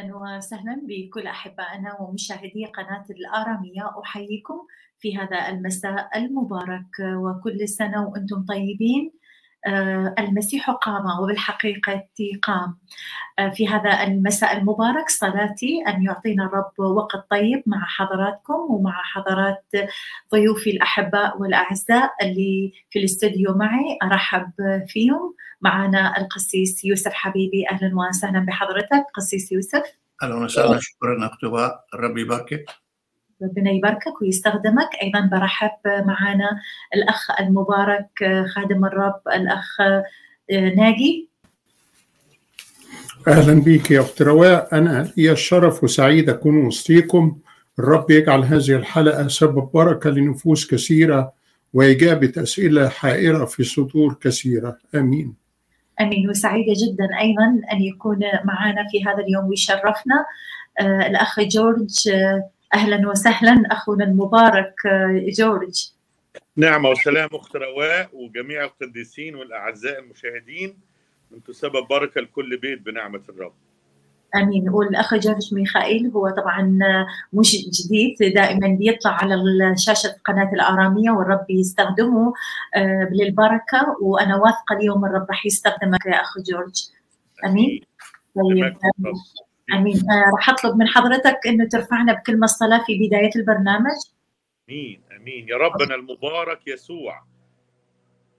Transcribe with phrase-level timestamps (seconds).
[0.00, 4.66] أهلا وسهلا بكل احبائنا ومشاهدي قناة الآرامية أحييكم
[4.98, 9.12] في هذا المساء المبارك وكل سنة وأنتم طيبين.
[10.18, 12.04] المسيح قام وبالحقيقة
[12.42, 12.78] قام.
[13.38, 19.64] آه، في هذا المساء المبارك صلاتي أن يعطينا الرب وقت طيب مع حضراتكم ومع حضرات
[20.32, 23.98] ضيوفي الأحباء والأعزاء اللي في الاستوديو معي.
[24.02, 24.52] أرحب
[24.88, 25.34] فيهم.
[25.60, 27.68] معنا القسيس يوسف حبيبي.
[27.70, 30.00] أهلا وسهلا بحضرتك قسيس يوسف.
[30.22, 30.78] أهلا وسهلا.
[30.80, 32.64] شكرا اختباء الرب يباركك.
[33.42, 34.88] ربنا يباركك ويستخدمك.
[35.02, 36.60] أيضا برحب معنا
[36.94, 39.80] الأخ المبارك خادم الرب الأخ
[40.76, 41.28] ناجي.
[43.28, 44.68] أهلا بك يا أخت رواء.
[44.72, 47.38] أنا لي الشرف وسعيد أكون وسطيكم.
[47.78, 51.32] الرب يجعل هذه الحلقة سبب بركة لنفوس كثيرة
[51.72, 54.78] وإجابة أسئلة حائرة في صدور كثيرة.
[54.94, 55.34] آمين.
[56.00, 56.30] آمين.
[56.30, 60.24] وسعيدة جدا أيضا أن يكون معنا في هذا اليوم ويشرفنا.
[60.80, 65.90] آه، الأخ جورج آه، أهلا وسهلا أخونا المبارك آه، جورج.
[66.56, 70.78] نعمة وسلام أخت رواء وجميع القديسين والأعزاء المشاهدين.
[71.34, 73.52] أنتم سبب بركة لكل بيت بنعمة الرب.
[74.36, 74.68] آمين.
[74.68, 76.78] والأخ جورج ميخائيل هو طبعا
[77.32, 79.34] مش جديد دائما بيطلع على
[79.76, 82.32] شاشه قناة الأرامية والرب يستخدمه
[82.76, 86.88] آه، للبركة وأنا واثقة اليوم الرب راح يستخدمك يا أخ جورج.
[87.46, 87.80] آمين.
[88.36, 88.76] طيب.
[89.72, 89.96] آمين.
[89.96, 93.96] آه، راح أطلب من حضرتك إنه ترفعنا بكلمه صلاه في بداية البرنامج.
[94.68, 95.48] آمين آمين.
[95.48, 97.24] يا ربنا المبارك يسوع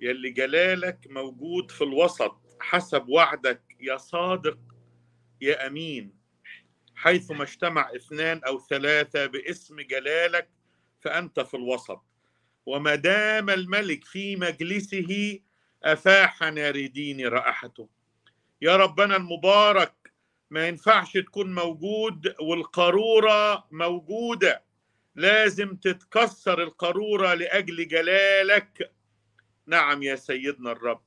[0.01, 3.61] يلي جلالك موجود في الوسط حسب وعدك.
[3.79, 4.59] يا صادق
[5.41, 6.13] يا أمين.
[6.95, 10.49] حيثما اجتمع اثنان أو ثلاثة باسم جلالك
[11.01, 12.01] فأنت في الوسط.
[12.65, 15.39] وما دام الملك في مجلسه
[15.83, 17.89] أفاح ناردين رائحته.
[18.61, 19.93] يا ربنا المبارك
[20.51, 24.63] ما ينفعش تكون موجود والقارورة موجودة.
[25.15, 28.91] لازم تتكسر القارورة لأجل جلالك.
[29.67, 31.01] نعم يا سيدنا الرب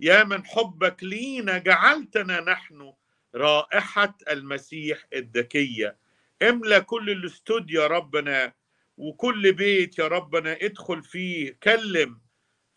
[0.00, 2.92] يا من حبك لينا جعلتنا نحن
[3.34, 5.96] رائحة المسيح الذكية.
[6.42, 8.52] املأ كل الاستوديو يا ربنا
[8.96, 12.20] وكل بيت يا ربنا ادخل فيه كلم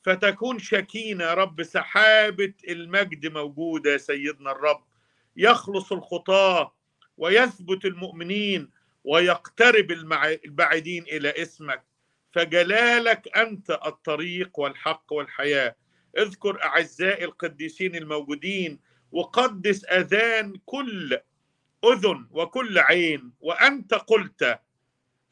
[0.03, 4.83] فتكون شكينة يا رب سحابة المجد موجودة يا سيدنا الرب.
[5.35, 6.73] يخلص الخطاة
[7.17, 8.69] ويثبت المؤمنين
[9.03, 11.83] ويقترب البعيدين إلى اسمك.
[12.31, 15.75] فجلالك أنت الطريق والحق والحياة.
[16.17, 18.79] اذكر أعزائي القديسين الموجودين
[19.11, 21.19] وقدس أذان كل
[21.85, 23.33] أذن وكل عين.
[23.39, 24.59] وأنت قلت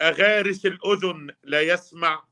[0.01, 2.23] أغارس الأذن لا يسمع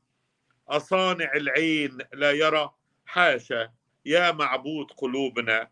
[0.68, 2.70] أصانع العين لا يرى.
[3.06, 3.72] حاشا
[4.04, 5.70] يا معبود قلوبنا.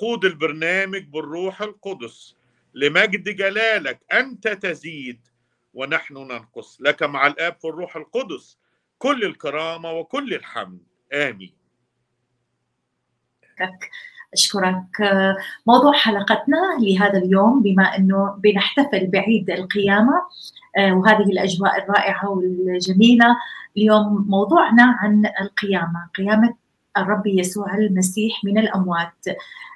[0.00, 2.36] قود البرنامج بالروح القدس.
[2.74, 5.20] لمجد جلالك أنت تزيد
[5.74, 6.80] ونحن ننقص.
[6.80, 8.58] لك مع الآب في الروح القدس
[8.98, 10.80] كل الكرامة وكل الحمد.
[11.12, 11.52] آمين.
[13.60, 13.90] لك
[14.32, 14.86] أشكرك.
[15.66, 20.14] موضوع حلقتنا لهذا اليوم بما أنه بنحتفل بعيد القيامة
[20.76, 23.36] آه، وهذه الأجواء الرائعة والجميلة
[23.76, 26.54] اليوم موضوعنا عن القيامة قيامة
[26.98, 29.24] الرب يسوع المسيح من الأموات.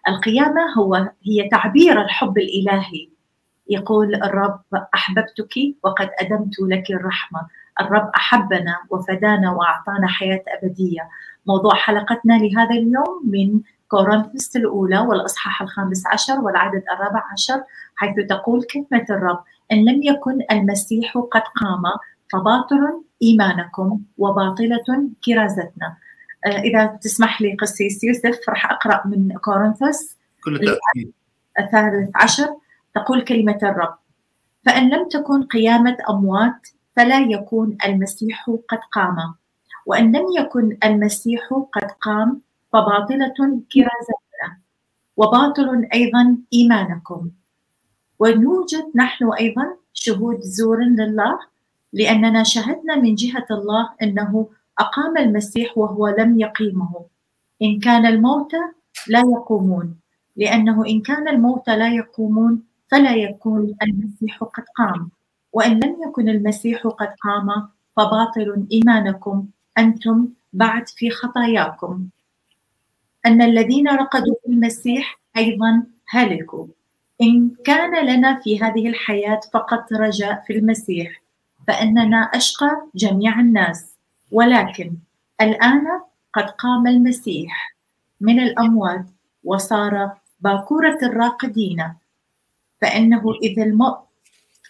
[0.09, 3.09] القيامة هو هي تعبير الحب الإلهي.
[3.71, 4.61] يقول الرب
[4.95, 7.47] أحببتك وقد أدمت لك الرحمة.
[7.81, 11.09] الرب أحبنا وفدانا وأعطانا حياة أبدية.
[11.47, 17.63] موضوع حلقتنا لهذا اليوم من كورنثوس الأولى والأصحاح الخامس عشر والعدد الرابع عشر
[17.97, 19.41] حيث تقول كلمة الرب
[19.73, 21.83] إن لم يكن المسيح قد قام
[22.33, 25.97] فباطل إيمانكم وباطلة كرازتنا.
[26.47, 30.17] آه، إذا تسمح لي قسيس يوسف راح أقرأ من كورنثوس.
[30.45, 31.13] كل تأكيد.
[31.59, 32.57] الثالث عشر
[32.95, 33.95] تقول كلمة الرب
[34.67, 39.35] فإن لم تكن قيامة أموات فلا يكون المسيح قد قام.
[39.87, 42.41] وإن لم يكن المسيح قد قام
[42.73, 43.35] فباطلة
[43.73, 44.59] كرازتنا
[45.17, 47.31] وباطل أيضا إيمانكم.
[48.19, 51.39] ونوجد نحن أيضا شهود زور لله
[51.93, 54.49] لأننا شهدنا من جهة الله أنه
[54.79, 57.05] أقام المسيح وهو لم يقيمه.
[57.63, 58.61] إن كان الموتى
[59.09, 59.95] لا يقومون.
[60.37, 65.11] لأنه إن كان الموتى لا يقومون فلا يكون المسيح قد قام.
[65.53, 69.47] وإن لم يكن المسيح قد قام فباطل إيمانكم
[69.79, 72.09] أنتم بعد في خطاياكم.
[73.27, 76.67] أن الذين رقدوا في المسيح أيضا هلكوا.
[77.23, 81.23] إن كان لنا في هذه الحياة فقط رجاء في المسيح
[81.67, 83.94] فإننا أشقى جميع الناس.
[84.31, 84.93] ولكن
[85.41, 85.87] الآن
[86.35, 87.77] قد قام المسيح
[88.21, 89.07] من الأموات
[89.45, 90.11] وصار
[90.41, 91.85] باكورة الراقدين.
[92.81, 93.99] فإنه إذا الموت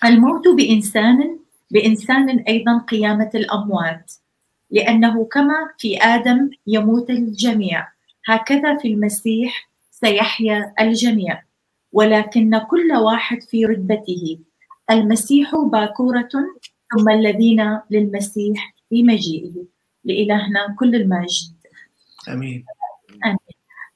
[0.05, 1.39] الموت بإنسان
[1.71, 4.13] بإنسان أيضا قيامة الأموات.
[4.71, 7.89] لأنه كما في آدم يموت الجميع
[8.27, 11.43] هكذا في المسيح سيحيا الجميع.
[11.93, 14.39] ولكن كل واحد في رتبته.
[14.91, 16.29] المسيح باكورة
[16.93, 19.53] ثم الذين للمسيح في مجيئه
[20.05, 21.55] لإلهنا كل المجد.
[22.29, 22.65] آمين.
[23.25, 23.39] آمين.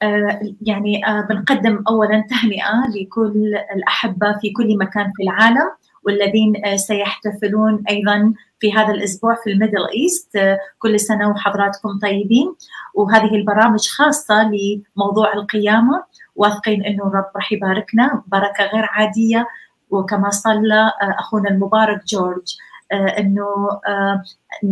[0.02, 5.70] آه يعني آه بنقدم اولا تهنئة لكل الأحبة في كل مكان في العالم
[6.02, 12.54] والذين آه سيحتفلون أيضا في هذا الأسبوع في ال Middle East كل سنة وحضراتكم طيبين.
[12.94, 16.04] وهذه البرامج خاصة لموضوع القيامة
[16.36, 19.46] واثقين إنه الرب راح يباركنا بركه غير عادية.
[19.90, 22.56] وكما صلى أخونا المبارك جورج.
[22.92, 23.46] إنه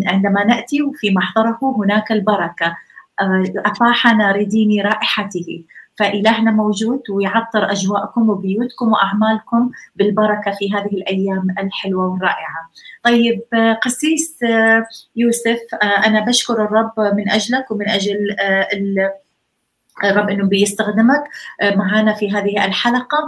[0.06, 2.76] عندما نأتي وفي محضره هناك البركة.
[3.66, 5.64] افاح ناردين رائحته.
[5.98, 12.70] فإلهنا موجود ويعطر أجواءكم وبيوتكم وأعمالكم بالبركة في هذه الأيام الحلوة والرائعة.
[13.02, 13.42] طيب
[13.82, 14.38] قسيس
[15.16, 18.36] يوسف أنا بشكر الرب من أجلك ومن أجل
[20.04, 21.24] الرب أنه بيستخدمك
[21.62, 23.18] معنا في هذه الحلقة.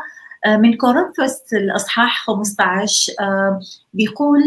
[0.46, 3.12] من كورنثوس الأصحاح 15
[3.93, 4.40] بيقول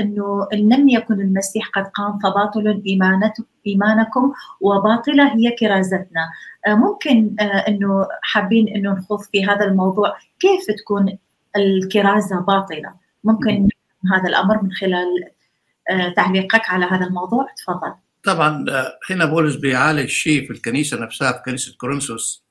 [0.00, 2.82] إنه إن لم يكن المسيح قد قام فباطل
[3.66, 6.30] إيمانكم وباطلة هي كرازتنا.
[6.68, 11.18] ممكن إنه حابين إنه نخوض في هذا الموضوع كيف تكون
[11.56, 12.94] الكرازة باطلة؟
[13.24, 13.68] ممكن
[14.14, 15.06] هذا الأمر من خلال
[16.16, 17.46] تعليقك على هذا الموضوع.
[17.56, 17.92] تفضل.
[18.24, 18.64] طبعا
[19.10, 22.44] هنا بولس بيعالج شيء في الكنيسة نفسها في كنيسة كورنثوس.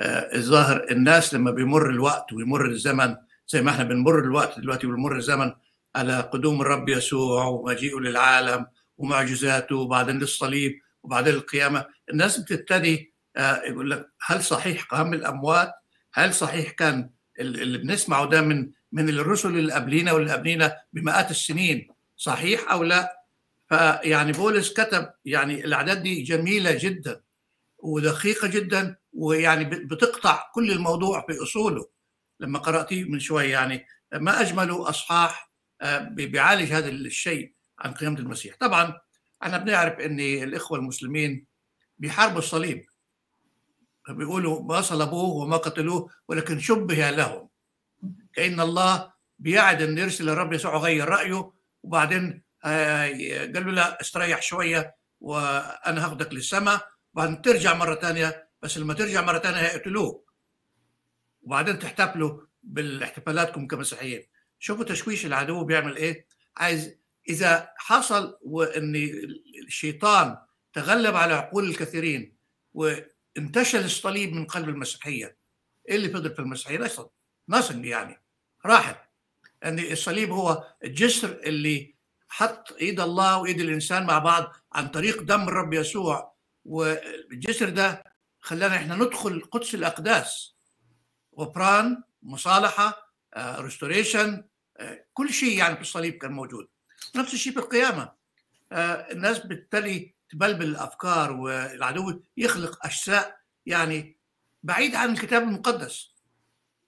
[0.00, 3.16] الظاهر الناس لما بيمر الوقت ويمر الزمن
[3.48, 5.52] زي ما إحنا بنمر الوقت دلوقتي وبنمر الزمن
[5.96, 8.66] على قدوم الرب يسوع ومجيئه للعالم
[8.98, 13.12] ومعجزاته وبعدين للصليب وبعدين القيامه الناس بتبتدي
[13.68, 15.72] يقول لك هل صحيح قام الأموات؟
[16.14, 17.10] هل صحيح كان
[17.40, 23.22] اللي بنسمعه ده من من الرسل اللي قبلينا واللي قبلينا بمئات السنين صحيح أو لا؟
[23.68, 27.20] فيعني بولس كتب يعني الأعداد دي جميلة جدا
[27.82, 31.88] ودقيقة جدا ويعني بتقطع كل الموضوع في أصوله.
[32.40, 35.52] لما قراتيه من شوية يعني ما اجمله أصحاح
[36.00, 38.56] بيعالج هذا الشيء عن قيامة المسيح.
[38.60, 39.00] طبعا
[39.42, 41.46] إحنا بنعرف إن الإخوة المسلمين
[41.98, 42.86] بيحاربوا الصليب.
[44.08, 47.48] بيقولوا ما صلبوه وما قتلوه ولكن شبه لهم.
[48.34, 51.52] كأن الله بيعد إن يرسل الرب يسوع غير رأيه
[51.82, 56.91] وبعدين قال له لا استريح شوية وأنا هاخدك للسماء.
[57.14, 60.32] وبعدين ترجع مرة ثانية بس لما ترجع مرة ثانية هيقتلوك
[61.42, 64.22] وبعدين تحتفلوا بالاحتفالاتكم كمسيحيين
[64.58, 66.26] شوفوا تشويش العدو بيعمل إيه؟
[66.56, 66.96] عايز
[67.28, 68.94] إذا حصل وإن
[69.66, 70.36] الشيطان
[70.72, 72.36] تغلب على عقول الكثيرين
[72.74, 75.36] وانتشل الصليب من قلب المسيحية
[75.88, 77.00] إيه اللي فضل في المسيحية؟ ليس
[77.48, 78.22] نصن يعني
[78.66, 78.96] راحت.
[79.64, 81.94] ان الصليب هو الجسر اللي
[82.28, 86.31] حط إيد الله وإيد الإنسان مع بعض عن طريق دم الرب يسوع
[86.64, 88.04] والجسر ده
[88.40, 90.54] خلانا إحنا ندخل قدس الأقداس.
[91.38, 94.44] غفران مصالحة restoration
[95.12, 96.68] كل شيء يعني في الصليب كان موجود.
[97.16, 98.12] نفس الشيء في القيامة.
[98.72, 104.16] الناس بالتالي تبلبل الأفكار والعدو يخلق اشياء يعني
[104.62, 106.12] بعيد عن الكتاب المقدس.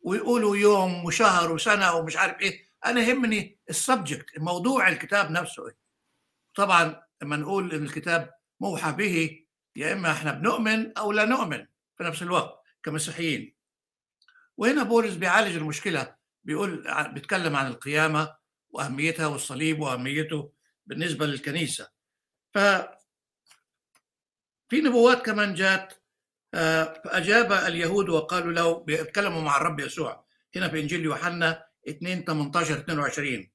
[0.03, 2.65] ويقولوا يوم وشهر وسنة ومش عارف إيه.
[2.87, 5.73] أنا يهمني ال subject موضوع الكتاب نفسه.
[6.55, 9.44] طبعا لما نقول إن الكتاب موحى به
[9.77, 11.67] يا إما إحنا بنؤمن أو لا نؤمن
[11.97, 13.55] في نفس الوقت كمسيحيين.
[14.57, 18.37] وهنا بولس بيعالج المشكلة بيقول بيتكلم عن القيامة
[18.71, 20.53] وأهميتها والصليب وأهميته
[20.87, 21.91] بالنسبة للكنيسة.
[22.55, 22.59] ف
[24.69, 25.95] في نبوات كمان جات
[26.53, 30.25] فأجاب اليهود وقالوا له بيتكلموا مع الرب يسوع
[30.57, 33.51] هنا في إنجيل يوحنا 2 18 22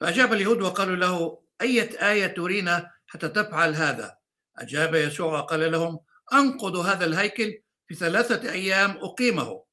[0.00, 4.17] فأجاب اليهود وقالوا له أية آية ترينا حتى تفعل هذا؟
[4.62, 6.00] أجاب يسوع وقال لهم
[6.32, 9.64] أنقضوا هذا الهيكل في ثلاثة أيام أقيمه.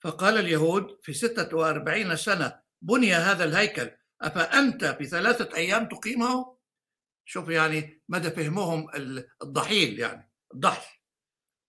[0.00, 3.90] فقال اليهود في ستة وأربعين سنة بني هذا الهيكل
[4.22, 6.56] أفأنت في ثلاثة أيام تقيمه؟
[7.24, 8.86] شوف يعني مدى فهمهم
[9.42, 10.98] الضحيل يعني الضحل.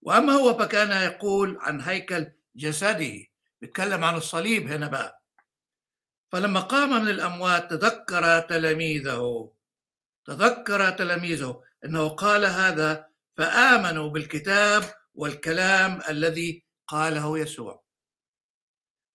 [0.01, 3.25] وأما هو فكان يقول عن هيكل جسده.
[3.61, 5.23] بيتكلم عن الصليب هنا بقى.
[6.31, 9.51] فلما قام من الأموات تذكر تلاميذه
[10.25, 11.61] تذكر تلاميذه.
[11.85, 14.83] إنه قال هذا فآمنوا بالكتاب
[15.15, 17.83] والكلام الذي قاله يسوع.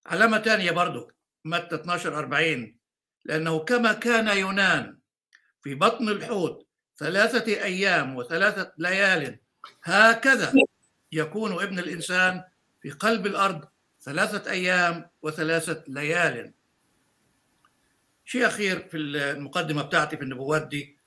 [0.06, 1.10] علامه ثانية برضو
[1.44, 2.76] متى 12 40
[3.24, 4.98] لأنه كما كان يونان
[5.62, 6.66] في بطن الحوت
[6.98, 9.38] ثلاثة أيام وثلاثة ليال
[9.82, 10.52] هكذا
[11.12, 12.44] يكون ابن الإنسان
[12.82, 13.68] في قلب الأرض
[14.00, 16.54] ثلاثة أيام وثلاثة ليال.
[18.24, 20.99] شيء أخير في المقدمة بتاعتي في النبوات دي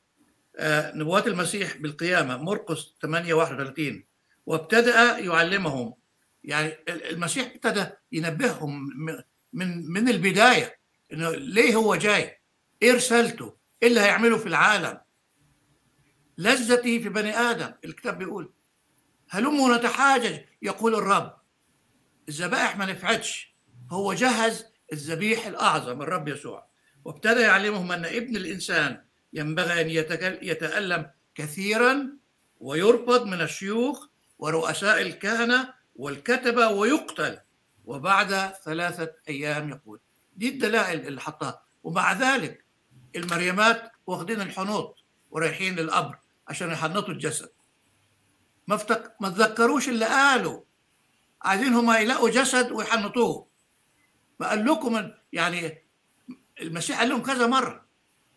[0.95, 4.03] نبوات المسيح بالقيامة مرقس 8 31
[4.45, 5.93] وابتدأ يعلمهم.
[6.43, 8.89] يعني المسيح ابتدى ينبههم
[9.53, 10.79] من من البداية
[11.13, 12.41] إنه ليه هو جاي؟
[12.81, 15.01] إيه رسالته؟ إيه اللي هيعمله في العالم؟
[16.38, 18.53] لذتي في بني آدم الكتاب بيقول.
[19.29, 21.38] هلموا نتحاجج؟ يقول الرب.
[22.29, 23.55] الذبائح ما نفعتش.
[23.91, 26.67] هو جهز الذبيح الأعظم الرب يسوع.
[27.05, 29.89] وابتدى يعلمهم أن ابن الإنسان ينبغي أن
[30.41, 32.09] يتألم كثيرا
[32.59, 34.07] ويرفض من الشيوخ
[34.39, 37.39] ورؤساء الكهنة والكتبة ويقتل.
[37.85, 39.99] وبعد ثلاثة أيام يقول.
[40.35, 41.63] دي الدلائل اللي حطها.
[41.83, 42.65] ومع ذلك
[43.15, 47.49] المريمات واخدين الحنوط ورايحين للقبر عشان يحنطوا الجسد.
[48.67, 49.15] ما فتك...
[49.19, 50.61] ما تذكروش اللي قالوا.
[51.41, 53.47] عايزين هم يلاقوا جسد ويحنطوه.
[54.39, 55.83] فقال لكم يعني
[56.61, 57.82] المسيح قال لهم كذا مرة.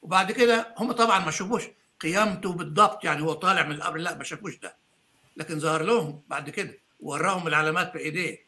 [0.07, 1.63] وبعد كده هم طبعا ما شافوش.
[2.01, 4.77] قيامته بالضبط يعني هو طالع من القبر لا ما شافوش ده.
[5.37, 8.39] لكن ظهر لهم بعد كده ووراهم العلامات بإيديه.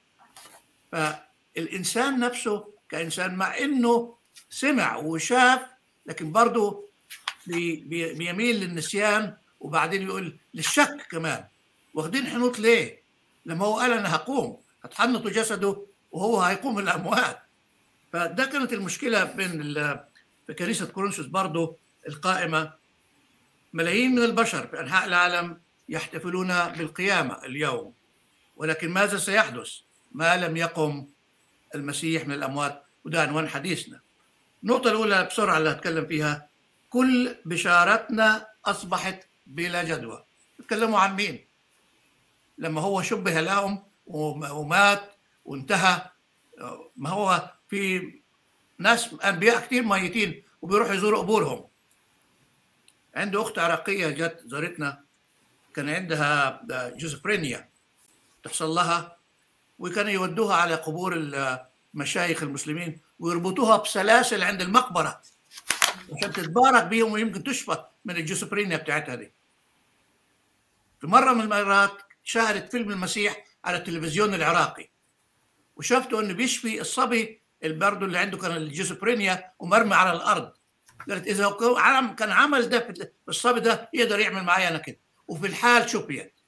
[0.93, 4.15] فالإنسان نفسه كإنسان مع إنه
[4.51, 5.61] سمع وشاف
[6.07, 6.85] لكن برضه
[7.47, 7.77] بي
[8.15, 11.45] بيميل للنسيان وبعدين يقول للشك كمان.
[11.95, 13.03] واخدين حنوط ليه؟
[13.47, 15.77] لما هو قال أنا هقوم هتحنطوا جسده
[16.13, 17.39] وهو هيقوم الأموات.
[18.13, 19.61] فده كانت المشكلة بين
[20.49, 21.77] في كنيسة كورنثوس برضه
[22.09, 22.73] القائمة
[23.73, 27.95] ملايين من البشر في أنحاء العالم يحتفلون بالقيامة اليوم.
[28.57, 29.73] ولكن ماذا سيحدث؟
[30.13, 31.07] ما لم يقم
[31.75, 34.01] المسيح من الأموات؟ وده عنوان حديثنا.
[34.63, 36.49] النقطة الأولى بسرعة اللي هتكلم فيها
[36.91, 40.25] كل بشارتنا أصبحت بلا جدوى.
[40.59, 41.45] تكلموا عن مين؟
[42.59, 45.03] لما هو شبه لهم ومات
[45.45, 46.03] وانتهى
[46.97, 48.13] ما هو في
[48.79, 51.65] ناس أنبياء كتير ميتين وبيروحوا يزوروا قبورهم.
[53.15, 55.05] عنده أخت عراقية جت زارتنا
[55.75, 56.61] كان عندها
[56.97, 57.69] جوزفرينيا
[58.45, 59.17] تحصل لها
[59.79, 61.15] وكانوا يودوها على قبور
[61.95, 65.23] المشايخ المسلمين ويربطوها بسلاسل عند المقبرة
[66.17, 69.33] عشان تتبارك بيهم ويمكن تشفى من الجوزفرينيا بتاعتها دي.
[71.01, 71.93] في مرة من المرات
[72.25, 74.89] شاهدت فيلم المسيح على التلفزيون العراقي
[75.77, 80.53] وشافته إنه بيشفي الصبي البرد اللي عنده كان الجيسوبرينيا ومرمي على الأرض.
[81.09, 81.51] قالت إذا
[82.19, 84.99] كان عمل ده في الصبي ده يقدر يعمل معايا أنا كده.
[85.29, 86.41] وفي الحال شبهت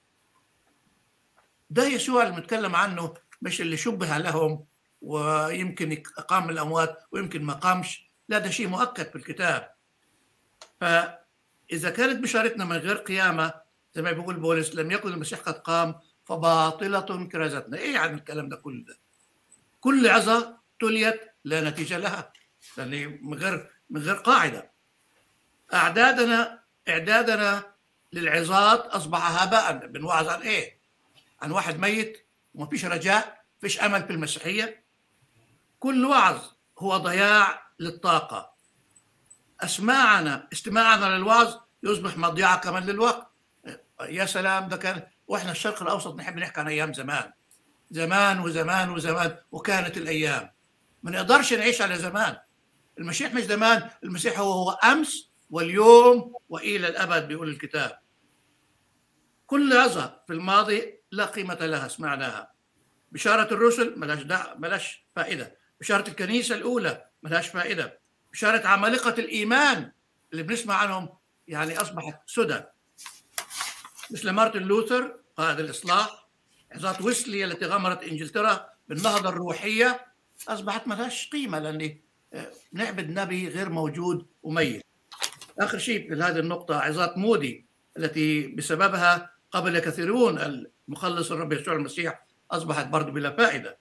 [1.71, 4.64] ده يسوع اللي بنتكلم عنه مش اللي شبه لهم
[5.02, 8.11] ويمكن قام الأموات ويمكن ما قامش.
[8.29, 9.71] لا ده شيء مؤكد في الكتاب.
[10.81, 13.55] فإذا كانت بشارتنا من غير قيامة
[13.95, 17.79] زي ما بيقول بولس لم يكن المسيح قد قام فباطلة كرازتنا.
[17.79, 18.99] إيه يعني الكلام ده كله ده؟
[19.81, 22.33] كل عظة تليت لا نتيجة لها
[22.77, 24.71] لأن من غير من غير قاعدة.
[25.75, 27.75] أعدادنا إعدادنا
[28.13, 29.87] للعظات اصبح هباء.
[29.87, 30.81] بنوعظ عن إيه؟
[31.43, 34.85] عن واحد ميت وما فيش رجاء فيش أمل في المسيحية.
[35.79, 36.41] كل وعظ
[36.79, 38.55] هو ضياع للطاقة.
[39.61, 43.27] أسماعنا استماعنا للوعظ يصبح مضيعة كمان للوقت.
[44.01, 47.33] يا سلام ده كان وإحنا الشرق الأوسط نحب نحكي عن أيام زمان.
[47.91, 50.51] زمان وزمان وزمان وكانت الأيام.
[51.02, 52.37] ما نقدرش نعيش على زمان.
[52.99, 57.99] المسيح مش زمان المسيح هو هو أمس واليوم وإلى الأبد بيقول الكتاب.
[59.47, 62.52] كل لحظة في الماضي لا قيمة لها سمعناها.
[63.12, 64.54] بشارة الرسل ملاش دع...
[64.54, 65.57] ملاش فائدة.
[65.80, 68.00] بشارة الكنيسة الأولى ملاش فائدة.
[68.33, 69.92] بشارة عمالقة الإيمان
[70.33, 71.09] اللي بنسمع عنهم
[71.49, 72.62] يعني أصبحت سدى.
[74.11, 76.28] مثل مارتن لوثر قائد الإصلاح
[76.73, 80.07] عظات ويسلي التي غمرت إنجلترا بالنهضة الروحية
[80.50, 81.97] أصبحت ما لهاش قيمة لأن
[82.73, 84.85] نعبد نبي غير موجود وميت.
[85.59, 87.66] آخر شيء في هذه النقطة عظات مودي
[87.97, 93.78] التي بسببها قبل كثيرون المخلص الرب يسوع المسيح أصبحت برضه بلا فائدة.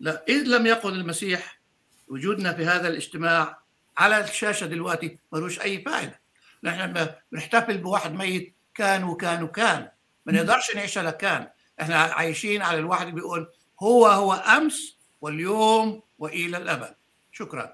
[0.00, 1.60] لا إذ لم يقل المسيح
[2.08, 3.62] وجودنا في هذا الاجتماع
[3.98, 6.20] على الشاشة دلوقتي ملوش أي فائدة.
[6.64, 9.88] نحن بنحتفل بواحد ميت كان وكان وكان
[10.26, 11.48] ما نقدرش نعيش على كان
[11.80, 13.50] إحنا عايشين على الواحد بيقول
[13.82, 16.94] هو هو أمس واليوم وإلى الأبد.
[17.32, 17.72] شكرا.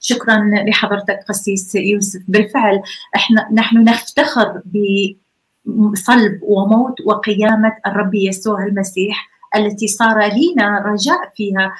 [0.00, 2.20] شكرا لحضرتك قسيس يوسف.
[2.28, 2.82] بالفعل
[3.16, 4.62] إحنا نحن نفتخر
[5.64, 11.74] بصلب وموت وقيامة الرب يسوع المسيح التي صار لنا رجاء فيها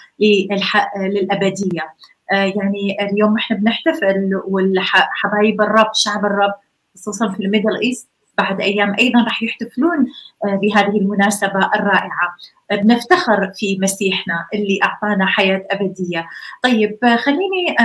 [0.97, 1.95] للأبدية.
[2.33, 6.55] يعني اليوم إحنا بنحتفل والحبايب الرب شعب الرب
[6.95, 8.09] خصوصا في ال Middle East
[8.39, 10.07] بعد أيام أيضا راح يحتفلون
[10.45, 12.37] بهذه المناسبة الرائعة
[12.73, 16.27] بنفتخر في مسيحنا اللي أعطانا حياة أبدية.
[16.63, 17.77] طيب خليني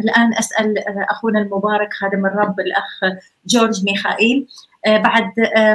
[0.00, 0.74] الآن أسأل
[1.10, 4.48] أخونا المبارك خادم الرب الأخ جورج ميخائيل
[4.86, 5.32] بعد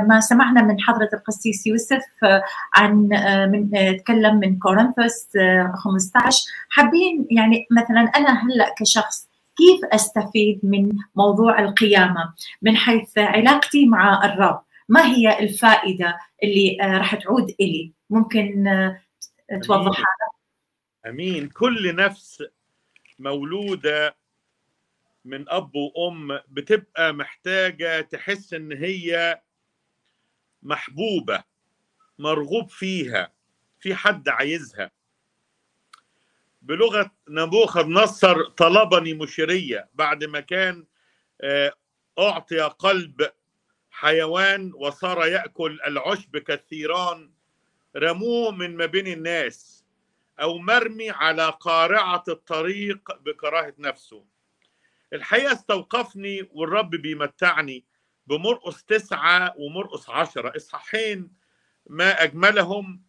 [0.08, 2.04] ما سمعنا من حضرة القسيس يوسف
[2.76, 3.10] عن
[3.52, 5.28] من تكلم من كورنثوس
[5.76, 13.86] 15 حابين يعني مثلا أنا هلأ كشخص كيف أستفيد من موضوع القيامة؟ من حيث علاقتي
[13.86, 14.62] مع الرب.
[14.90, 18.64] ما هي الفائدة اللي راح تعود إلي؟ ممكن
[19.64, 19.98] توضح.
[20.00, 21.50] هذا أمين.
[21.50, 22.44] كل نفس
[23.20, 24.16] مولودة
[25.26, 29.42] من أب وأم بتبقى محتاجة تحس إن هي
[30.64, 31.44] محبوبة
[32.20, 33.32] مرغوب فيها
[33.80, 34.92] في حد عايزها.
[36.66, 40.86] بلغة نبوخذ نصر طلبني مشيرية بعد ما كان
[42.20, 43.32] أعطي قلب
[43.92, 47.32] حيوان وصار يأكل العشب كالثيران
[47.96, 49.86] رموه من ما بين الناس
[50.42, 54.26] أو مرمي على قارعة الطريق بكراهة نفسه.
[55.14, 57.86] الحقيقة استوقفني والرب بيمتعني
[58.28, 60.54] بمرقس تسعة ومرقس عشرة.
[60.56, 61.32] إصحاحين
[61.90, 63.04] ما أجملهم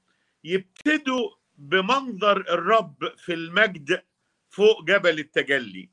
[0.44, 4.02] يبتدوا بمنظر الرب في المجد
[4.50, 5.88] فوق جبل التجلي.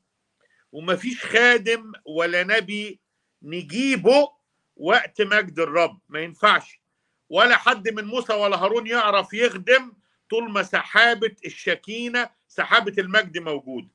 [0.72, 3.00] ومفيش خادم ولا نبي
[3.42, 4.28] نجيبه
[4.76, 6.80] وقت مجد الرب ما ينفعش.
[7.28, 9.92] ولا حد من موسى ولا هارون يعرف يخدم
[10.30, 13.88] طول ما سحابة الشكينة سحابة المجد موجود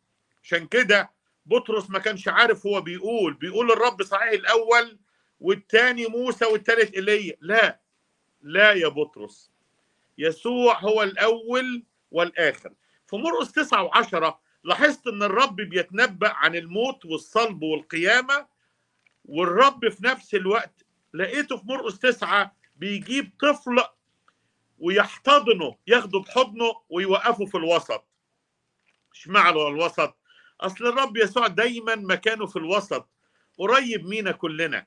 [0.43, 1.11] عشان كده
[1.45, 4.99] بطرس ما كانش عارف هو بيقول بيقول الرب صحيح الأول
[5.39, 7.79] والتاني موسى والتالت إيليا لا
[8.41, 9.51] لا يا بطرس.
[10.19, 12.73] يسوع هو الأول والآخر.
[13.07, 18.47] في مرقس تسعة وعشرة لاحظت أن الرب بيتنبأ عن الموت والصلب والقيامة
[19.25, 23.83] والرب في نفس الوقت لقيته في مرقس تسعة بيجيب طفل
[24.79, 28.05] ويحتضنه ياخده بحضنه ويوقفه في الوسط.
[29.13, 30.17] اشمعنى الوسط؟
[30.61, 33.09] أصل الرب يسوع دايما مكانه في الوسط
[33.57, 34.85] قريب مينا كلنا.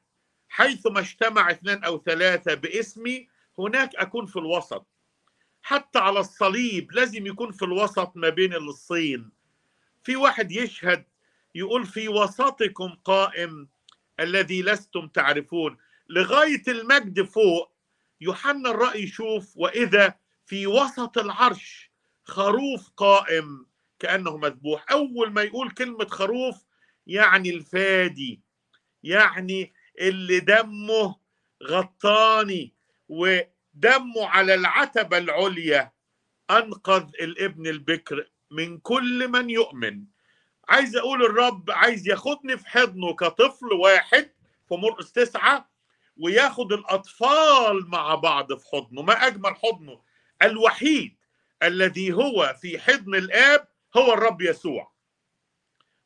[0.49, 4.87] حيث ما اجتمع اثنان أو ثلاثة باسمي هناك أكون في الوسط.
[5.63, 9.31] حتى على الصليب لازم يكون في الوسط ما بين الصين.
[10.05, 11.05] في واحد يشهد
[11.55, 13.69] يقول في وسطكم قائم
[14.21, 15.77] الذي لستم تعرفون.
[16.09, 17.73] لغاية المجد فوق
[18.21, 20.15] يوحنا الرأي يشوف وإذا
[20.47, 21.91] في وسط العرش
[22.25, 23.67] خروف قائم
[23.99, 24.85] كأنه مذبوح.
[24.91, 26.57] أول ما يقول كلمة خروف
[27.07, 28.41] يعني الفادي
[29.03, 31.17] يعني اللي دمه
[31.63, 32.73] غطاني
[33.77, 35.93] ودمه على العتبة العليا
[36.51, 40.05] أنقذ الابن البكر من كل من يؤمن.
[40.69, 44.31] عايز أقول الرب عايز ياخدني في حضنه كطفل واحد
[44.69, 45.71] في مرقس تسعة
[46.17, 49.03] وياخد الأطفال مع بعض في حضنه.
[49.03, 50.03] ما أجمل حضنه.
[50.43, 51.17] الوحيد
[51.63, 54.93] الذي هو في حضن الآب هو الرب يسوع.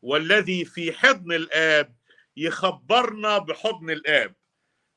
[0.03, 1.97] والذي في حضن الآب
[2.37, 4.35] يخبرنا بحضن الآب.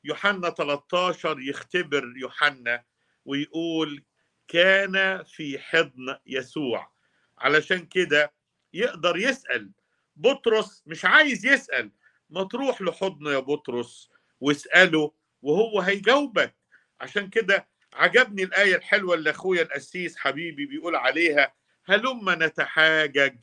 [0.04, 2.84] يوحنا 13 يختبر يوحنا
[3.24, 4.04] ويقول
[4.48, 6.92] كان في حضن يسوع.
[7.38, 8.32] علشان كده
[8.72, 9.70] يقدر يسأل.
[10.16, 11.92] بطرس مش عايز يسأل.
[12.30, 14.10] ما تروح لحضنه يا بطرس
[14.40, 16.56] واسأله وهو هيجاوبك.
[17.00, 21.54] عشان كده عجبني الآية الحلوة اللي أخويا القسيس حبيبي بيقول عليها.
[21.84, 23.36] هلما نتحاجج.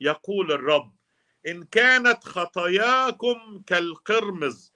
[0.00, 0.96] يقول الرب
[1.46, 4.71] إن كانت خطاياكم كالقرمز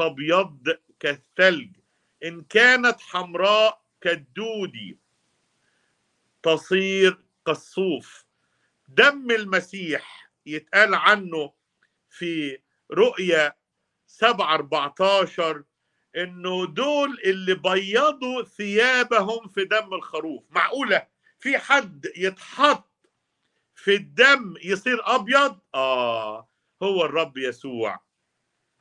[0.00, 1.76] تبيض كالثلج.
[2.24, 4.98] إن كانت حمراء كالدودي
[6.42, 8.24] تصير كالصوف.
[8.88, 11.52] دم المسيح يتقال عنه
[12.08, 12.58] في
[12.92, 13.52] رؤيا
[14.06, 15.64] 7 14
[16.16, 20.44] إنه دول اللي بيضوا ثيابهم في دم الخروف.
[20.50, 21.06] معقولة؟
[21.38, 22.90] في حد يتحط
[23.74, 26.48] في الدم يصير أبيض؟ آه
[26.82, 28.09] هو الرب يسوع.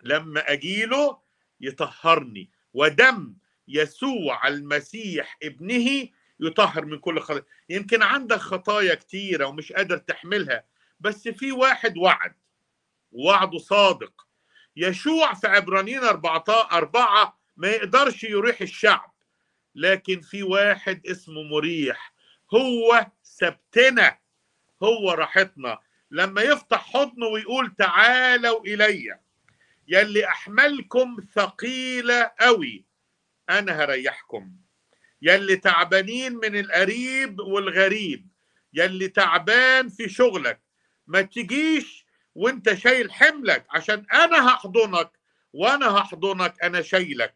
[0.03, 1.19] لما أجيله
[1.61, 3.35] يطهرني ودم
[3.67, 6.07] يسوع المسيح ابنه
[6.39, 7.43] يطهر من كل خطايا.
[7.69, 10.63] يمكن عندك خطايا كتيرة ومش قادر تحملها
[10.99, 12.33] بس في واحد وعد
[13.11, 14.27] وعده صادق.
[14.75, 19.13] يشوع في عبرانيين أربعة, أربعة ما يقدرش يريح الشعب
[19.75, 22.13] لكن في واحد اسمه مريح.
[22.53, 24.17] هو سبتنا
[24.83, 25.79] هو راحتنا.
[26.11, 29.19] لما يفتح حضنه ويقول تعالوا إلي
[29.89, 32.85] يلي أحملكم ثقيلة قوي.
[33.49, 34.51] أنا هريحكم.
[35.21, 38.27] يلي تعبانين من القريب والغريب.
[38.73, 40.61] يلي تعبان في شغلك.
[41.07, 45.11] ما تجيش وانت شايل حملك عشان أنا هحضنك
[45.53, 47.35] وأنا هحضنك أنا شايلك.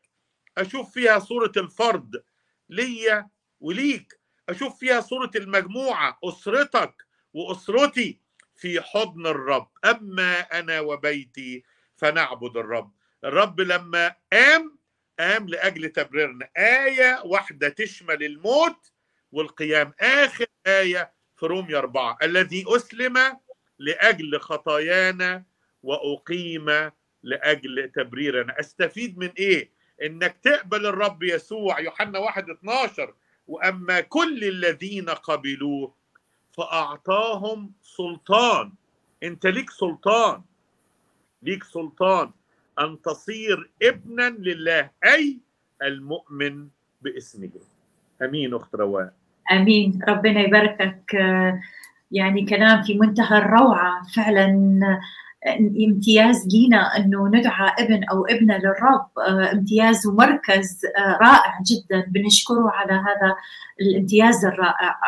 [0.57, 2.23] أشوف فيها صورة الفرد
[2.69, 4.19] ليا وليك.
[4.49, 8.19] أشوف فيها صورة المجموعة أسرتك وأسرتي
[8.55, 9.71] في حضن الرب.
[9.85, 11.63] أما أنا وبيتي
[12.03, 12.91] فنعبد الرب.
[13.23, 14.77] الرب لما قام
[15.19, 16.49] قام لأجل تبريرنا.
[16.57, 18.91] آية واحدة تشمل الموت
[19.31, 19.93] والقيام.
[19.99, 22.17] آخر آية في روميا أربعة.
[22.23, 23.37] الذي أسلم
[23.79, 25.43] لأجل خطايانا
[25.83, 26.91] وأقيم
[27.23, 28.59] لأجل تبريرنا.
[28.59, 29.71] أستفيد من إيه؟
[30.03, 31.79] إنك تقبل الرب يسوع.
[31.79, 33.13] يوحنا 1 12
[33.47, 35.95] وأما كل الذين قبلوه
[36.57, 38.73] فأعطاهم سلطان.
[39.23, 40.43] أنت ليك سلطان.
[41.43, 42.29] ليك سلطان
[42.79, 45.37] أن تصير ابنا لله أي
[45.83, 46.67] المؤمن
[47.01, 47.49] باسمه.
[48.21, 49.13] أمين أخت رواء.
[49.51, 49.99] أمين.
[50.07, 51.13] ربنا يباركك.
[52.11, 54.03] يعني كلام في منتهى الروعة.
[54.15, 54.47] فعلا
[55.87, 59.05] امتياز لينا أنه ندعى ابن أو ابنة للرب
[59.53, 60.81] امتياز ومركز
[61.21, 62.05] رائع جدا.
[62.07, 63.35] بنشكره على هذا
[63.81, 64.99] الامتياز الرائع.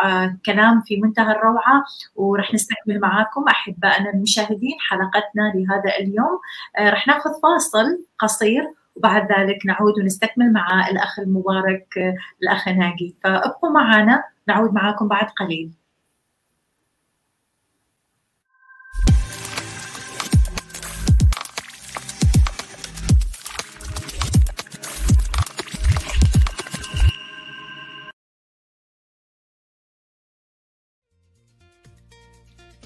[0.46, 1.84] كلام في منتهى الروعة
[2.16, 6.40] ورح نستكمل معاكم أحبائنا المشاهدين حلقتنا لهذا اليوم.
[6.80, 13.16] رح ناخذ فاصل قصير وبعد ذلك نعود ونستكمل مع الأخ المبارك الأخ ناجي.
[13.24, 15.72] فابقوا معنا نعود معكم بعد قليل.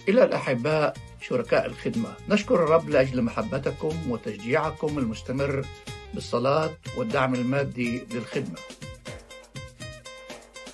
[0.09, 2.13] إلى الأحباء شركاء الخدمة.
[2.29, 5.65] نشكر الرب لأجل محبتكم وتشجيعكم المستمر
[6.13, 8.59] بالصلاة والدعم المادي للخدمة.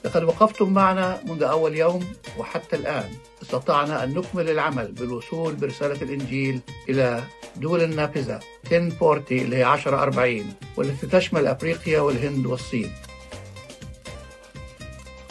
[0.05, 2.05] لقد وقفتم معنا منذ أول يوم
[2.37, 3.09] وحتى الآن.
[3.41, 7.23] استطعنا أن نكمل العمل بالوصول برسالة الإنجيل إلى
[7.55, 8.39] دول النافذة.
[8.71, 12.91] 1040 اللي هي 1040 والتي تشمل أفريقيا والهند والصين.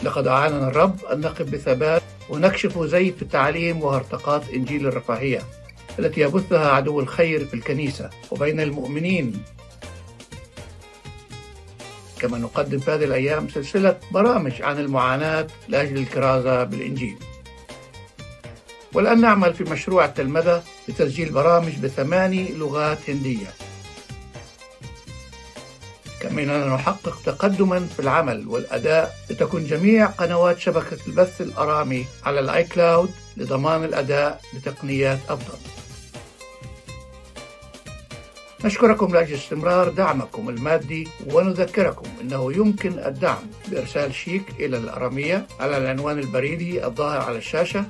[0.03, 5.41] لقد أعاننا الرب أن نقف بثبات ونكشف زيت التعليم وهرطقات إنجيل الرفاهية
[5.99, 9.43] التي يبثها عدو الخير في الكنيسة وبين المؤمنين.
[12.19, 17.17] كما نقدم في هذه الأيام سلسلة برامج عن المعاناة لأجل الكرازة بالإنجيل.
[18.93, 23.64] والآن نعمل في مشروع التلمذة لتسجيل برامج بثماني لغات هندية.
[26.29, 32.63] كما أننا نحقق تقدما في العمل والأداء لتكون جميع قنوات شبكة البث الأرامي على ال
[32.63, 35.57] iCloud لضمان الأداء بتقنيات أفضل.
[38.65, 46.19] نشكركم لأجل استمرار دعمكم المادي ونذكركم أنه يمكن الدعم بإرسال شيك إلى الأرامية على العنوان
[46.19, 47.85] البريدي الظاهر على الشاشة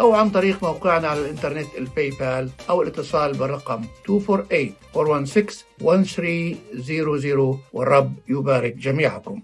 [0.00, 4.14] أو عن طريق موقعنا على الإنترنت ال PayPal أو الاتصال بالرقم 248-416-1300
[7.72, 9.42] والرب يبارك جميعكم.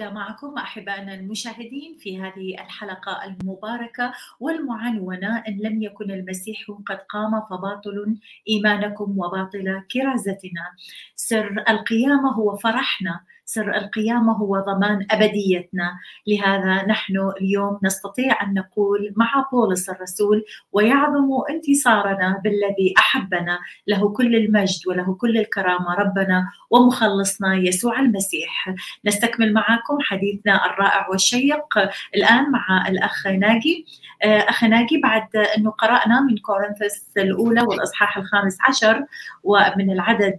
[0.00, 5.38] عودة معكم أحبائنا المشاهدين في هذه الحلقة المباركة والمعنونة.
[5.48, 8.16] إن لم يكن المسيح قد قام فباطل
[8.48, 10.74] إيمانكم وباطلة كرازتنا.
[11.16, 13.20] سر القيامة هو فرحنا.
[13.52, 15.98] سر القيامة هو ضمان أبديتنا.
[16.26, 23.58] لهذا نحن اليوم نستطيع أن نقول مع بولس الرسول ويعظم انتصارنا بالذي أحبنا.
[23.86, 28.74] له كل المجد وله كل الكرامة ربنا ومخلصنا يسوع المسيح.
[29.04, 31.78] نستكمل معكم حديثنا الرائع والشيق
[32.16, 33.86] الآن مع الأخ ناجي.
[34.24, 39.04] أخ ناجي بعد أنه قرأنا من كورنثس الأولى والإصحاح الخامس عشر
[39.42, 40.38] ومن العدد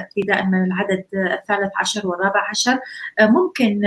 [0.00, 2.78] ابتداء من العدد الثالث عشر والرابع عشر
[3.20, 3.82] ممكن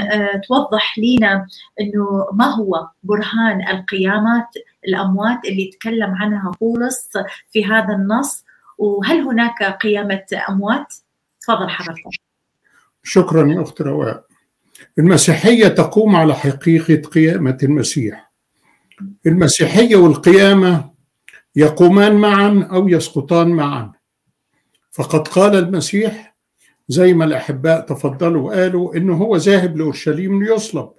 [0.47, 1.47] توضح لنا
[1.82, 4.47] أنه ما هو برهان القيامات
[4.88, 7.10] الأموات اللي تكلم عنها بولس
[7.52, 8.43] في هذا النص؟
[8.78, 10.93] وهل هناك قيامة أموات؟
[11.41, 12.04] تفضل حضرتك.
[13.04, 14.26] شكرا يا أخت رواء.
[14.97, 18.32] المسيحية تقوم على حقيقة قيامة المسيح.
[19.26, 20.91] المسيحية والقيامة
[21.56, 23.91] يقومان معا أو يسقطان معا.
[24.91, 26.37] فقد قال المسيح
[26.88, 30.91] زي ما الأحباء تفضلوا وقالوا إنه هو ذاهب لأورشليم ليصلب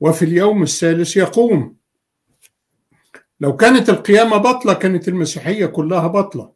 [0.00, 1.76] وفي اليوم الثالث يقوم.
[3.40, 6.52] لو كانت القيامة بطلة كانت المسيحية كلها بطلة.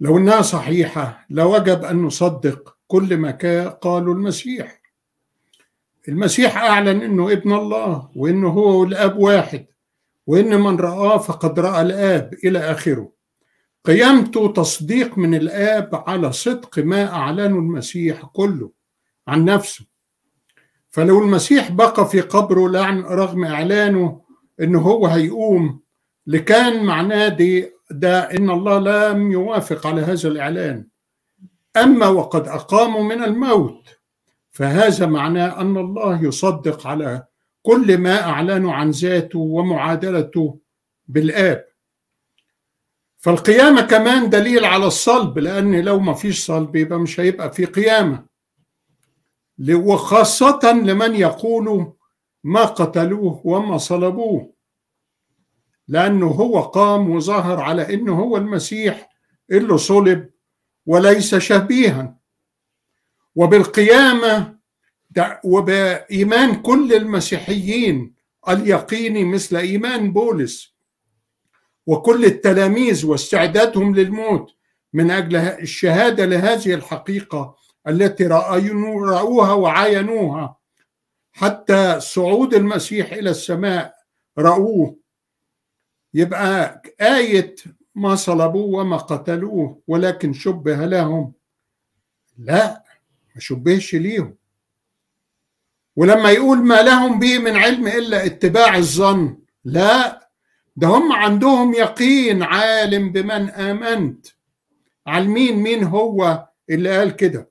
[0.00, 3.30] لو إنها صحيحة لوجب أن نصدق كل ما
[3.70, 4.82] قاله المسيح.
[6.08, 9.66] المسيح أعلن إنه ابن الله وإنه هو والاب واحد
[10.26, 13.17] وإن من رآه فقد رأى الآب إلى آخره.
[13.88, 18.70] قيامته تصديق من الآب على صدق ما أعلنه المسيح كله
[19.28, 19.84] عن نفسه.
[20.90, 24.20] فلو المسيح بقى في قبره لعن رغم إعلانه
[24.60, 25.80] إنه هو هيقوم
[26.26, 30.86] لكان معناه دي ده إن الله لم يوافق على هذا الإعلان.
[31.76, 33.98] أما وقد أقاموا من الموت
[34.50, 37.24] فهذا معناه أن الله يصدق على
[37.62, 40.58] كل ما أعلنه عن ذاته ومعادلته
[41.06, 41.67] بالآب.
[43.18, 48.26] فالقيامة كمان دليل على الصلب لأن لو ما فيش صلب يبقى مش هيبقى في قيامة.
[49.70, 51.92] وخاصة لمن يقول
[52.44, 54.52] ما قتلوه وما صلبوه
[55.88, 59.10] لأنه هو قام وظهر على أنه هو المسيح
[59.50, 60.30] اللي صلب
[60.86, 62.18] وليس شبيها.
[63.34, 64.58] وبالقيامة
[65.44, 68.14] وبإيمان كل المسيحيين
[68.48, 70.77] اليقيني مثل إيمان بولس
[71.88, 74.54] وكل التلاميذ واستعدادهم للموت
[74.92, 77.56] من أجل الشهادة لهذه الحقيقة
[77.88, 80.56] التي رأوها وعاينوها.
[81.32, 83.94] حتى صعود المسيح إلى السماء
[84.38, 84.96] رأوه.
[86.14, 87.54] يبقى آية
[87.94, 91.32] ما صلبوه وما قتلوه ولكن شبه لهم.
[92.38, 92.84] لا
[93.34, 94.36] ما شبهش ليهم.
[95.96, 100.27] ولما يقول ما لهم به من علم إلا اتباع الظن لا
[100.78, 104.26] ده هم عندهم يقين عالم بمن آمنت.
[105.06, 107.50] عالمين مين هو اللي قال كده؟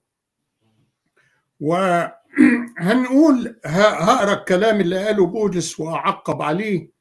[1.60, 6.92] وهنقول هقرأ الكلام اللي قاله بولس وأعقب عليه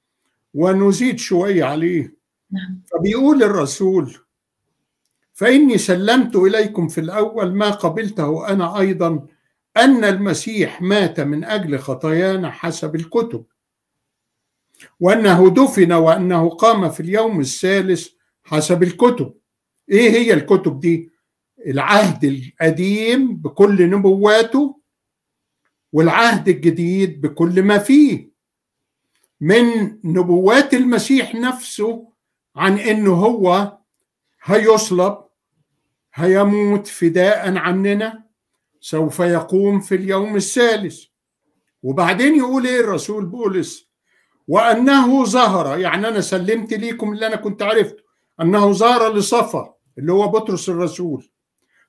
[0.54, 2.16] ونزيد شوية عليه.
[2.50, 2.80] نعم.
[2.92, 4.16] فبيقول الرسول
[5.32, 9.26] فإني سلمت إليكم في الأول ما قبلته أنا أيضا
[9.76, 13.44] أن المسيح مات من أجل خطايانا حسب الكتب.
[15.00, 18.08] وأنه دفن وأنه قام في اليوم الثالث
[18.44, 19.34] حسب الكتب.
[19.90, 21.10] إيه هي الكتب دي؟
[21.66, 24.80] العهد القديم بكل نبواته
[25.92, 28.30] والعهد الجديد بكل ما فيه.
[29.40, 29.64] من
[30.04, 32.12] نبوات المسيح نفسه
[32.56, 33.78] عن انه هو
[34.42, 35.18] هيصلب
[36.14, 38.24] هيموت فداء عننا
[38.80, 41.04] سوف يقوم في اليوم الثالث.
[41.82, 43.85] وبعدين يقول إيه الرسول بولس؟
[44.48, 48.02] وأنه ظهر يعني أنا سلمت ليكم اللي أنا كنت عرفته
[48.40, 51.30] أنه ظهر لصفا اللي هو بطرس الرسول.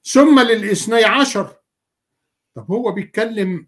[0.04, 1.56] ثم للاثني عشر
[2.56, 3.68] طب هو بيتكلم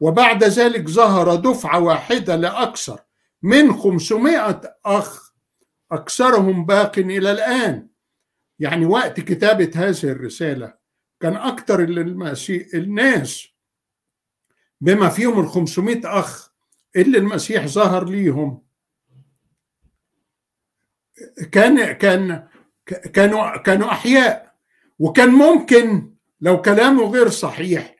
[0.00, 3.00] وبعد ذلك ظهر دفعة واحدة لأكثر
[3.42, 5.32] من 500 أخ
[5.92, 7.88] أكثرهم باق إلى الآن.
[8.58, 10.74] يعني وقت كتابة هذه الرسالة
[11.20, 11.80] كان أكثر
[12.74, 13.48] الناس
[14.80, 16.55] بما فيهم ال 500 أخ
[16.96, 18.66] اللي المسيح ظهر ليهم.
[21.52, 22.48] كان كان
[23.14, 24.54] كانوا كانوا أحياء
[24.98, 27.96] وكان ممكن لو كلامه غير صحيح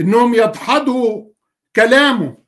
[0.00, 1.30] إنهم يدحضوا
[1.76, 2.38] كلامه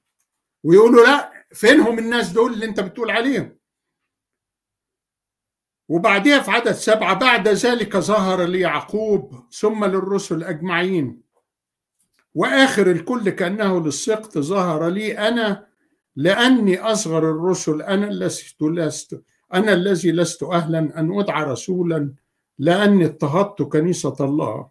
[0.65, 3.59] ويقولوا لا فينهم الناس دول اللي أنت بتقول عليهم؟
[5.89, 11.23] وبعدها في عدد سبعة بعد ذلك ظهر ليعقوب ثم للرسل أجمعين.
[12.35, 15.72] وآخر الكل كأنه للسقط ظهر لي أنا
[16.17, 19.23] لأني أصغر الرسل أنا لست لست
[19.55, 22.15] أنا الذي لست أهلا أن أدعى رسولا
[22.59, 24.69] لأني اضطهدت كنيسة الله.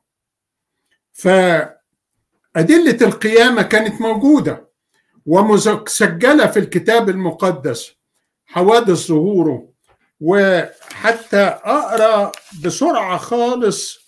[1.11, 4.69] فأدلة القيامة كانت موجودة
[5.25, 7.91] ومسجلة في الكتاب المقدس
[8.45, 9.71] حوادث ظهوره
[10.21, 12.31] وحتى أقرأ
[12.65, 14.01] بسرعة خالص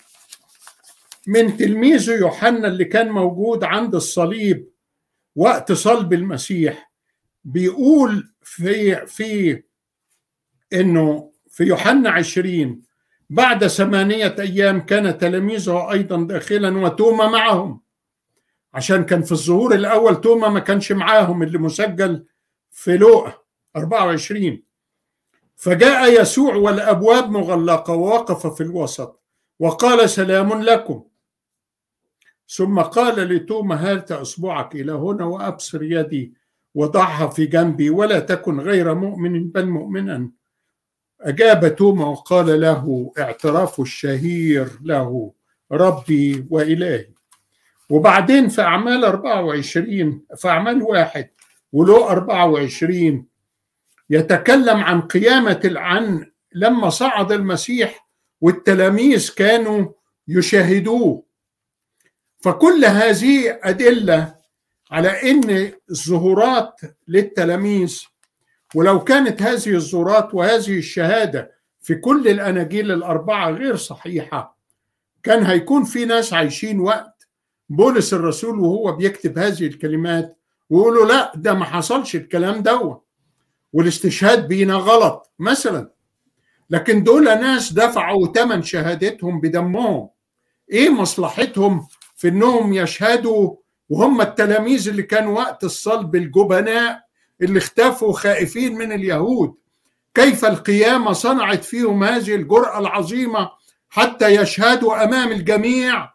[1.27, 4.69] من تلميذه يوحنا اللي كان موجود عند الصليب
[5.35, 6.92] وقت صلب المسيح.
[7.43, 9.63] بيقول في في
[10.73, 12.81] إنه في يوحنا عشرين
[13.29, 17.81] بعد ثمانية أيام كان تلاميذه أيضا داخلا وتوما معهم.
[18.73, 22.25] عشان كان في الظهور الأول توما ما كانش معاهم اللي مسجل
[22.71, 23.33] في لوقا
[23.75, 24.63] 24
[25.55, 29.23] فجاء يسوع والأبواب مغلقة ووقف في الوسط
[29.59, 31.03] وقال سلام لكم.
[32.47, 36.33] ثم قال لتوما هات أصبعك إلى هنا وأبصر يدي؟
[36.75, 40.29] وضعها في جنبي ولا تكن غير مؤمن بل مؤمنا.
[41.21, 45.33] أجاب توما وقال له اعتراف الشهير له
[45.71, 47.07] ربي وإلهي.
[47.89, 51.29] وبعدين في أعمال 24 في أعمال واحد
[51.73, 53.25] ولو 24
[54.09, 58.07] يتكلم عن قيامة عن لما صعد المسيح
[58.41, 59.87] والتلاميذ كانوا
[60.27, 61.23] يشاهدوه.
[62.39, 64.35] فكل هذه أدلة
[64.93, 68.01] على أن الظهورات للتلاميذ
[68.75, 71.51] ولو كانت هذه الظهورات وهذه الشهادة
[71.81, 74.57] في كل الأناجيل الأربعة غير صحيحة
[75.23, 77.27] كان هيكون في ناس عايشين وقت
[77.69, 80.37] بولس الرسول وهو بيكتب هذه الكلمات
[80.69, 82.99] ويقولوا لا ده ما حصلش الكلام ده
[83.73, 85.91] والاستشهاد بينا غلط مثلا.
[86.69, 90.09] لكن دول ناس دفعوا ثمن شهادتهم بدمهم.
[90.71, 93.55] إيه مصلحتهم في إنهم يشهدوا
[93.93, 97.03] وهم التلاميذ اللي كانوا وقت الصلب الجبناء
[97.41, 99.55] اللي اختفوا خائفين من اليهود.
[100.13, 103.51] كيف القيامة صنعت فيهم هذه الجرأة العظيمة
[103.89, 106.13] حتى يشهدوا أمام الجميع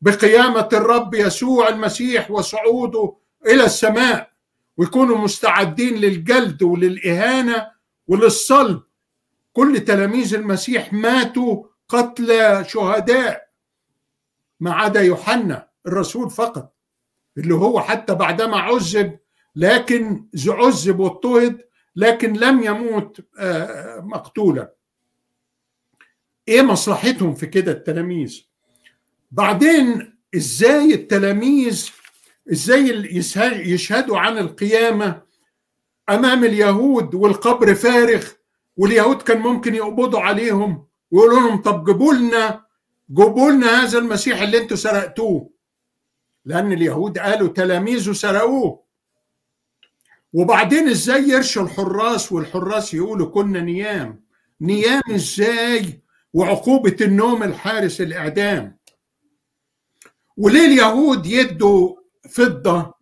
[0.00, 3.16] بقيامة الرب يسوع المسيح وصعوده
[3.46, 4.30] إلى السماء
[4.76, 7.70] ويكونوا مستعدين للجلد وللإهانة
[8.08, 8.82] وللصلب؟
[9.52, 13.48] كل تلاميذ المسيح ماتوا قتلى شهداء
[14.60, 16.79] ما عدا يوحنا الرسول فقط.
[17.38, 19.18] اللي هو حتى بعدما عذب
[19.56, 21.60] لكن عذب واضطهد
[21.96, 23.20] لكن لم يموت
[23.98, 24.74] مقتولا.
[26.48, 28.42] إيه مصلحتهم في كده التلاميذ؟
[29.30, 31.90] بعدين إزاي التلاميذ
[32.52, 32.88] إزاي
[33.70, 35.22] يشهدوا عن القيامة
[36.08, 38.24] أمام اليهود والقبر فارغ
[38.76, 42.64] واليهود كان ممكن يقبضوا عليهم ويقولوا لهم طب جيبوا لنا
[43.10, 45.50] جيبوا لنا هذا المسيح اللي أنتوا سرقتوه.
[46.44, 48.84] لأن اليهود قالوا تلاميذه سرقوه.
[50.32, 54.24] وبعدين إزاي يرشوا الحراس والحراس يقولوا كنا نيام؟
[54.60, 58.78] نيام إزاي؟ وعقوبة النوم الحارس الإعدام.
[60.36, 61.96] وليه اليهود يدوا
[62.30, 62.94] فضة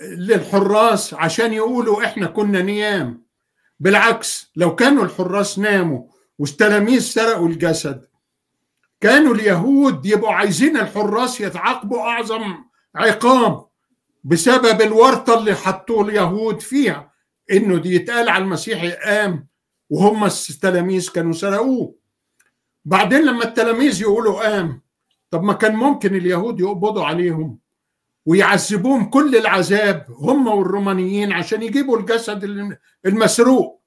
[0.00, 3.26] للحراس عشان يقولوا إحنا كنا نيام؟
[3.80, 8.06] بالعكس لو كانوا الحراس ناموا والتلاميذ سرقوا الجسد
[9.02, 12.54] كانوا اليهود يبقوا عايزين الحراس يتعاقبوا أعظم
[12.94, 13.66] عقاب
[14.24, 17.12] بسبب الورطة اللي حطوه اليهود فيها.
[17.52, 19.46] إنه دي يتقال على المسيح قام
[19.90, 21.94] وهم التلاميذ كانوا سرقوه.
[22.84, 24.82] بعدين لما التلاميذ يقولوا قام
[25.30, 27.58] طب ما كان ممكن اليهود يقبضوا عليهم
[28.26, 32.44] ويعذبوهم كل العذاب هم والرومانيين عشان يجيبوا الجسد
[33.06, 33.81] المسروق.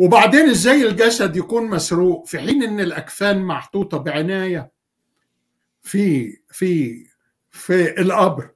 [0.00, 4.70] وبعدين إزاي الجسد يكون مسروق؟ في حين إن الأكفان محطوطة بعناية
[5.82, 7.02] في في
[7.50, 8.50] في القبر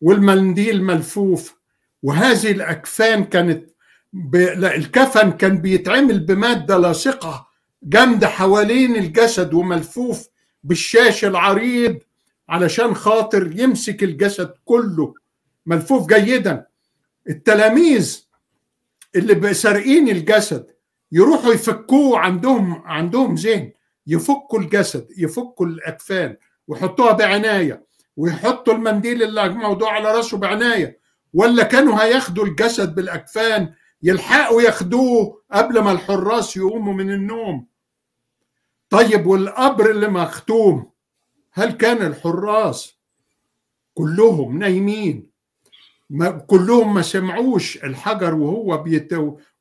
[0.00, 1.56] والمنديل ملفوف
[2.02, 3.70] وهذه الأكفان كانت
[4.12, 4.36] ب...
[4.36, 7.48] لا الكفن كان بيتعمل بمادة لاصقة
[7.82, 10.28] جامدة حوالين الجسد وملفوف
[10.64, 11.98] بالشاش العريض
[12.48, 15.14] علشان خاطر يمسك الجسد كله
[15.66, 16.66] ملفوف جيدا.
[17.28, 18.31] التلاميذ
[19.16, 20.66] اللي سارقين الجسد
[21.12, 23.72] يروحوا يفكوه عندهم عندهم ذهن
[24.06, 26.36] يفكوا الجسد يفكوا الأكفان
[26.68, 31.00] ويحطوها بعناية ويحطوا المنديل اللي موضوع على راسه بعناية.
[31.34, 37.66] ولا كانوا هياخدوا الجسد بالأكفان يلحقوا ياخدوه قبل ما الحراس يقوموا من النوم.
[38.90, 40.90] طيب والقبر اللي مختوم
[41.52, 42.94] هل كان الحراس
[43.94, 45.31] كلهم نايمين؟
[46.12, 49.12] ما كلهم ما سمعوش الحجر وهو بيت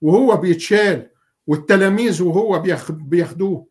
[0.02, 1.10] وهو بيتشال
[1.48, 3.68] والتلاميذ وهو بياخدوه.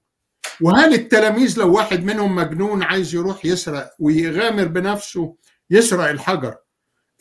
[0.61, 5.37] وهل التلاميذ لو واحد منهم مجنون عايز يروح يسرق ويغامر بنفسه
[5.71, 6.57] يسرق الحجر؟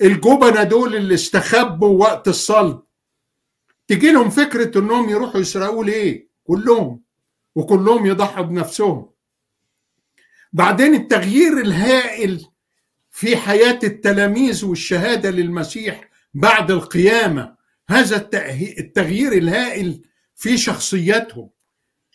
[0.01, 2.81] الجبنة دول اللي استخبوا وقت الصلب.
[3.87, 7.01] تجي لهم فكرة إنهم يروحوا يسرقوا ليه؟ كلهم.
[7.55, 9.09] وكلهم يضحوا بنفسهم.
[10.53, 12.48] بعدين التغيير الهائل
[13.19, 17.55] في حياة التلاميذ والشهادة للمسيح بعد القيامة.
[17.89, 18.29] هذا
[18.79, 20.01] التغيير الهائل
[20.35, 21.49] في شخصياتهم.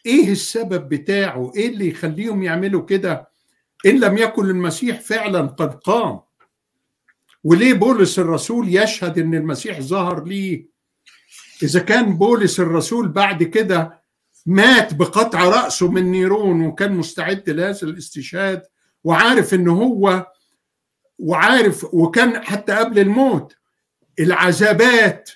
[0.06, 3.28] إيه السبب بتاعه؟ إيه اللي يخليهم يعملوا كده؟
[3.86, 6.20] إن لم يكن المسيح فعلا قد قام.
[7.44, 10.66] وليه بولس الرسول يشهد إن المسيح ظهر ليه؟
[11.62, 14.00] إذا كان بولس الرسول بعد كده
[14.46, 18.62] مات بقطع رأسه من نيرون وكان مستعد لهذا الاستشهاد
[19.04, 20.26] وعارف إن هو
[21.18, 23.56] وعارف وكان حتى قبل الموت
[24.20, 25.30] العذابات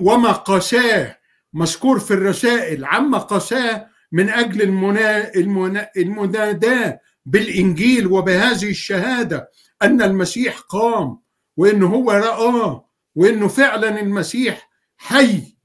[0.00, 1.18] وما قساه
[1.52, 9.50] مذكور في الرسائل عما قساه من أجل المنا المنا المناداة بالإنجيل وبهذه الشهادة
[9.82, 11.18] أن المسيح قام
[11.56, 15.58] وإنه هو رآه وإنه فعلا المسيح حي.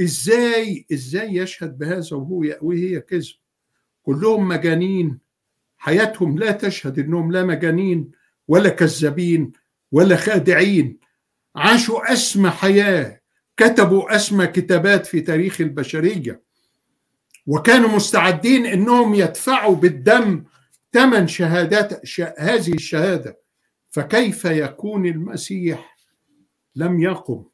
[0.00, 3.34] إزاي إزاي يشهد بهذا وهو وهي كذب؟
[4.02, 5.18] كلهم مجانين.
[5.76, 8.10] حياتهم لا تشهد إنهم لا مجانين.
[8.48, 9.52] ولا كذابين
[9.92, 10.98] ولا خادعين.
[11.56, 13.20] عاشوا أسمى حياة.
[13.56, 16.42] كتبوا أسمى كتابات في تاريخ البشرية.
[17.46, 20.44] وكانوا مستعدين إنهم يدفعوا بالدم
[20.92, 22.20] ثمن شهادات ش...
[22.20, 23.40] هذه الشهادة.
[23.90, 25.96] فكيف يكون المسيح
[26.76, 27.44] لم يقم؟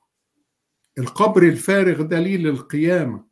[0.98, 3.29] القبر الفارغ دليل القيامة.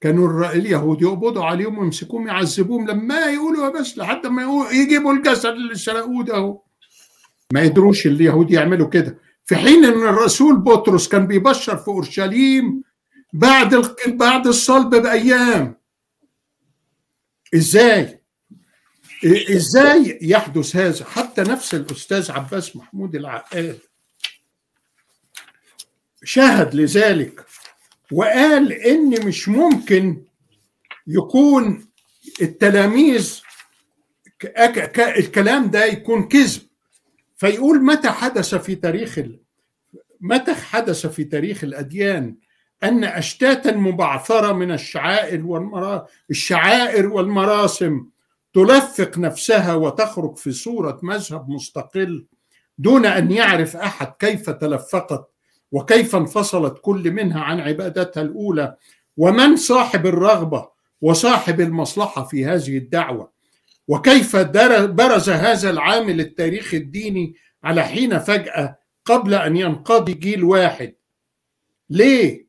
[0.00, 5.46] كانوا اليهود يقبضوا عليهم ويمسكوهم يعذبوهم لما يقولوا يا بس لحد ما يقول- يجيبوا الجسد
[5.46, 6.60] اللي سرقوه ده أهو.
[7.52, 9.18] ما يدروش اليهود يعملوا كده.
[9.46, 12.82] في حين إن الرسول بطرس كان بيبشر في أورشليم
[13.32, 13.74] بعد
[14.06, 15.74] بعد الصلب بأيام.
[17.54, 18.18] إزاي؟
[19.50, 23.78] إزاي يحدث هذا؟ حتى نفس الأستاذ عباس محمود العقاد
[26.24, 27.44] شهد لذلك.
[28.12, 30.22] وقال إن مش ممكن
[31.06, 31.88] يكون
[32.42, 33.40] التلاميذ
[34.98, 36.62] الكلام ده يكون كذب
[37.36, 39.20] فيقول متى حدث في تاريخ.
[40.20, 42.36] متى حدث في تاريخ الأديان
[42.82, 46.06] أن أشتاتا مبعثرة من الشعائر والمرا...
[46.30, 48.06] الشعائر والمراسم
[48.54, 52.26] تلفق نفسها وتخرج في صورة مذهب مستقل
[52.78, 55.30] دون أن يعرف أحد كيف تلفقت
[55.72, 58.76] وكيف انفصلت كل منها عن عبادتها الأولى
[59.16, 60.68] ومن صاحب الرغبة
[61.00, 63.32] وصاحب المصلحة في هذه الدعوة؟
[63.88, 70.94] وكيف برز هذا العامل التاريخي الديني على حين فجأة قبل أن ينقضي جيل واحد؟
[71.90, 72.48] ليه؟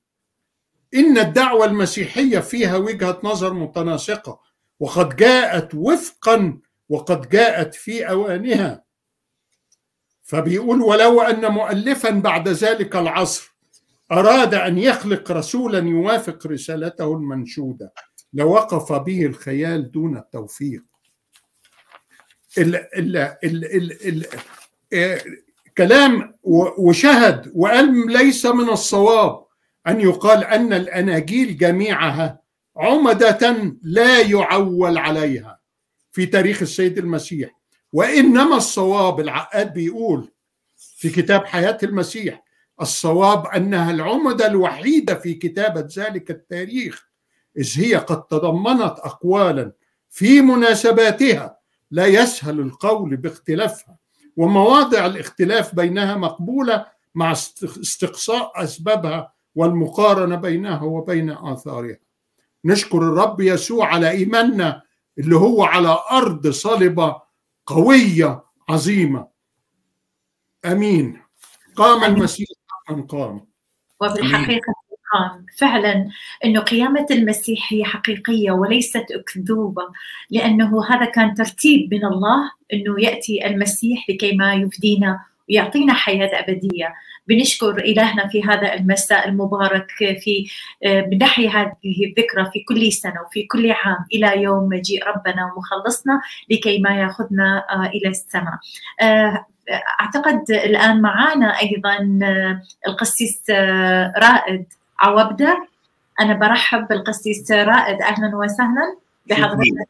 [0.95, 4.39] إن الدعوة المسيحية فيها وجهة نظر متناسقة
[4.79, 6.59] وقد جاءت وفقا
[6.89, 8.83] وقد جاءت في أوانها.
[10.29, 13.55] فبيقول ولو أن مؤلفا بعد ذلك العصر
[14.11, 17.93] أراد أن يخلق رسولا يوافق رسالته المنشودة
[18.33, 20.83] لوقف به الخيال دون التوفيق.
[22.57, 24.25] ال ال ال ال ال
[24.93, 25.21] آه،
[25.77, 26.33] كلام
[26.77, 29.45] وشهد وقال ليس من الصواب
[29.87, 32.39] أن يقال أن الأناجيل جميعها
[32.77, 35.59] عمدة لا يعول عليها
[36.11, 37.58] في تاريخ السيد المسيح.
[37.93, 40.31] وإنما الصواب العقاد بيقول
[40.77, 42.43] في كتاب حياة المسيح
[42.81, 47.09] الصواب أنها العمدة الوحيدة في كتابة ذلك التاريخ
[47.57, 49.71] إذ هي قد تضمنت اقوالا
[50.09, 51.57] في مناسباتها
[51.91, 53.97] لا يسهل القول باختلافها
[54.37, 56.85] ومواضع الاختلاف بينها مقبولة
[57.15, 61.97] مع است- استقصاء أسبابها والمقارنة بينها وبين آثارها.
[62.65, 64.81] نشكر الرب يسوع على إيماننا
[65.17, 67.21] اللي هو على أرض صلبة
[67.69, 69.27] قوية عظيمة.
[70.65, 71.21] آمين.
[71.75, 72.03] قام.
[72.03, 73.47] المسيح حقا قام
[74.01, 74.73] وبالحقيقة
[75.13, 75.45] قام.
[75.57, 76.09] فعلا
[76.45, 79.83] أنه قيامة المسيح هي حقيقية وليست أكذوبة
[80.29, 86.93] لأنه هذا كان ترتيب من الله أنه يأتي المسيح لكي ما يفدينا ويعطينا حياة أبدية.
[87.29, 90.47] بنشكر إلهنا في هذا المساء المبارك في
[90.85, 96.21] آه، بنحيي هذه الذكرى في كل سنة وفي كل عام إلى يوم مجيء ربنا ومخلصنا
[96.49, 98.59] لكي ما يأخذنا آه، إلى السماء.
[99.01, 99.45] آه،
[100.01, 104.65] أعتقد الآن معنا أيضا آه، القسيس آه، رائد
[104.99, 105.67] عوبدة.
[106.19, 108.01] أنا برحب بالقسيس رائد.
[108.01, 108.97] أهلا وسهلا
[109.29, 109.89] بحضرتك.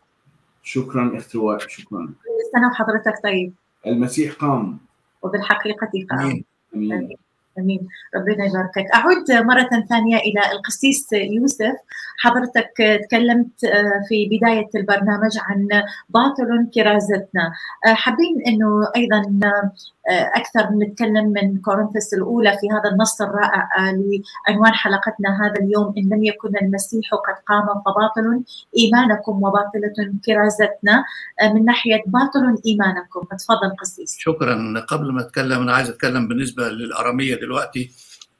[0.63, 1.17] شكرا.
[1.17, 2.05] اخت وائل شكرا.
[2.05, 3.53] كل سنة وحضرتك طيب.
[3.87, 4.77] المسيح قام.
[5.21, 6.19] وبالحقيقة قام.
[6.19, 6.43] آمين.
[6.75, 7.28] آمين.
[7.59, 7.87] آمين.
[8.15, 8.91] ربنا يباركك.
[8.95, 11.75] أعود مرة ثانية إلى القسيس يوسف.
[12.19, 12.73] حضرتك
[13.07, 13.65] تكلمت
[14.09, 15.67] في بداية البرنامج عن
[16.09, 17.51] باطل كرازتنا.
[17.85, 19.21] حابين إنه أيضا
[20.35, 23.69] أكثر نتكلم من كورنثوس الأولى في هذا النص الرائع
[24.47, 25.93] لعنوان حلقتنا هذا اليوم.
[25.97, 28.43] إن لم يكن المسيح قد قام فباطل
[28.77, 31.03] إيمانكم وباطلة كرازتنا.
[31.53, 33.21] من ناحية باطل إيمانكم.
[33.37, 34.15] تفضل قسيس.
[34.19, 34.85] شكرا.
[34.87, 37.48] قبل ما أتكلم أنا عايز أتكلم بالنسبة للأرامية دلوقتي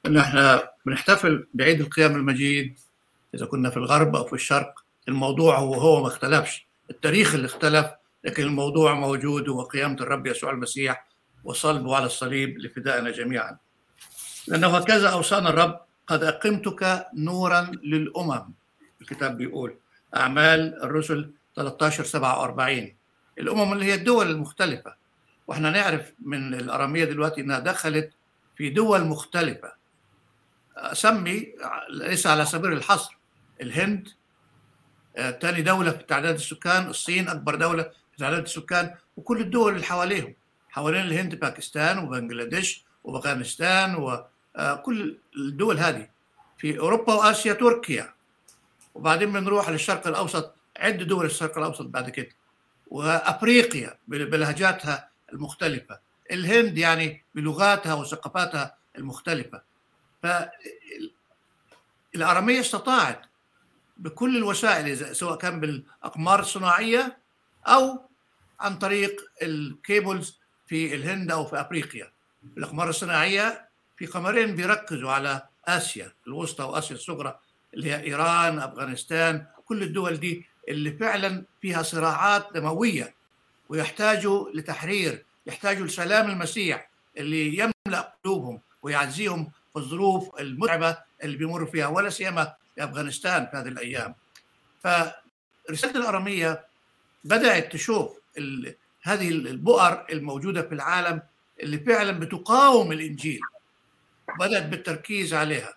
[0.06, 2.78] إن إحنا بنحتفل بعيد القيام المجيد
[3.34, 7.86] إذا كنا في الغرب أو في الشرق الموضوع هو هو ما اختلفش التاريخ اللي اختلف
[8.24, 11.06] لكن الموضوع موجود هو قيامه الرب يسوع المسيح
[11.44, 13.56] وصلبه على الصليب لفدائنا جميعا.
[14.48, 18.52] لأنه هكذا أوصانا الرب قد أقمتك نورا للأمم.
[19.00, 19.76] الكتاب بيقول
[20.16, 22.94] أعمال الرسل 13 47
[23.38, 24.94] الأمم اللي هي الدول المختلفة.
[25.46, 28.10] وإحنا نعرف من الأرامية دلوقتي إنها دخلت
[28.60, 29.72] في دول مختلفة.
[30.76, 31.52] أسمي
[31.90, 33.16] ليس على سبيل الحصر
[33.60, 34.08] الهند
[35.16, 40.34] ثاني دولة في تعداد السكان الصين أكبر دولة في تعداد السكان وكل الدول اللي حواليهم
[40.68, 46.08] حوالين الهند باكستان وبنجلاديش وأفغانستان وكل الدول هذه
[46.58, 48.14] في أوروبا وآسيا تركيا.
[48.94, 52.30] وبعدين بنروح للشرق الأوسط عده دول الشرق الأوسط بعد كده
[52.86, 56.09] وأفريقيا بلهجاتها المختلفة.
[56.30, 59.62] الهند يعني بلغاتها وثقافاتها المختلفة.
[62.14, 63.22] فالاراميه استطاعت
[63.96, 67.18] بكل الوسائل سواء كان بالأقمار الصناعية
[67.66, 68.08] أو
[68.60, 72.12] عن طريق الكيبلز في الهند أو في أفريقيا.
[72.56, 77.38] الأقمار الصناعية في قمرين بيركزوا على آسيا الوسطى وآسيا الصغرى
[77.74, 83.14] اللي هي إيران أفغانستان كل الدول دي اللي فعلا فيها صراعات دموية
[83.68, 91.86] ويحتاجوا لتحرير يحتاجوا لسلام المسيح اللي يملأ قلوبهم ويعزيهم في الظروف المتعبة اللي بيمروا فيها
[91.86, 94.14] ولا سيما في أفغانستان في هذه الأيام.
[94.82, 96.64] فرسالة الأرامية
[97.24, 101.22] بدأت تشوف ال- هذه البؤر الموجودة في العالم
[101.62, 103.40] اللي فعلا بتقاوم الإنجيل.
[104.38, 105.74] بدأت بالتركيز عليها.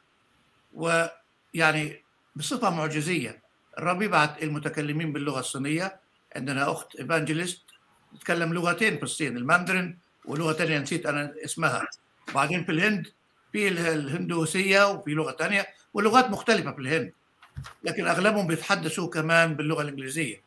[0.74, 2.04] ويعني
[2.36, 3.42] بصفة معجزية
[3.78, 6.00] الرب يبعث المتكلمين باللغة الصينية
[6.36, 7.62] عندنا أخت evangelist
[8.20, 11.88] تتكلم لغتين في الصين الماندرين ولغه ثانية نسيت أنا اسمها.
[12.32, 13.08] وبعدين في الهند
[13.52, 17.14] في ال- الهندوسية وفي لغة ثانية ولغات مختلفة في الهند
[17.84, 20.42] لكن أغلبهم بيتحدثوا كمان باللغة الإنجليزية.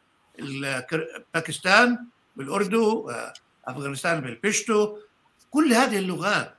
[1.34, 1.98] باكستان
[2.36, 3.32] بالأردو آه،
[3.68, 4.98] أفغانستان بالبشتو.
[5.50, 6.54] كل هذه اللغات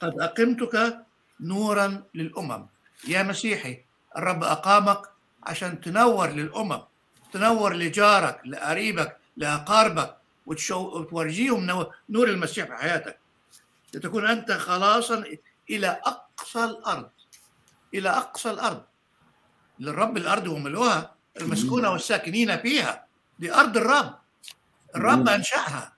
[0.00, 0.98] قد أقمتك
[1.40, 2.66] نورا للأمم.
[3.08, 3.84] يا مسيحي
[4.16, 5.02] الرب أقامك
[5.42, 6.80] عشان تنور للأمم
[7.32, 10.16] تنور لجارك لقريبك لأقاربك.
[10.46, 10.98] وتشو...
[10.98, 13.18] وتورجيهم نو- نور المسيح في حياتك.
[13.94, 15.24] لتكون أنت خلاصا
[15.70, 17.10] إلى أقصى الأرض.
[17.94, 18.82] إلى أقصى الأرض.
[19.78, 23.06] للرب الأرض وملؤها المسكونة والساكنين فيها.
[23.38, 24.18] دي أرض الرب.
[24.96, 25.92] الرب أنشأها.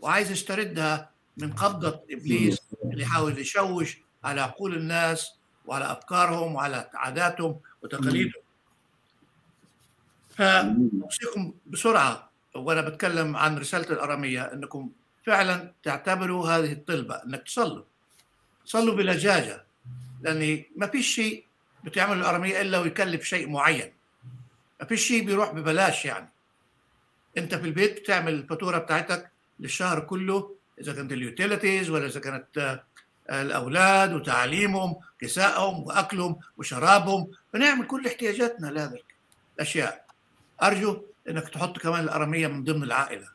[0.00, 5.30] وعايز يستردها من قبضة إبليس اللي يحاول يشوش على عقول الناس
[5.66, 8.42] وعلى أفكارهم وعلى عاداتهم وتقاليدهم.
[10.30, 12.30] فأوصيكم بسرعة.
[12.54, 14.90] وأنا بتكلم عن رسالة الأرامية إنكم
[15.26, 17.84] فعلا تعتبروا هذه الطلبة إنك تصلوا.
[18.64, 19.64] صلوا بلجاجة
[20.22, 21.44] لأن ما فيش شيء
[21.84, 23.92] بتعمل الأرامية إلا ويكلف شيء معين.
[24.80, 26.28] ما فيش شيء بيروح ببلاش يعني.
[27.38, 29.30] أنت في البيت بتعمل الفاتورة بتاعتك
[29.60, 32.58] للشهر كله إذا كانت اليوتيليتيز ولا إذا كانت
[33.28, 37.30] آه، الأولاد وتعليمهم كسائهم وأكلهم وشرابهم.
[37.54, 39.00] بنعمل كل احتياجاتنا لهذه
[39.56, 40.06] الأشياء.
[40.62, 43.28] أرجو إنك تحط كمان الأرامية من ضمن العائلة.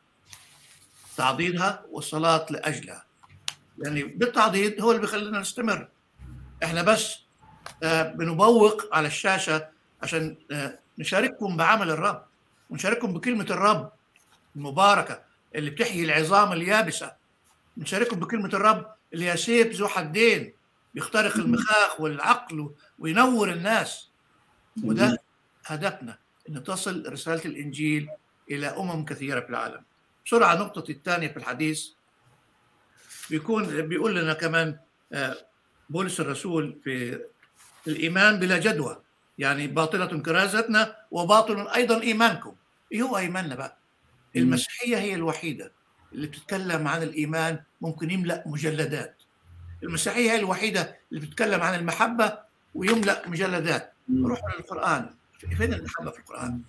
[1.16, 3.04] تعضيدها والصلاه لأجلها.
[3.78, 5.88] يعني بالتعضيد هو اللي بيخلينا نستمر.
[6.64, 7.18] إحنا بس
[7.82, 9.68] آه، بنبوق على الشاشة
[10.02, 12.24] عشان آه، نشارككم بعمل الرب.
[12.70, 13.92] ونشارككم بكلمة الرب
[14.56, 15.22] المباركة
[15.54, 17.12] اللي بتحيي العظام اليابسة.
[17.76, 20.52] نشارككم بكلمة الرب اللي هي سيف ذو حدين
[20.94, 24.10] بيخترق المخاخ والعقل وينور الناس.
[24.84, 25.18] وده
[25.66, 26.18] هدفنا.
[26.50, 28.08] ان تصل رسالة الإنجيل
[28.50, 29.82] إلى أمم كثيرة في العالم.
[30.26, 31.86] بسرعة نقطتي الثانية في الحديث
[33.30, 34.78] بيكون بيقول لنا كمان
[35.12, 35.36] آه،
[35.90, 37.20] بولس الرسول في
[37.86, 39.02] الإيمان بلا جدوى
[39.38, 42.54] يعني باطلة كرازتنا وباطل أيضا إيمانكم.
[42.92, 43.78] إيه هو إيماننا بقى؟
[44.36, 45.72] المسيحية هي الوحيدة
[46.12, 49.22] اللي بتتكلم عن الإيمان ممكن يملأ مجلدات.
[49.82, 52.38] المسيحية هي الوحيدة اللي بتتكلم عن المحبة
[52.74, 53.92] ويملأ مجلدات.
[54.24, 55.14] روحوا للقرآن
[55.48, 56.62] فين المحبه في القرآن؟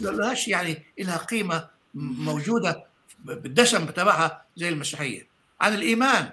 [0.00, 2.86] ما لهاش يعني لها قيمة موجودة
[3.24, 5.28] بالدسم تبعها زي المسيحية.
[5.60, 6.32] عن الإيمان.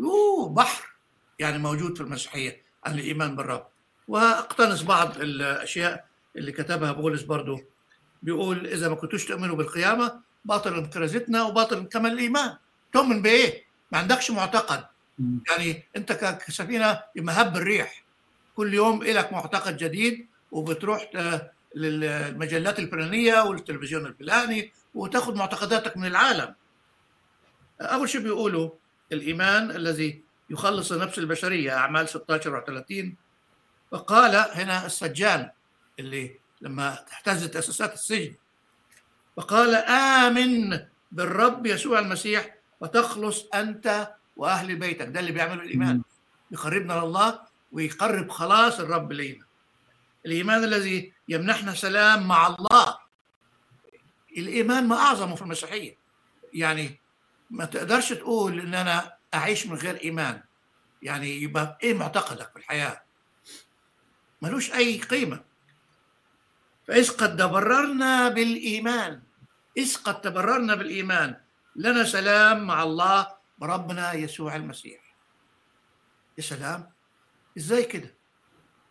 [0.00, 0.92] أوه بحر
[1.38, 3.66] يعني موجود في المسيحية عن الإيمان بالرب.
[4.08, 6.06] وأقتنص بعض الأشياء
[6.36, 7.60] اللي كتبها بولس برضو.
[8.22, 12.56] بيقول إذا ما كنتوش تؤمنوا بالقيامة باطل كرازتنا وباطل كمان الإيمان.
[12.92, 14.84] تؤمن بإيه؟ ما عندكش معتقد.
[15.50, 18.04] يعني أنت كسفينة بمهب الريح.
[18.56, 20.26] كل يوم لك معتقد جديد
[20.60, 26.54] وبتروح ت- للمجلات الفلانية والتلفزيون الفلاني وتاخذ معتقداتك من العالم.
[27.80, 28.70] أول شيء بيقولوا
[29.12, 33.06] الإيمان الذي يخلص النفس البشرية أعمال 16 و30
[33.90, 35.50] فقال هنا السجان
[35.98, 38.34] اللي لما اهتزت أساسات السجن.
[39.36, 40.80] فقال آمن
[41.12, 45.06] بالرب يسوع المسيح وتخلص أنت وأهل بيتك.
[45.06, 46.02] ده اللي بيعمله الإيمان.
[46.50, 47.40] يقربنا لله
[47.72, 49.45] ويقرب خلاص الرب لينا.
[50.26, 52.98] الإيمان الذي يمنحنا سلام مع الله.
[54.38, 55.98] الإيمان ما أعظمه في المسيحية.
[56.54, 57.00] يعني
[57.50, 60.42] ما تقدرش تقول إن أنا أعيش من غير إيمان.
[61.02, 63.02] يعني يبقى إيه معتقدك في الحياة؟
[64.42, 65.44] ملوش أي قيمة.
[66.88, 69.22] فإذ قد تبررنا بالإيمان
[69.76, 71.40] إذ قد تبررنا بالإيمان
[71.76, 75.00] لنا سلام مع الله بربنا يسوع المسيح.
[76.38, 76.90] يا سلام.
[77.58, 78.14] إزاي كده؟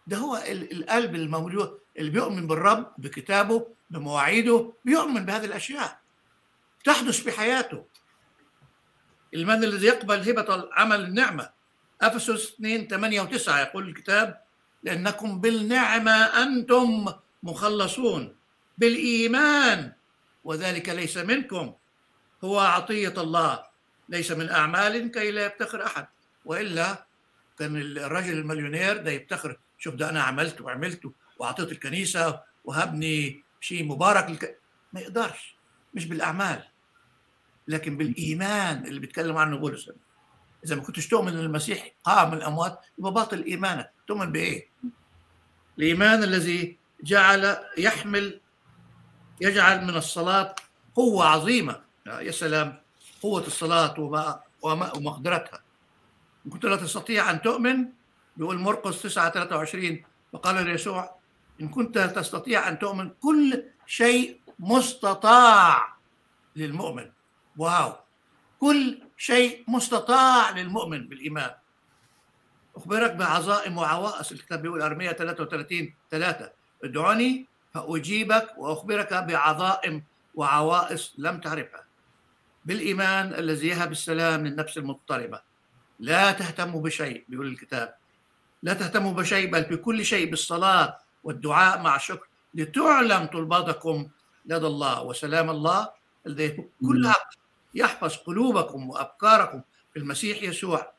[0.07, 5.99] ده هو ال- القلب المولود اللي بيؤمن بالرب بكتابه بمواعيده بيؤمن بهذه الأشياء.
[6.83, 7.85] تحدث في حياته.
[9.33, 11.49] المن الذي يقبل هبة عمل النعمة.
[12.01, 14.41] أفسس 2 8 و9 يقول الكتاب
[14.83, 16.11] لأنكم بالنعمة
[16.43, 17.05] أنتم
[17.43, 18.35] مخلصون.
[18.77, 19.93] بالإيمان.
[20.43, 21.73] وذلك ليس منكم.
[22.43, 23.63] هو عطية الله.
[24.09, 26.07] ليس من أعمال كي لا يفتخر أحد.
[26.45, 27.05] وإلا
[27.59, 31.01] كان الرجل المليونير ده يفتخر شوف ده أنا عملت وعملت
[31.37, 34.59] واعطيت الكنيسة وهبني شيء مبارك لك...
[34.93, 35.55] ما يقدرش
[35.93, 36.63] مش بالأعمال.
[37.67, 39.91] لكن بالإيمان اللي بيتكلم عنه بولس.
[40.65, 43.91] إذا ما كنتش تؤمن إن المسيح قام من الأموات يبقى باطل إيمانك.
[44.07, 44.69] تؤمن بإيه؟
[45.77, 48.41] الإيمان الذي جعل يحمل
[49.41, 50.55] يجعل من الصلاة
[50.95, 51.81] قوة عظيمة.
[52.07, 52.81] يا سلام
[53.21, 53.99] قوة الصلاة
[54.61, 55.61] وما ومقدرتها.
[56.49, 57.85] كنت لا تستطيع أن تؤمن
[58.37, 61.15] بيقول مرقس 9 23 فقال يسوع
[61.61, 65.95] إن كنت تستطيع أن تؤمن كل شيء مستطاع
[66.55, 67.11] للمؤمن.
[67.57, 67.93] واو!
[68.59, 71.51] كل شيء مستطاع للمؤمن بالإيمان.
[72.75, 76.51] أخبرك بعظائم وعوائص الكتاب بيقول أرمية 33 3
[76.83, 80.03] ادعوني فأجيبك وأخبرك بعظائم
[80.35, 81.85] وعوائص لم تعرفها.
[82.65, 85.41] بالإيمان الذي يهب السلام للنفس المضطربة.
[85.99, 87.95] لا تهتموا بشيء بيقول الكتاب.
[88.65, 94.09] لا تهتموا بشيء بل بكل شيء بالصلاة والدعاء مع الشكر لتعلم طلباتكم.
[94.45, 95.89] لدى الله وسلام الله.
[96.27, 97.29] الذي كل حق
[97.73, 99.61] يحفظ قلوبكم وأفكاركم
[99.93, 100.93] في المسيح يسوع.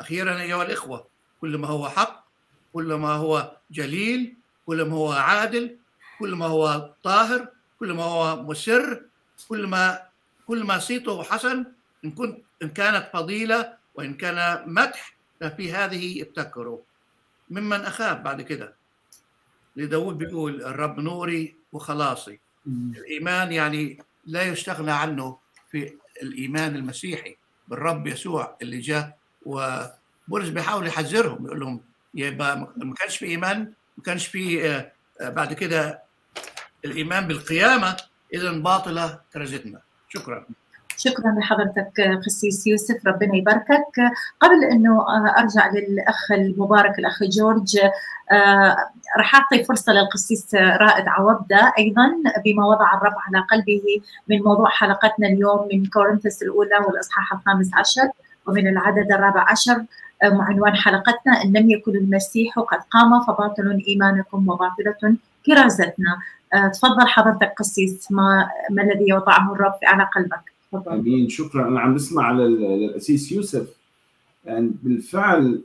[0.00, 1.06] أخيرا أيها الإخوة
[1.40, 2.26] كل ما هو حق
[2.72, 4.36] كل ما هو جليل
[4.66, 5.76] كل ما هو عادل
[6.18, 7.48] كل ما هو طاهر
[7.80, 9.02] كل ما هو مسر
[9.48, 10.02] كل ما
[10.46, 11.64] كل ما صيته حسن.
[12.04, 16.80] إن كنت إن كانت فضيلة وإن كان مدح ففي هذه ابتكروا.
[17.50, 18.76] ممن أخاف بعد كده.
[19.76, 22.40] لداود بيقول الرب نوري وخلاصي.
[22.66, 25.38] الإيمان يعني لا يستغنى عنه
[25.70, 25.92] في
[26.22, 27.36] الإيمان المسيحي.
[27.68, 31.80] بالرب يسوع اللي جاء وبولس بيحاول يحذرهم يقول لهم
[32.14, 34.84] يبقى ما كانش في إيمان ما كانش في
[35.20, 36.02] بعد كده
[36.84, 37.96] الإيمان بالقيامة
[38.34, 40.46] إذا باطلة كرزتنا شكرا.
[40.96, 43.06] شكرا لحضرتك قسيس يوسف.
[43.06, 44.12] ربنا يباركك.
[44.40, 45.04] قبل إنه
[45.38, 47.78] أرجع للأخ المبارك الأخ جورج
[49.18, 52.06] راح أعطي فرصة للقسيس رائد عوبده أيضا
[52.44, 53.82] بما وضع الرب على قلبه
[54.28, 58.08] من موضوع حلقتنا اليوم من كورنثس الأولى والإصحاح الخامس عشر
[58.46, 59.84] ومن العدد الرابع عشر
[60.22, 65.16] عنوان حلقتنا إن لم يكن المسيح قد قام فباطل إيمانكم وباطلة
[65.46, 66.18] كرازتنا.
[66.72, 70.55] تفضل حضرتك قسيس ما ما الذي وضعه الرب على قلبك؟
[70.88, 71.68] امين شكرا.
[71.68, 73.76] أنا عم بسمع للاسيس يوسف.
[74.44, 75.62] يعني بالفعل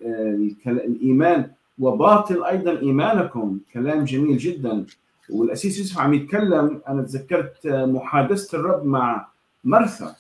[0.68, 4.86] الإيمان وباطل أيضا إيمانكم كلام جميل جدا.
[5.30, 9.28] والأسيس يوسف عم يتكلم أنا تذكرت محادثة الرب مع
[9.64, 10.16] مرثا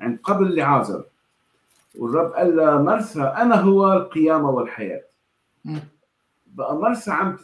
[0.00, 1.04] عند قبل لعازر.
[1.98, 5.02] والرب قال لمرثا أنا هو القيامة والحياة.
[6.54, 7.36] بقى مرثا عم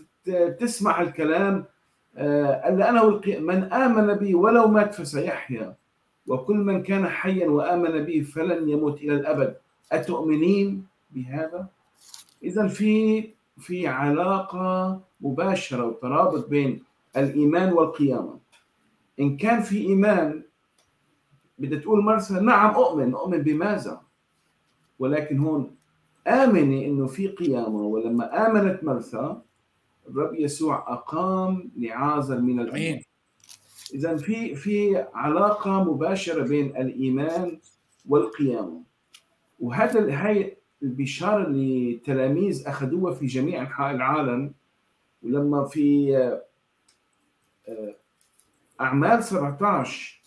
[0.61, 1.65] تسمع الكلام
[2.17, 5.75] قال أنا هو من آمن بي ولو مات فسيحيا.
[6.27, 9.57] وكل من كان حيا وآمن به فلن يموت إلى الأبد.
[9.93, 11.69] أتؤمنين بهذا؟
[12.43, 13.23] اذا في
[13.59, 16.83] في علاقة مباشرة وترابط بين
[17.17, 18.39] الإيمان والقيامة.
[19.21, 20.43] إن كان في إيمان
[21.59, 23.15] بدها تقول مرسى نعم أؤمن.
[23.15, 24.01] أؤمن بماذا؟
[24.99, 25.77] ولكن هون
[26.27, 27.83] آمني إنه في قيامة.
[27.83, 29.43] ولما آمنت مرثا
[30.09, 33.05] الرب يسوع أقام لعازر من الاموات
[33.95, 37.59] اذا في في علاقة مباشرة بين الإيمان
[38.09, 38.83] والقيامه
[39.61, 44.55] وهذا هاي البشارة اللي التلاميذ أخذوها في جميع أنحاء العالم.
[45.23, 46.15] ولما في
[48.81, 50.23] أعمال 17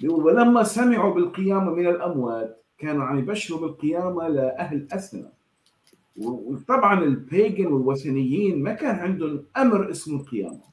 [0.00, 5.32] بيقول ولما سمعوا بالقيامه من الأموات كانوا عم يبشروا بالقيامه لاهل اثنا
[6.16, 10.69] وطبعا البيجن والوثنيين ما كان عندهم أمر اسمه القيامة.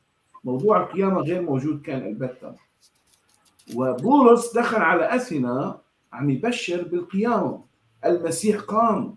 [0.48, 2.56] موضوع القيامة غير موجود كان البتة.
[3.76, 5.82] وبولس دخل على أثينا
[6.14, 7.64] عم يبشر بالقيامة.
[8.06, 9.16] المسيح قام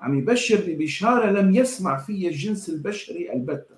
[0.00, 3.74] عم يبشر ببشارة لم يسمع فيها الجنس البشري البتة.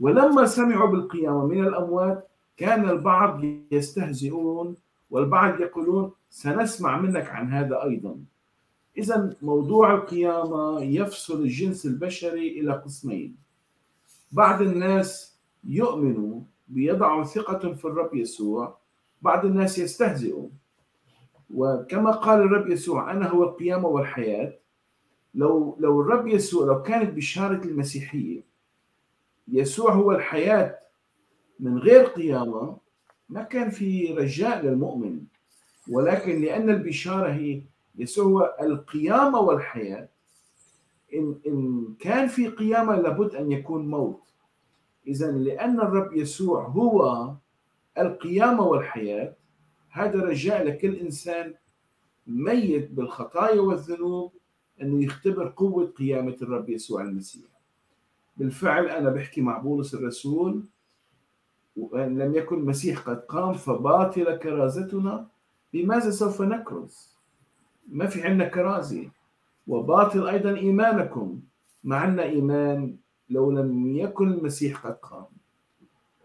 [0.00, 4.74] ولما سمعوا بالقيامة من الأموات كان البعض يستهزئون
[5.10, 8.16] والبعض يقولون سنسمع منك عن هذا أيضا.
[8.98, 13.36] إذا موضوع القيامة يفصل الجنس البشري إلى قسمين.
[14.32, 15.33] بعض الناس
[15.66, 18.78] يؤمنوا بيضعوا ثقة في الرب يسوع
[19.22, 20.48] بعض الناس يستهزئوا
[21.54, 24.58] وكما قال الرب يسوع أنا هو القيامة والحياة.
[25.34, 28.42] لو لو الرب يسوع لو كانت بشارة المسيحية
[29.48, 30.78] يسوع هو الحياة
[31.60, 32.76] من غير قيامة
[33.28, 35.20] ما كان في رجاء للمؤمن.
[35.90, 37.62] ولكن لأن البشارة هي
[37.98, 40.08] يسوع هو القيامة والحياة
[41.14, 44.20] إن إن كان في قيامة لابد أن يكون موت.
[45.06, 47.32] إذا لأن الرب يسوع هو
[47.98, 49.36] القيامة والحياة
[49.90, 51.54] هذا رجاء لكل إنسان
[52.26, 54.32] ميت بالخطايا والذنوب
[54.82, 57.50] إنه يختبر قوة قيامة الرب يسوع المسيح
[58.36, 60.64] بالفعل أنا بحكي مع بولس الرسول
[61.76, 65.28] وإن لم يكن المسيح قد قام فباطل كرازتنا
[65.72, 67.14] بماذا سوف نكرز؟
[67.88, 69.10] ما في عندنا كرازه
[69.66, 71.40] وباطل أيضا إيمانكم
[71.84, 72.96] ما عندنا إيمان
[73.30, 75.26] لو لم يكن المسيح قد قام.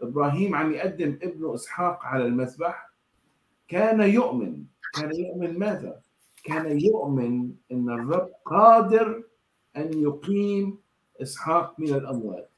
[0.02, 2.90] إبراهيم عم يقدم ابنه إسحاق على المذبح.
[3.68, 4.64] كان يؤمن.
[4.94, 6.00] كان يؤمن ماذا؟
[6.44, 9.24] كان يؤمن إن الرب قادر
[9.76, 10.78] أن يقيم
[11.22, 12.50] إسحاق من الأموات.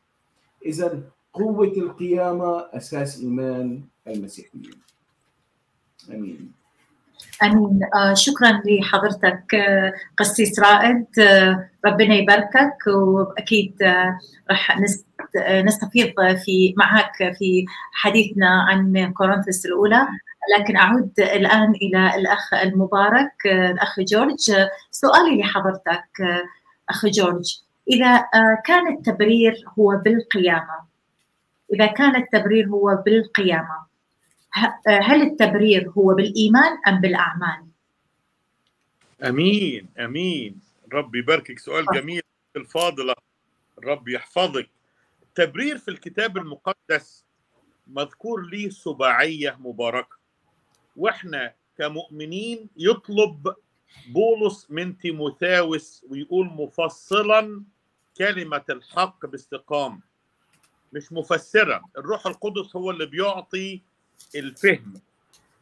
[0.66, 4.80] إذا قوة القيامة أساس إيمان المسيحيين.
[6.10, 6.61] آمين.
[7.42, 7.80] أمين.
[7.94, 11.06] آه شكرا لحضرتك آه قسيس رائد.
[11.18, 13.76] آه ربنا يباركك وأكيد
[14.50, 14.80] راح
[15.64, 20.06] نستفيض في معك في حديثنا عن كورنثوس الأولى.
[20.58, 24.52] لكن أعود الآن إلى الأخ المبارك الأخ جورج.
[24.90, 26.08] سؤالي لحضرتك
[26.88, 27.58] أخ جورج.
[27.90, 28.24] إذا
[28.64, 30.92] كان التبرير هو بالقيامة
[31.74, 33.91] إذا كان التبرير هو بالقيامة
[34.86, 37.66] هل التبرير هو بالإيمان أم بالأعمال؟
[39.24, 40.60] أمين أمين.
[40.92, 41.58] ربي يباركك.
[41.58, 42.22] سؤال جميل
[42.56, 43.14] الفاضلة.
[43.84, 44.70] رب يحفظك.
[45.22, 47.24] التبرير في الكتاب المقدس
[47.86, 50.16] مذكور ليه سباعيه مباركة.
[50.96, 53.54] وإحنا كمؤمنين يطلب
[54.08, 57.64] بولس من تيموثاوس ويقول مفصلا
[58.16, 60.00] كلمة الحق باستقامة.
[60.92, 61.82] مش مفسرة.
[61.98, 63.82] الروح القدس هو اللي بيعطي
[64.34, 64.94] الفهم.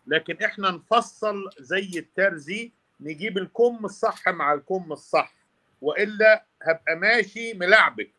[0.06, 5.34] لكن إحنا نفصل زي الترزي نجيب الكم الصح مع الكم الصح.
[5.80, 8.10] وإلا هبقى ماشي ملعبك.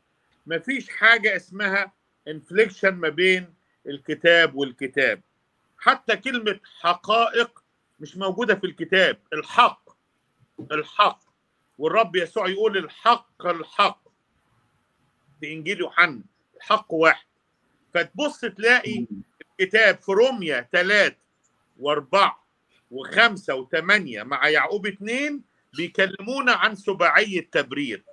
[0.47, 1.91] مفيش حاجة اسمها
[2.27, 3.53] انفليكشن ما بين
[3.87, 5.21] الكتاب والكتاب.
[5.77, 7.63] حتى كلمة حقائق
[7.99, 9.17] مش موجودة في الكتاب.
[9.33, 9.89] الحق
[10.71, 11.19] الحق.
[11.77, 14.01] والرب يسوع يقول الحق الحق.
[15.39, 16.21] في إنجيل يوحنا
[16.57, 17.25] الحق واحد.
[17.93, 19.05] فتبص تلاقي
[19.62, 21.16] الكتاب في روميا ثلاثة
[21.80, 22.43] وأربعة
[22.91, 25.41] وخمسة وثمانية مع يعقوب اثنين
[25.74, 28.03] بيكلمونا عن سباعي التبرير.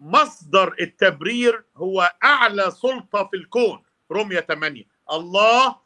[0.00, 5.76] مصدر التبرير هو أعلى سلطة في الكون روميا 8 الله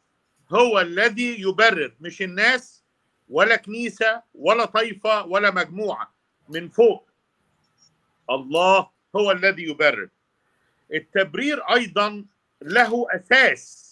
[0.50, 2.82] هو الذي يبرر مش الناس
[3.28, 6.14] ولا كنيسة ولا طائفة ولا مجموعة
[6.48, 7.10] من فوق.
[8.30, 10.08] الله هو الذي يبرر.
[10.94, 12.24] التبرير أيضا
[12.62, 13.89] له أساس.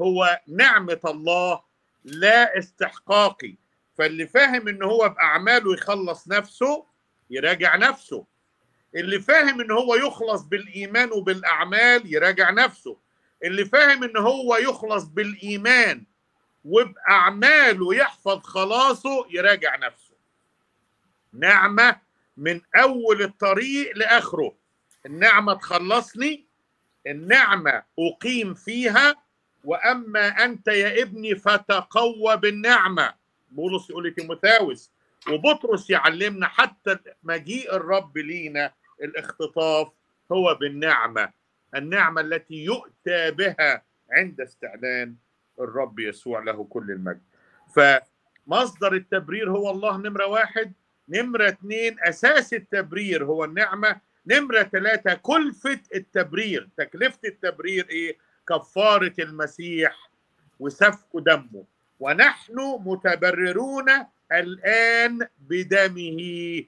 [0.00, 1.62] هو نعمة الله
[2.04, 3.54] لا استحقاقي
[3.98, 6.86] فاللي فاهم إن هو باعماله يخلص نفسه
[7.30, 8.26] يراجع نفسه.
[8.94, 12.96] اللي فاهم إن هو يخلص بالإيمان وبالأعمال يراجع نفسه.
[13.44, 16.04] اللي فاهم إن هو يخلص بالإيمان
[16.64, 20.14] وبأعماله يحفظ خلاصه يراجع نفسه.
[21.32, 22.00] نعمة
[22.36, 24.54] من أول الطريق لآخره.
[25.06, 26.46] النعمة تخلصني
[27.06, 29.21] النعمة أقيم فيها
[29.64, 33.14] وأما أنت يا ابني فتقوى بالنعمة.
[33.50, 34.92] بولس يقول لتيموثاوس
[35.32, 39.88] وبطرس يعلمنا حتى مجيء الرب لينا الاختطاف
[40.32, 41.30] هو بالنعمة
[41.76, 45.14] النعمة التي يؤتى بها عند استعلان
[45.60, 47.22] الرب يسوع له كل المجد.
[47.76, 50.72] فمصدر التبرير هو الله نمرة واحد
[51.08, 56.68] نمرة اثنين أساس التبرير هو النعمة نمرة ثلاثة كلفة التبرير.
[56.76, 58.18] تكلفة التبرير إيه؟
[58.48, 60.10] كفارة المسيح
[60.60, 61.64] وسفك دمه.
[62.00, 63.86] ونحن متبررون
[64.32, 66.64] الآن بدمه.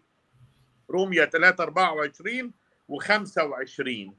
[0.90, 2.52] روميا 3 24
[2.88, 4.14] و 25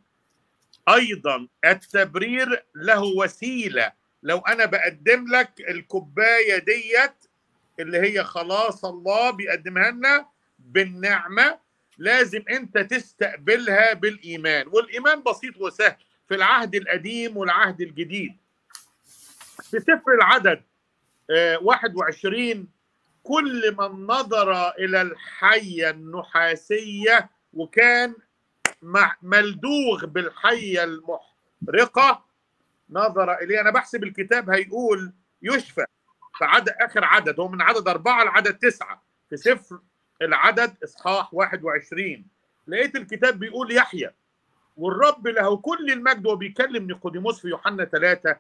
[0.90, 3.92] أيضا التبرير له وسيلة.
[4.24, 7.16] لو أنا بقدم لك الكوباية ديت
[7.80, 10.28] اللي هي خلاص الله بيقدمها لنا
[10.60, 11.60] بالنعمة
[11.98, 14.68] لازم أنت تستقبلها بالإيمان.
[14.68, 15.96] والإيمان بسيط وسهل.
[16.28, 18.38] في العهد القديم والعهد الجديد.
[19.64, 20.64] في سفر العدد
[21.62, 22.68] 21
[23.24, 28.16] كل من نظر إلى الحية النحاسية وكان
[29.22, 32.26] ملدوغ بالحية المحرقة
[32.90, 33.62] نظر إليه.
[33.62, 35.86] أنا بحسب الكتاب هيقول يشفى
[36.38, 39.04] في عدد آخر عدد هو من عدد أربعة لعدد تسعة.
[39.30, 39.80] في سفر
[40.22, 42.26] العدد إصحاح 21
[42.68, 44.12] لقيت الكتاب بيقول يحيى.
[44.78, 48.38] والرب له كل المجد وبيكلم نيقوديموس في يوحنا 3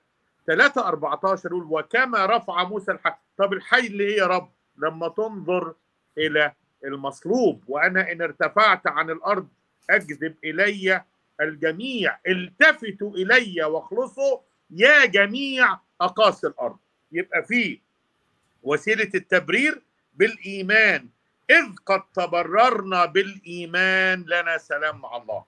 [0.47, 5.73] 3 14 يقول وكما رفع موسى الحي طب الحي اللي يا رب لما تنظر
[6.17, 6.53] إلى
[6.85, 9.47] المصلوب وأنا إن ارتفعت عن الأرض
[9.89, 11.03] اجذب إلي
[11.41, 14.37] الجميع التفتوا إلي واخلصوا
[14.69, 16.77] يا جميع أقاصي الأرض.
[17.11, 17.79] يبقى في
[18.63, 19.81] وسيلة التبرير
[20.13, 21.07] بالإيمان.
[21.49, 25.43] إذ قد تبررنا بالإيمان لنا سلام مع الله.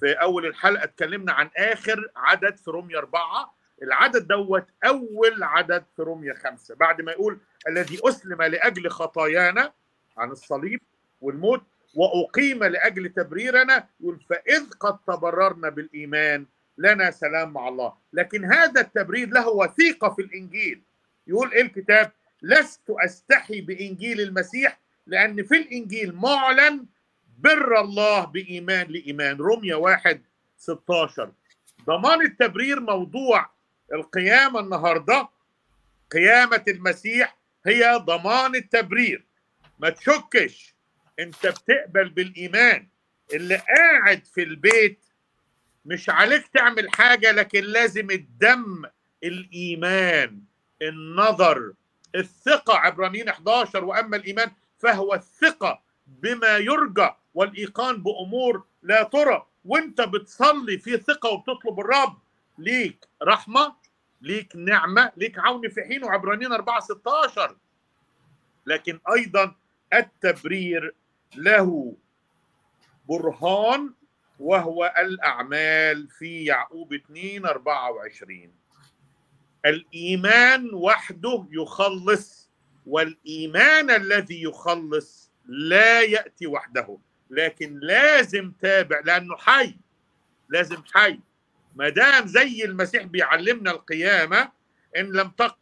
[0.00, 3.54] في أول الحلقة اتكلمنا عن آخر عدد في رومية أربعة.
[3.82, 6.74] العدد دوت أول عدد في رومية خمسة.
[6.74, 7.38] بعد ما يقول
[7.68, 9.72] الذي أسلم لأجل خطايانا
[10.16, 10.80] عن الصليب
[11.20, 11.62] والموت
[11.94, 16.46] وأقيم لأجل تبريرنا يقول فإذ قد تبررنا بالإيمان
[16.78, 17.92] لنا سلام مع الله.
[18.12, 20.82] لكن هذا التبرير له وثيقة في الإنجيل.
[21.26, 26.86] يقول إيه الكتاب؟ لست أستحي بإنجيل المسيح لأن في الإنجيل معلن
[27.38, 29.36] بر الله بإيمان لإيمان.
[29.36, 30.22] رومية واحد
[30.56, 31.32] 16
[31.86, 33.50] ضمان التبرير موضوع
[33.92, 35.28] القيامة النهاردة
[36.12, 39.24] قيامة المسيح هي ضمان التبرير.
[39.78, 40.74] ما تشكش
[41.18, 42.88] أنت بتقبل بالإيمان
[43.34, 45.04] اللي قاعد في البيت
[45.84, 48.82] مش عليك تعمل حاجة لكن لازم الدم
[49.24, 50.40] الإيمان
[50.82, 51.72] النظر
[52.14, 52.76] الثقة.
[52.78, 55.82] عبرانيين 11 وأما الإيمان فهو الثقة.
[56.06, 59.46] بما يرجى والإيقان بأمور لا ترى.
[59.64, 62.18] وانت بتصلي في ثقة وبتطلب الرب
[62.58, 63.74] ليك رحمة
[64.20, 67.56] ليك نعمة ليك عون في حين وعبرانيين 4 16
[68.66, 69.54] لكن أيضا
[69.94, 70.94] التبرير
[71.36, 71.96] له
[73.08, 73.94] برهان
[74.40, 78.52] وهو الأعمال في يعقوب 2 24
[79.66, 82.50] الإيمان وحده يخلص
[82.86, 86.98] والإيمان الذي يخلص لا يأتي وحده
[87.30, 89.76] لكن لازم تابع لأنه حي
[90.48, 91.20] لازم حي.
[91.74, 94.52] ما دام زي المسيح بيعلمنا القيامة
[94.96, 95.58] إن لم تق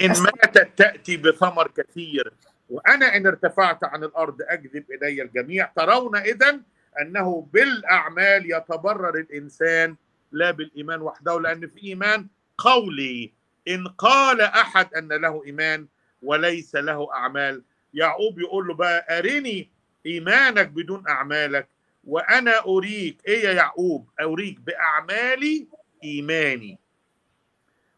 [0.00, 2.32] إن ماتت تأتي بثمر كثير.
[2.70, 5.72] وأنا إن ارتفعت عن الأرض أجذب إلي الجميع.
[5.76, 6.62] ترون إذن
[7.00, 9.96] أنه بالأعمال يتبرر الإنسان
[10.32, 12.26] لا بالإيمان وحده لأن في إيمان
[12.58, 13.32] قولي.
[13.68, 15.86] إن قال أحد أن له إيمان
[16.22, 17.62] وليس له أعمال.
[17.94, 19.68] يعقوب يقول له بقى أرني
[20.06, 21.68] إيمانك بدون أعمالك
[22.04, 23.26] وأنا أريك.
[23.26, 25.66] إيه يا يعقوب؟ أريك بأعمالي
[26.04, 26.78] إيماني.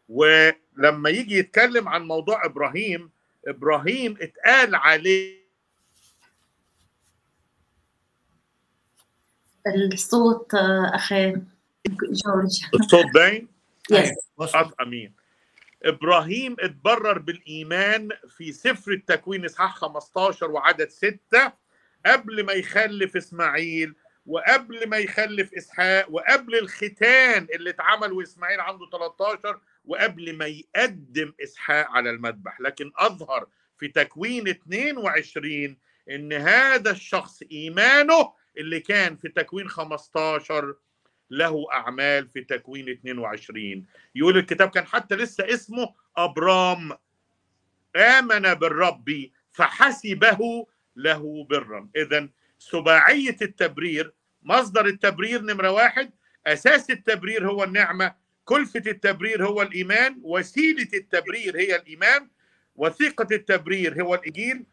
[0.09, 3.09] ولما يجي يتكلم عن موضوع إبراهيم
[3.47, 5.37] إبراهيم اتقال عليه.
[9.93, 10.53] الصوت
[10.93, 11.35] أخي
[11.87, 13.47] جورج الصوت باين؟
[13.91, 14.71] يس وصل.
[15.83, 21.19] إبراهيم اتبرر بالإيمان في سفر التكوين إصحاح 15 وعدد 6
[22.05, 29.59] قبل ما يخلف إسماعيل وقبل ما يخلف إسحاق وقبل الختان اللي اتعمل وإسماعيل عنده 13
[29.85, 32.61] وقبل ما يقدم إسحاق على المذبح.
[32.61, 33.47] لكن أظهر
[33.77, 35.77] في تكوين 22
[36.09, 40.75] إن هذا الشخص إيمانه اللي كان في تكوين 15
[41.31, 46.91] له أعمال في تكوين 22 يقول الكتاب كان حتى لسه اسمه أبرام.
[47.95, 51.89] آمن بالرب فحسبه له برا.
[51.95, 54.13] اذا سباعية التبرير
[54.43, 56.11] مصدر التبرير نمرة واحد
[56.47, 58.15] أساس التبرير هو النعمة
[58.45, 62.29] كلفة التبرير هو الإيمان وسيلة التبرير هي الإيمان
[62.75, 64.65] وثيقه التبرير هو الإنجيل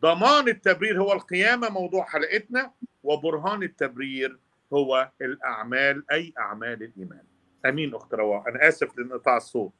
[0.00, 4.38] ضمان التبرير هو القيامة موضوع حلقتنا وبرهان التبرير
[4.72, 7.22] هو الأعمال أي أعمال الإيمان.
[7.66, 8.48] أمين أخت رواء.
[8.48, 9.72] أنا آسف لانقطاع الصوت.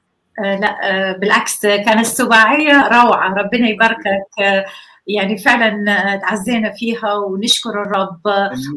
[0.44, 3.34] آه لا آه بالعكس كانت السباعية روعة.
[3.34, 4.40] ربنا يباركك.
[4.42, 4.64] آه
[5.06, 8.26] يعني فعلا تعزينا فيها ونشكر الرب.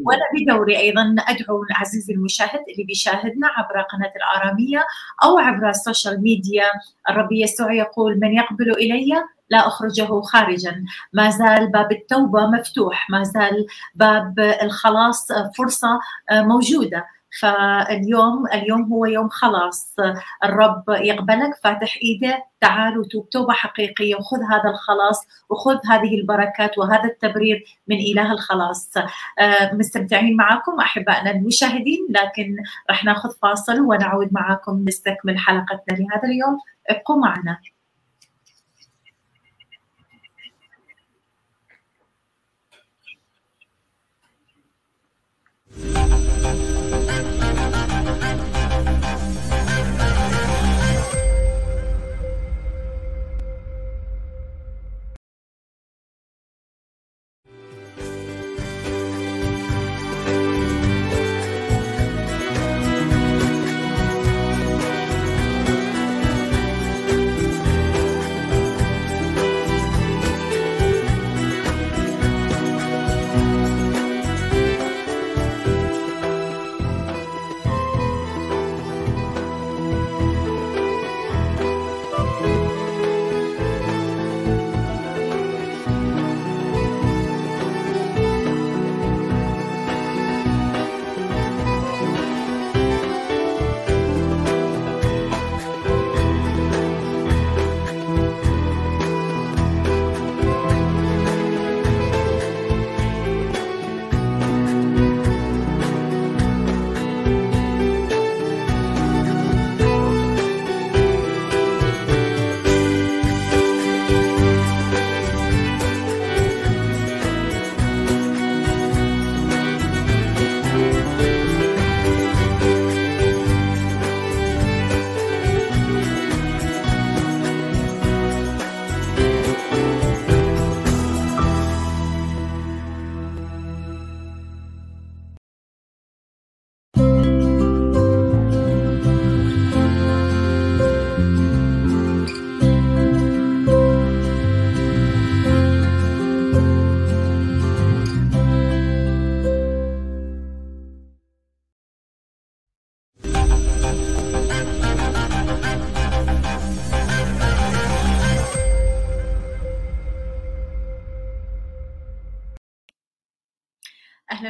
[0.04, 4.84] وأنا بدوري أيضا أدعو عزيزي المشاهد اللي بيشاهدنا عبر قناة الآرامية
[5.24, 6.64] أو عبر ال social media.
[7.10, 9.24] الرب يسوع يقول من يقبل إلي
[9.54, 10.84] لا أخرجه خارجا.
[11.12, 13.10] ما زال باب التوبة مفتوح.
[13.10, 15.28] ما زال باب الخلاص
[15.58, 16.00] فرصة
[16.30, 17.06] آه، موجودة.
[17.40, 19.96] فاليوم اليوم هو يوم خلاص.
[20.44, 21.52] الرب يقبلك.
[21.64, 23.28] فاتح ايده تعال وتوب.
[23.28, 24.14] توبة حقيقية.
[24.16, 25.26] وخذ هذا الخلاص.
[25.50, 28.92] وخذ هذه البركات وهذا التبرير من إله الخلاص.
[29.38, 32.06] آه، مستمتعين معكم أحبائنا المشاهدين.
[32.10, 32.56] لكن
[32.90, 36.58] راح ناخذ فاصل ونعود معكم نستكمل حلقتنا لهذا اليوم.
[36.90, 37.58] ابقوا معنا.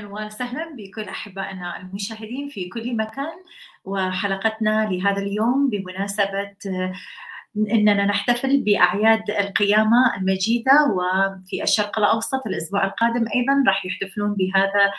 [0.04, 3.32] أهلا وسهلا بكل أحبائنا المشاهدين في كل مكان
[3.84, 6.56] وحلقتنا لهذا اليوم بمناسبة
[7.56, 14.92] إننا نحتفل بأعياد القيامة المجيدة وفي الشرق الأوسط الأسبوع القادم أيضا راح يحتفلون بهذا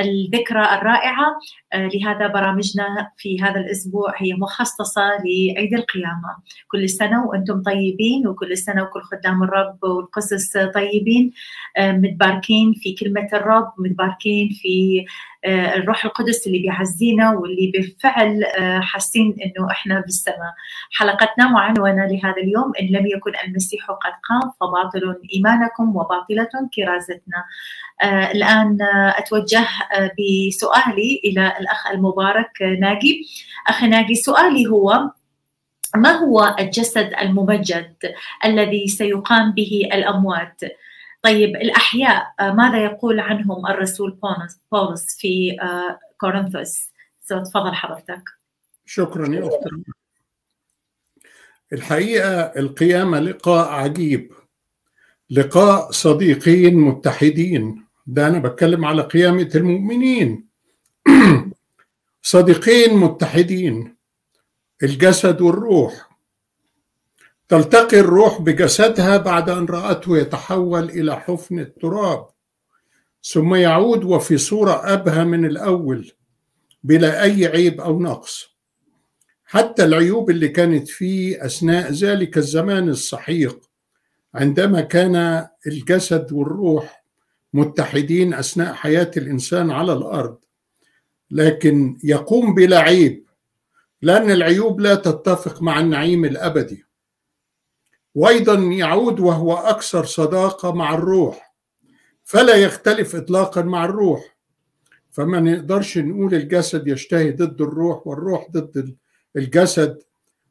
[0.00, 1.38] الذكرى الرائعة
[1.72, 6.36] آه، لهذا برامجنا في هذا الأسبوع هي مخصصة لعيد القيامة.
[6.68, 11.32] كل سنة وأنتم طيبين وكل سنة وكل خدام الرب والقسس طيبين
[11.76, 15.04] آه، متباركين في كلمة الرب متباركين في
[15.44, 18.44] آه، الروح القدس اللي بيعزينا واللي بالفعل
[18.80, 20.54] حاسين إنه إحنا بالسماء.
[20.92, 27.44] حلقتنا معنونة لهذا اليوم إن لم يكن المسيح قد قام فباطل إيمانكم وباطلة كرازتنا.
[28.04, 28.78] الآن
[29.18, 33.26] أتوجه آه، بسؤالي إلى الأخ المبارك آه، ناجي.
[33.68, 35.10] أخ ناجي سؤالي هو
[35.96, 37.96] ما هو الجسد الممجد
[38.44, 40.60] الذي سيقام به الأموات؟
[41.22, 44.18] طيب الأحياء ماذا يقول عنهم الرسول
[44.72, 45.56] بولس في
[46.20, 46.90] كورنثوس؟
[47.28, 48.22] تفضل حضرتك.
[48.86, 49.68] شكرا يا أخت.
[51.72, 54.32] الحقيقة القيامة لقاء عجيب
[55.30, 57.85] لقاء صديقين متحدين.
[58.06, 60.46] ده أنا بتكلم على قيامة المؤمنين.
[62.22, 63.96] صديقين متحدين.
[64.82, 66.10] الجسد والروح.
[67.48, 72.26] تلتقي الروح بجسدها بعد أن رأته يتحول إلى حفن التراب.
[73.22, 76.12] ثم يعود وفي صورة أبهى من الأول
[76.82, 78.56] بلا أي عيب أو نقص.
[79.44, 83.70] حتى العيوب اللي كانت فيه أثناء ذلك الزمان السحيق
[84.34, 87.05] عندما كان الجسد والروح
[87.56, 90.38] متحدين أثناء حياة الإنسان على الأرض.
[91.30, 93.26] لكن يقوم بلا عيب
[94.02, 96.84] لأن العيوب لا تتفق مع النعيم الأبدي.
[98.14, 101.54] وأيضا يعود وهو أكثر صداقة مع الروح
[102.24, 104.36] فلا يختلف اطلاقا مع الروح.
[105.10, 108.96] فما نقدرش نقول الجسد يشتهي ضد الروح والروح ضد
[109.36, 110.02] الجسد.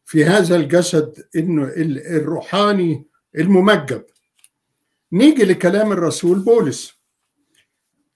[0.05, 1.71] في هذا الجسد إنه
[2.17, 3.05] الروحاني
[3.37, 4.05] الممجد.
[5.11, 6.94] نيجي لكلام الرسول بولس.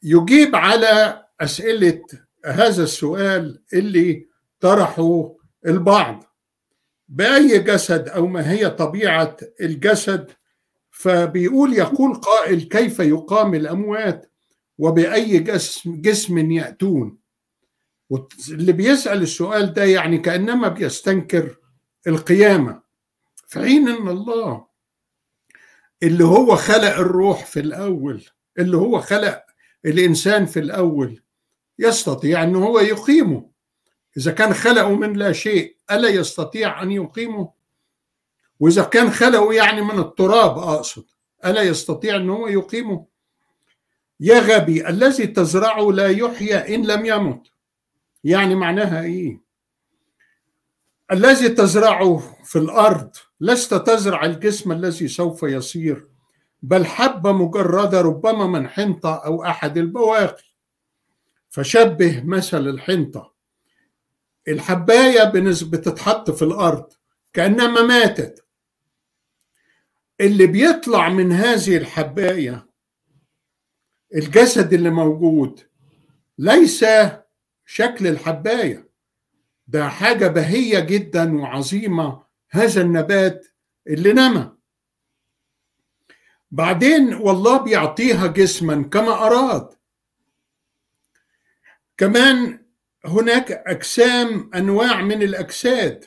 [0.04, 2.02] يجيب على أسئلة
[2.46, 4.28] هذا السؤال اللي
[4.60, 5.36] طرحه
[5.68, 6.24] البعض.
[7.08, 10.32] بأي جسد أو ما هي طبيعة الجسد؟
[10.92, 14.32] فبيقول يقول قائل كيف يقام الأموات
[14.78, 17.18] وبأي جسم, جسم يأتون.
[18.50, 21.56] اللي بيسأل السؤال ده يعني كأنما بيستنكر
[22.08, 22.82] القيامة.
[23.48, 24.68] في حين أن الله.
[26.04, 28.26] اللي هو خلق الروح في الأول
[28.60, 29.44] اللي هو خلق
[29.86, 31.22] الإنسان في الأول
[31.80, 33.50] يستطيع أن هو يقيمه.
[34.18, 37.52] إذا كان خلقه من لا شيء ألا يستطيع أن يقيمه؟
[38.60, 41.06] وإذا كان خلقه يعني من التراب أقصد
[41.46, 43.06] ألا يستطيع أن هو يقيمه؟
[44.20, 47.48] يا غبي الذي تزرعه لا يحيى إن لم يمت.
[48.24, 49.42] يعني معناها إيه؟
[51.12, 53.12] الذي تزرعه في الأرض
[53.42, 56.08] لست تزرع الجسم الذي سوف يصير.
[56.62, 60.44] بل حبة مجردة ربما من حنطة أو أحد البواقي.
[61.50, 63.34] فشبه مثل الحنطة.
[64.48, 65.24] الحباية
[65.64, 66.94] بتتحط في الأرض
[67.34, 68.46] كأنما ماتت.
[70.22, 72.70] اللي بيطلع من هذه الحباية
[74.16, 75.60] الجسد اللي موجود
[76.38, 76.86] ليس
[77.66, 78.90] شكل الحباية.
[79.68, 83.48] ده حاجة بهية جدا وعظيمة هذا النبات
[83.88, 84.52] اللي نمى
[86.52, 89.70] بعدين والله بيعطيها جسما كما أراد.
[91.98, 92.66] كمان
[93.06, 96.06] هناك أجسام أنواع من الأجساد.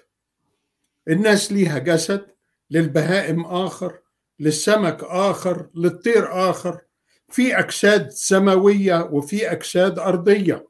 [1.08, 2.26] الناس ليها جسد
[2.70, 3.98] للبهائم آخر
[4.40, 6.80] للسمك آخر للطير آخر.
[7.28, 10.68] في أجساد سماوية وفي أجساد أرضية.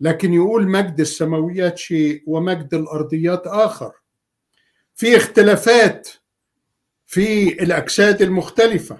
[0.00, 3.92] لكن يقول مجد السماويات شيء ومجد الأرضيات آخر.
[4.94, 6.08] في اختلافات
[7.08, 8.98] في الاجساد المختلفة.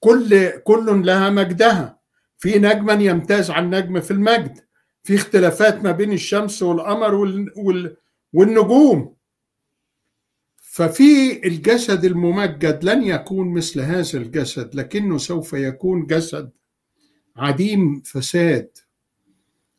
[0.00, 1.98] كل كل لها مجدها.
[2.38, 4.58] في نجما يمتاز عن نجم في المجد.
[5.04, 7.14] في اختلافات ما بين الشمس والقمر
[8.32, 9.14] والنجوم.
[10.56, 16.50] ففي الجسد الممجد لن يكون مثل هذا الجسد لكنه سوف يكون جسد
[17.36, 18.78] عديم فساد.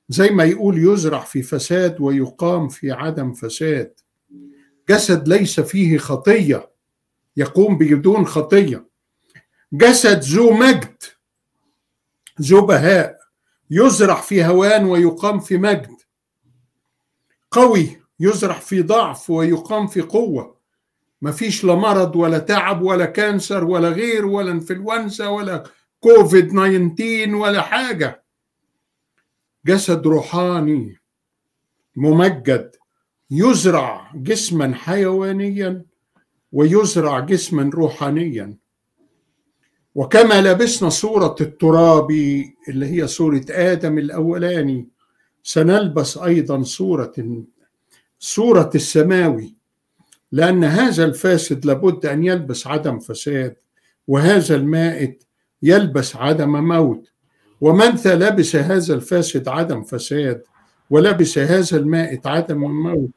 [0.10, 3.94] زي ما يقول يزرع في فساد ويقام في عدم فساد.
[4.90, 6.77] جسد ليس فيه خطية.
[7.38, 8.88] يقوم بدون خطية.
[9.74, 11.04] جسد ذو مجد
[12.42, 13.18] ذو بهاء
[13.72, 15.98] يزرع في هوان ويقام في مجد.
[17.52, 20.58] قوي يزرع في ضعف ويقام في قوة.
[21.22, 25.64] ما فيش لا مرض ولا تعب ولا كانسر ولا غير ولا انفلونزا ولا
[26.00, 28.24] كوفيد 19 ولا حاجة.
[29.66, 31.00] جسد روحاني
[31.96, 32.76] ممجد
[33.32, 35.86] يزرع جسما حيوانيا
[36.52, 38.58] ويزرع جسما روحانيا.
[39.96, 42.12] وكما لبسنا صورة التراب
[42.70, 44.88] اللي هي صورة آدم الأولاني
[45.44, 47.14] سنلبس أيضا صورة
[48.20, 49.56] صورة السماوي
[50.32, 53.56] لأن هذا الفاسد لابد أن يلبس عدم فساد
[54.08, 55.24] وهذا المائت
[55.64, 57.12] يلبس عدم موت.
[57.62, 60.44] ومن لبس هذا الفاسد عدم فساد
[60.90, 63.10] ولبس هذا المائت عدم موت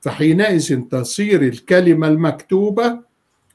[0.00, 3.00] فحينئذ تصير الكلمة المكتوبة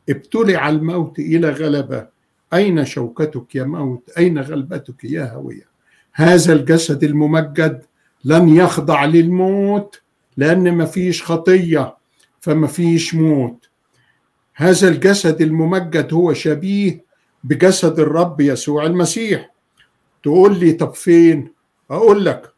[0.10, 2.08] ابتلع الموت إلى غلبة.
[2.54, 5.68] أين شوكتك يا موت؟ أين غلبتك يا هوية؟
[6.14, 7.84] هذا الجسد الممجد
[8.26, 10.02] لن يخضع للموت
[10.38, 11.98] لأن ما فيش خطية
[12.40, 13.70] فما فيش موت.
[14.56, 17.04] هذا الجسد الممجد هو شبيه
[17.44, 19.54] بجسد الرب يسوع المسيح.
[20.24, 21.54] تقول لي طب فين؟
[21.92, 22.53] أقول لك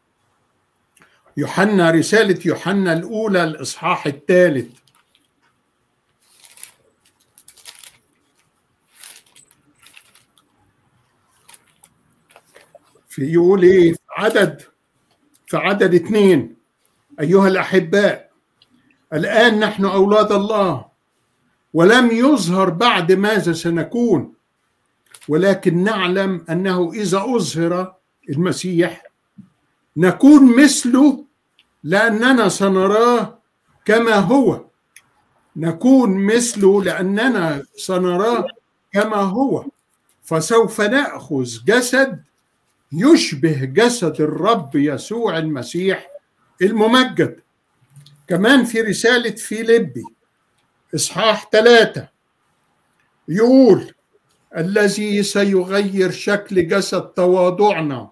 [1.36, 4.76] يوحنا رسالة يوحنا الأولى الإصحاح الثالث.
[13.08, 14.62] في يقول إيه؟ في عدد
[15.46, 16.56] في عدد اثنين
[17.20, 18.30] أيها الأحباء
[19.12, 20.86] الآن نحن أولاد الله
[21.74, 24.34] ولم يظهر بعد ماذا سنكون؟
[25.28, 27.94] ولكن نعلم أنه إذا أظهر
[28.30, 29.05] المسيح
[29.96, 31.24] نكون مثله
[31.84, 33.38] لأننا سنراه
[33.84, 34.64] كما هو.
[35.56, 38.46] نكون مثله لأننا سنراه
[38.92, 39.64] كما هو.
[40.22, 42.22] فسوف نأخذ جسد
[42.92, 46.08] يشبه جسد الرب يسوع المسيح
[46.62, 47.40] الممجد.
[48.28, 50.04] كمان في رسالة فيليبي
[50.94, 52.08] إصحاح ثلاثة
[53.28, 53.92] يقول
[54.56, 58.10] الذي سيغير شكل جسد تواضعنا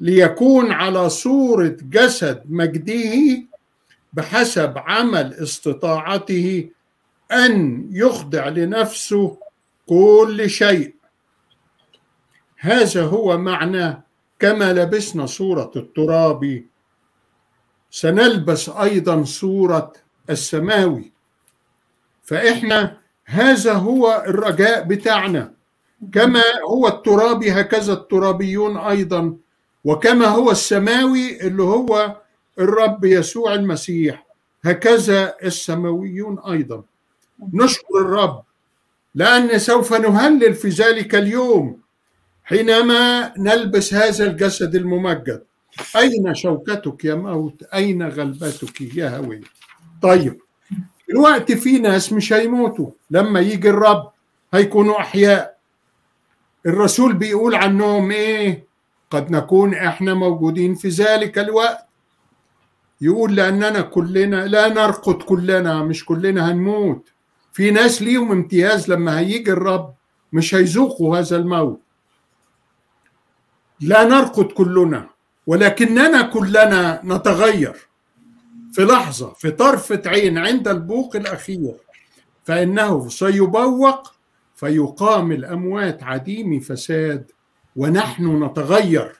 [0.00, 3.42] ليكون على صورة جسد مجده
[4.12, 6.70] بحسب عمل استطاعته
[7.32, 9.38] أن يخضع لنفسه
[9.86, 10.94] كل شيء.
[12.58, 14.02] هذا هو معنى
[14.38, 16.64] كما لبسنا صورة التراب.
[17.90, 19.92] سنلبس أيضا صورة
[20.30, 21.12] السماوي.
[22.22, 25.54] فإحنا هذا هو الرجاء بتاعنا.
[26.12, 29.36] كما هو الترابي هكذا الترابيون أيضا
[29.84, 32.16] وكما هو السماوي اللي هو
[32.58, 34.26] الرب يسوع المسيح.
[34.64, 36.82] هكذا السماويون أيضا.
[37.52, 38.42] نشكر الرب
[39.14, 41.80] لأن سوف نهلل في ذلك اليوم
[42.44, 45.42] حينما نلبس هذا الجسد الممجد.
[45.96, 49.40] أين شوكتك يا موت؟ أين غلبتك يا هوي؟
[50.02, 50.40] طيب
[51.10, 52.90] الوقت في ناس مش هيموتوا.
[53.10, 54.10] لما يجي الرب
[54.54, 55.58] هيكونوا أحياء.
[56.66, 58.67] الرسول بيقول عنهم إيه؟
[59.10, 61.88] قد نكون إحنا موجودين في ذلك الوقت.
[63.00, 67.08] يقول لأننا كلنا لا نرقد كلنا مش كلنا هنموت.
[67.52, 69.94] في ناس ليهم امتياز لما هيجي الرب
[70.32, 71.80] مش هيذوقوا هذا الموت.
[73.80, 75.08] لا نرقد كلنا
[75.46, 77.88] ولكننا كلنا نتغير.
[78.72, 81.74] في لحظة في طرفة عين عند البوق الأخير
[82.44, 84.12] فإنه سيبوق
[84.56, 87.30] فيقام الأموات عديم فساد.
[87.78, 89.12] ونحن نتغير.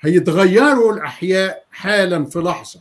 [0.00, 2.80] هيتغيروا الأحياء حالا في لحظة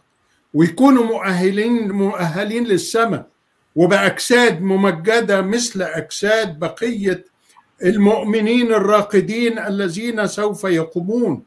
[0.54, 3.28] ويكونوا مؤهلين مؤهلين للسماء.
[3.76, 7.26] وبأجساد ممجدة مثل أجساد بقية
[7.84, 11.44] المؤمنين الراقدين الذين سوف يقومون.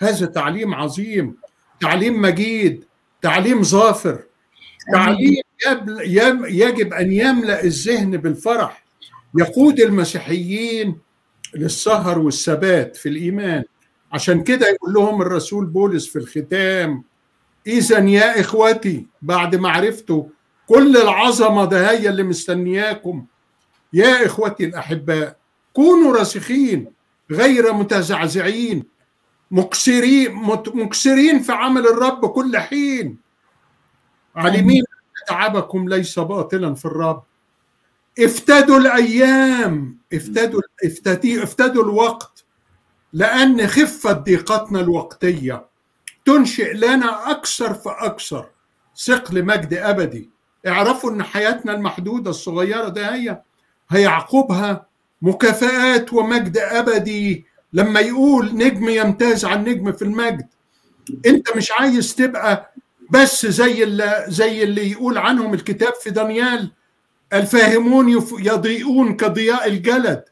[0.00, 1.36] هذا تعليم عظيم
[1.80, 2.84] تعليم مجيد
[3.22, 4.22] تعليم ظافر.
[4.92, 5.42] تعليم
[6.46, 8.84] يجب أن يملأ الذهن بالفرح.
[9.38, 10.98] يقود المسيحيين
[11.54, 13.64] للسهر والثبات في الإيمان.
[14.12, 17.04] عشان كده يقول لهم الرسول بولس في الختام
[17.66, 20.24] اذا يا إخوتي بعد ما عرفتوا
[20.66, 23.26] كل العظمة ده هي اللي مستنياكم
[23.92, 25.36] يا إخوتي الأحباء
[25.72, 26.92] كونوا راسخين
[27.30, 28.84] غير متزعزعين
[29.50, 30.32] مكسرين
[30.74, 33.18] مكسرين في عمل الرب كل حين.
[34.36, 37.22] عالمين أن تعبكم ليس باطلا في الرب.
[38.18, 40.60] افتدوا الأيام افتدوا
[41.42, 42.44] افتدوا, الوقت.
[43.12, 45.66] لأن خفة ضيقتنا الوقتية
[46.24, 48.46] تنشئ لنا أكثر فأكثر
[49.04, 50.30] ثقل مجد أبدي.
[50.66, 53.42] اعرفوا إن حياتنا المحدودة الصغيرة ده هي
[53.90, 54.86] هيعقبها
[55.22, 57.46] مكافآت ومجد أبدي.
[57.72, 60.46] لما يقول نجم يمتاز عن نجم في المجد
[61.26, 62.72] أنت مش عايز تبقى
[63.10, 66.72] بس زي اللي زي اللي يقول عنهم الكتاب في دانيال.
[67.32, 70.24] الفاهمون يضيئون كضياء الجلد.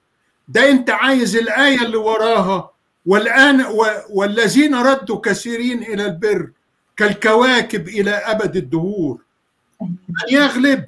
[0.48, 2.70] ده انت عايز الآية اللي وراها.
[3.06, 3.66] والآن
[4.10, 6.50] والذين ردوا كثيرين إلى البر
[6.96, 9.22] كالكواكب إلى أبد الدهور.
[9.82, 9.96] ان
[10.30, 10.84] يغلب؟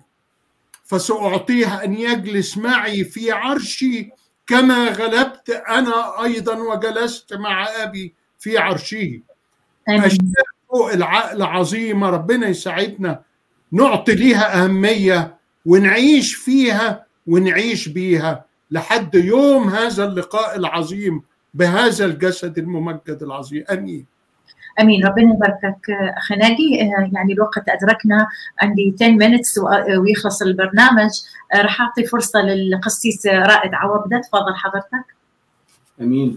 [0.84, 4.10] فساعطيه أن يجلس معي في عرشي
[4.46, 9.20] كما غلبت أنا أيضا وجلست مع أبي في عرشه.
[9.88, 13.22] اشياء فوق العقل عظيمه ربنا يساعدنا.
[13.72, 15.37] نعطي ليها أهمية.
[15.66, 21.22] ونعيش فيها ونعيش بيها لحد يوم هذا اللقاء العظيم
[21.54, 23.64] بهذا الجسد الممجد العظيم.
[23.70, 24.06] أمين.
[24.80, 25.06] أمين.
[25.06, 26.74] ربنا يباركك أخي ناجي
[27.12, 28.26] يعني الوقت أدركنا
[28.60, 29.58] عندي 10 مينتس
[29.98, 31.10] ويخلص البرنامج.
[31.54, 35.14] راح أعطي فرصة للقسيس رائد عوضه تفضل حضرتك.
[36.00, 36.36] أمين.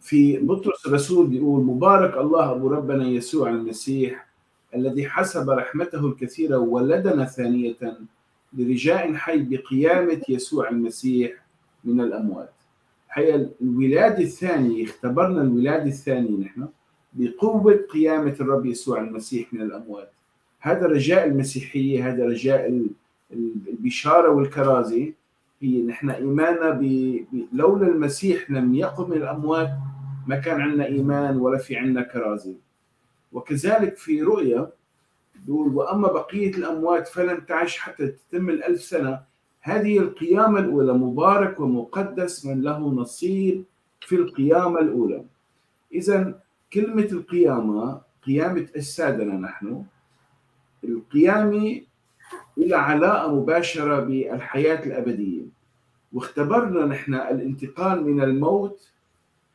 [0.00, 4.27] في بطرس الرسول بيقول مبارك الله أبو ربنا يسوع المسيح
[4.74, 7.76] الذي حسب رحمته الكثيرة ولدنا ثانية
[8.52, 11.32] لرجاء حي بقيامة يسوع المسيح
[11.84, 12.52] من الأموات.
[13.06, 16.68] الحقيقة الولاده الثانية اختبرنا الولاده الثانية نحن
[17.12, 20.12] بقوة قيامة الرب يسوع المسيح من الأموات.
[20.60, 22.88] هذا رجاء المسيحية هذا رجاء
[23.68, 25.12] البشارة والكرازه
[25.62, 26.82] هي نحن إيماننا ب...
[27.52, 29.70] لولا المسيح لم يقم من الأموات
[30.26, 32.54] ما كان عندنا إيمان ولا في عندنا كرازه
[33.32, 34.70] وكذلك في رؤيا
[35.44, 39.20] يقول وأما بقية الأموات فلن تعش حتى تتم الألف سنة.
[39.60, 43.64] هذه القيامة الأولى مبارك ومقدس من له نصيب
[44.00, 45.24] في القيامة الأولى.
[45.92, 46.40] إذا
[46.72, 49.84] كلمة القيامة قيامة أجسادنا نحن
[50.84, 51.80] القيامة
[52.58, 55.42] إلى علاقة مباشرة بالحياة الأبدية.
[56.12, 58.92] واختبرنا نحن الانتقال من الموت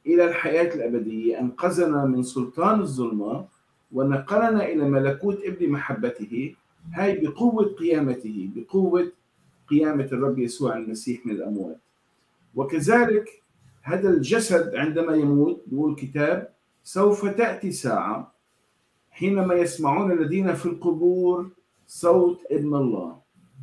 [0.07, 1.39] إلى الحياة الأبدية.
[1.39, 3.45] أنقذنا من سلطان الظلمة
[3.93, 6.55] ونقلنا إلى ملكوت ابن محبته
[6.93, 9.11] هاي بقوة قيامته بقوة
[9.67, 11.79] قيامة الرب يسوع المسيح من الأموات.
[12.55, 13.43] وكذلك
[13.81, 16.53] هذا الجسد عندما يموت يقول الكتاب
[16.83, 18.33] سوف تأتي ساعة
[19.11, 21.49] حينما يسمعون الذين في القبور
[21.87, 23.17] صوت ابن الله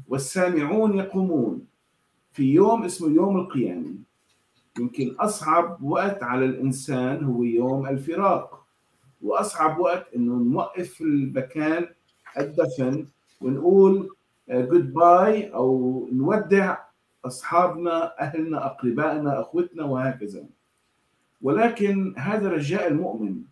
[0.09, 1.67] والسامعون يقومون
[2.33, 3.95] في يوم اسمه يوم القيامة.
[4.79, 8.60] يمكن أصعب وقت على الإنسان هو يوم الفراق.
[9.23, 11.89] وأصعب وقت إنه نوقف المكان
[12.39, 13.07] الدفن
[13.41, 14.09] ونقول
[14.51, 16.77] جود باي أو نودع
[17.25, 20.45] أصحابنا أهلنا أقربائنا أخوتنا وهكذا.
[21.43, 23.43] ولكن هذا رجاء المؤمن.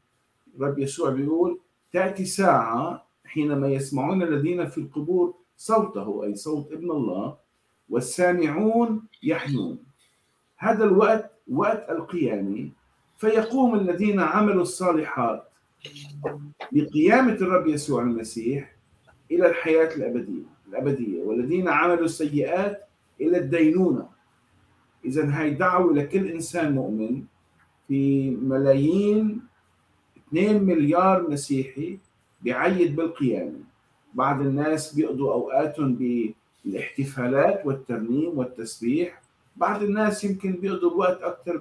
[0.60, 1.58] رب يسوع بيقول
[1.92, 7.36] تأتي ساعة حينما يسمعون الذين في القبور صوته أي صوت ابن الله
[7.90, 9.78] والسامعون يحيون
[10.56, 12.68] هذا الوقت وقت القيامة.
[13.16, 15.47] فيقوم الذين عملوا الصالحات
[16.72, 18.76] بقيامة الرب يسوع المسيح
[19.30, 22.88] إلى الحياة الأبدية الأبدية والذين عملوا السيئات
[23.20, 24.08] إلى الدينونة.
[25.04, 27.22] إذا هاي دعوة لكل إنسان مؤمن
[27.88, 29.40] في ملايين
[30.28, 31.98] 2 مليار مسيحي
[32.42, 33.60] بيعيد بالقيامة.
[34.14, 35.94] بعض الناس بيقضوا أوقاتهم
[36.64, 39.22] بالاحتفالات والترنيم والتسبيح.
[39.56, 41.56] بعض الناس يمكن بيقضوا الوقت أكثر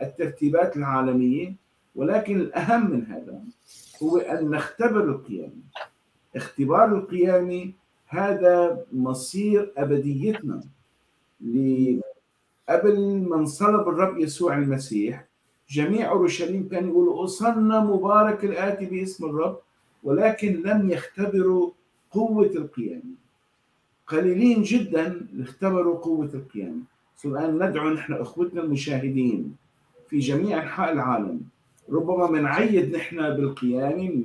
[0.00, 1.54] بالترتيبات العالمية.
[1.94, 3.40] ولكن الأهم من هذا
[4.02, 5.62] هو أن نختبر القيامة
[6.36, 7.72] اختبار القيامة
[8.06, 10.60] هذا مصير أبديتنا.
[12.68, 15.24] قبل ما انصلب الرب يسوع المسيح
[15.68, 19.58] جميع أورشليم كانوا يقولوا اصلنا مبارك الاتي باسم الرب
[20.02, 21.70] ولكن لم يختبروا
[22.10, 23.14] قوة القيامه
[24.06, 26.82] قليلين جدا اختبروا قوة القيامه
[27.24, 29.56] الان ندعو نحن أخوتنا المشاهدين
[30.08, 31.40] في جميع أنحاء العالم
[31.90, 34.24] ربما منعيد نحن بالقيامه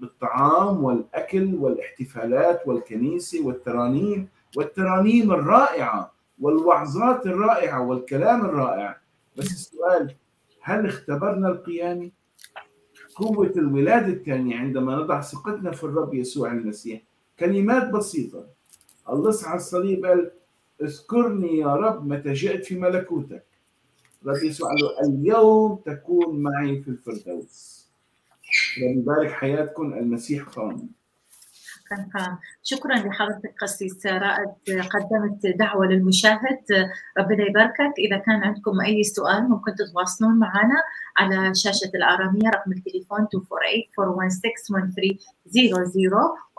[0.00, 9.00] بالطعام والأكل والاحتفالات والكنيسة والترانيم والترانيم الرائعة والوعظات الرائعة والكلام الرائع.
[9.36, 10.14] بس السؤال
[10.62, 12.10] هل اختبرنا القيامه؟
[13.14, 17.02] قوة الولادة الثانية عندما نضع ثقتنا في الرب يسوع المسيح.
[17.38, 18.46] كلمات بسيطة.
[19.10, 20.30] الله على الصليب قال
[20.82, 23.45] اذكرني يا رب متى جئت في ملكوتك.
[24.26, 27.86] رب يسوع قال له اليوم تكون معي في الفردوس.
[28.78, 30.88] يبارك حياتكم المسيح قام.
[31.86, 34.48] شكرا شكرا لحضرتك قسيس رائد
[34.90, 36.64] قدمت دعوة للمشاهد.
[37.18, 37.94] ربنا يباركك.
[37.98, 40.82] إذا كان عندكم أي سؤال ممكن تتواصلون معنا.
[41.16, 45.18] على شاشة الآرامية رقم التليفون 248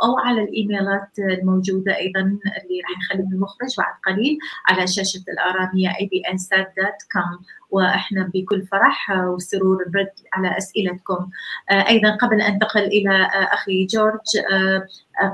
[0.03, 7.43] أو على الإيميلات الموجودة أيضا اللي راح نخليها المخرج بعد قليل على شاشة الآرامية abnsat.com
[7.69, 11.29] وإحنا بكل فرح وسرور نرد على أسئلتكم
[11.71, 14.27] أيضا قبل أن انتقل إلى أخي جورج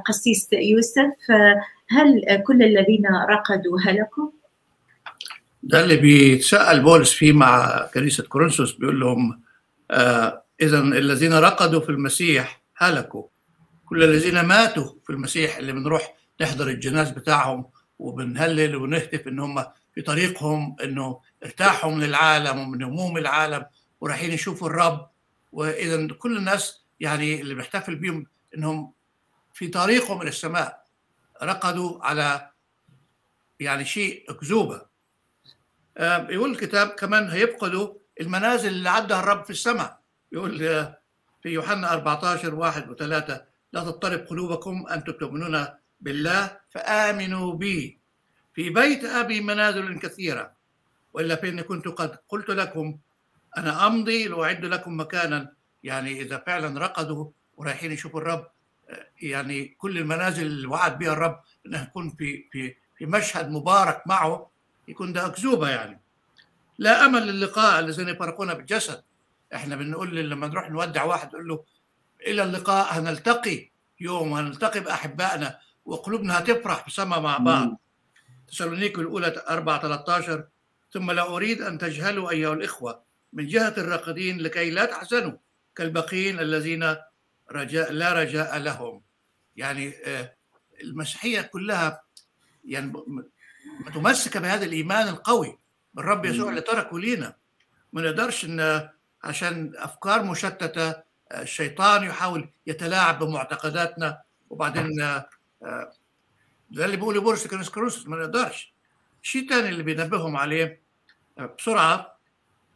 [0.06, 1.32] قسيس يوسف
[1.90, 4.30] هل كل الذين رقدوا هلكوا؟
[5.64, 9.42] ده اللي بيتسأل بولس فيه مع كنيسة كورنثوس بيقول لهم
[9.92, 13.28] آه إذا الذين رقدوا في المسيح هلكوا.
[13.86, 17.66] كل الذين ماتوا في المسيح اللي بنروح نحضر الجناز بتاعهم
[18.00, 19.66] وبنهلل ونهتف إن هم
[19.96, 23.66] في طريقهم إنه ارتاحوا من العالم ومن هموم العالم
[24.02, 25.10] ورايحين يشوفوا الرب.
[25.52, 28.26] واذا كل الناس يعني اللي بنحتفل بيهم
[28.58, 28.94] إنهم
[29.54, 30.84] في طريقهم إلى السماء
[31.44, 32.50] رقدوا على
[33.60, 34.76] يعني شيء أكذوبة.
[34.76, 34.93] آه،
[36.00, 40.00] يقول الكتاب كمان هيفقدوا المنازل اللي عدها الرب في السماء.
[40.32, 40.98] يقول آه،
[41.44, 45.68] في يوحنا 14 واحد وثلاثة لا تضطرب قلوبكم أنتم تؤمنون
[46.00, 48.00] بالله فآمنوا بي.
[48.54, 50.52] في بيت أبي منازل كثيرة
[51.14, 52.98] وإلا فإني كنت قد قلت لكم
[53.58, 55.54] أنا أمضي لأعد لكم مكانا.
[55.84, 58.48] يعني إذا فعلا رقدوا ورايحين يشوفوا الرب
[58.90, 64.08] آه، يعني كل المنازل اللي وعد بها الرب إنها تكون في في في مشهد مبارك
[64.08, 64.53] معه
[64.88, 66.02] يكون ده أكذوبة يعني.
[66.78, 69.04] لا أمل للقاء الذين يفرقون بالجسد.
[69.56, 71.64] إحنا بنقول لما نروح نودع واحد نقول له
[72.28, 73.70] إلى اللقاء هنلتقي
[74.00, 77.80] يوم هنلتقي بأحبائنا وقلوبنا هتفرح في سما مع بعض.
[78.48, 80.48] تسالونيك الأولى 4 13
[80.92, 83.04] ثم لا أريد أن تجهلوا أيها الإخوة
[83.34, 85.38] من جهة الراقدين لكي لا تحزنوا
[85.76, 86.96] كالبقين الذين
[87.52, 89.02] رجاء لا رجاء لهم.
[89.56, 90.36] يعني آه،
[90.84, 92.04] المسيحية كلها
[92.66, 92.94] يعني
[93.80, 95.60] متمسكه بهذا الإيمان القوي
[95.94, 97.36] بالرب يسوع اللي تركه لينا.
[97.94, 98.90] ما نقدرش إن
[99.24, 101.04] عشان أفكار مشتتة آه،
[101.42, 105.26] الشيطان يحاول يتلاعب بمعتقداتنا وبعدين آه،
[106.72, 108.74] ده اللي بيقوله بولس كريس كروس ما نقدرش.
[109.24, 110.82] الشيء الثاني اللي بينبههم عليه
[111.58, 112.20] بسرعة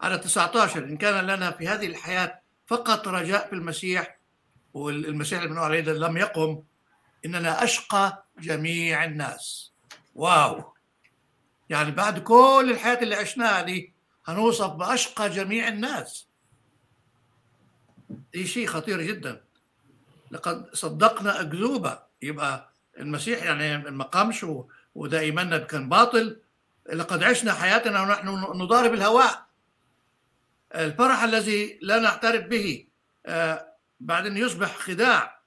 [0.02, 4.20] على 19 إن كان لنا في هذه الحياة فقط رجاء في المسيح
[4.74, 6.64] والمسيح اللي بنقول عليه ده لم يقم
[7.26, 9.74] إننا أشقى جميع الناس.
[10.16, 10.74] واو!
[11.70, 13.94] يعني بعد كل الحياة اللي عشناها دي
[14.26, 16.28] هنوصف بأشقى جميع الناس.
[18.34, 19.44] دي شيء خطير جدا.
[20.32, 22.00] لقد صدقنا أكذوبة.
[22.22, 22.70] يبقى
[23.00, 24.46] المسيح يعني ما قامش
[24.96, 26.40] وده إيماننا كان باطل.
[26.94, 28.28] لقد عشنا حياتنا ونحن
[28.62, 29.46] نضارب الهواء.
[30.76, 32.88] الفرح الذي لا نعترف به
[33.26, 35.42] آه، بعدين يصبح خداع.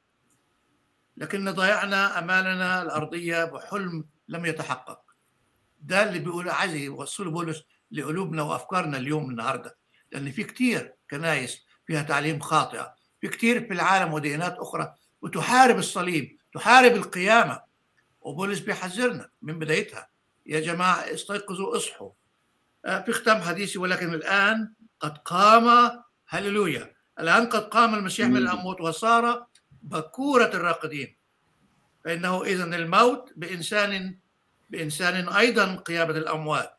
[1.17, 5.10] لكن ضيعنا أمالنا الأرضية بحلم لم يتحقق.
[5.81, 9.77] ده اللي بيقول عايز يوصله بولس لقلوبنا وأفكارنا اليوم النهارده.
[10.13, 12.95] لأن في كتير كنايس فيها تعليم خاطئة.
[13.21, 17.61] في كتير في العالم وديانات أخرى وتحارب الصليب تحارب القيامة.
[18.21, 20.09] وبولس بيحذرنا من بدايتها.
[20.47, 22.11] يا جماعة استيقظوا اصحوا.
[22.85, 25.91] آه، في ختام حديثي ولكن الآن قد قام
[26.29, 26.95] هللويا.
[27.21, 29.47] الآن قد قام المسيح من الأموات وصار
[29.83, 31.17] بكورة الراقدين.
[32.05, 34.19] فإنه إذا الموت بإنسان
[34.71, 36.79] بإنسان أيضا قيامة الأموات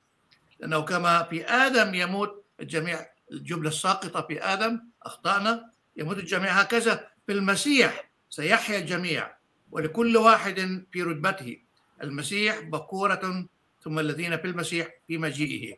[0.59, 7.07] لأنه كما في آدم يموت الجميع الجملة الساقطة في آدم أخطأنا يموت الجميع هكذا.
[7.27, 9.35] في المسيح سيحيا الجميع
[9.71, 11.57] ولكل واحد في رتبته.
[12.03, 13.45] المسيح بكورة
[13.83, 15.77] ثم الذين في المسيح في مجيئه.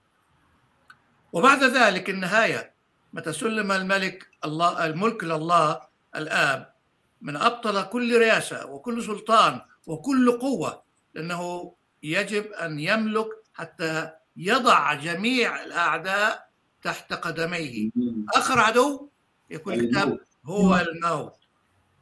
[1.34, 2.74] وبعد ذلك النهاية
[3.14, 5.82] متى سلم الملك الله الملك لله
[6.16, 6.74] الآب
[7.22, 10.84] من أبطل كل رئاسة وكل سلطان وكل قوة
[11.14, 11.74] لأنه
[12.04, 16.50] يجب أن يملك حتى يضع جميع الأعداء
[16.82, 17.90] تحت قدميه.
[18.36, 19.10] آخر عدو
[19.50, 21.36] يقول الكتاب هو الموت.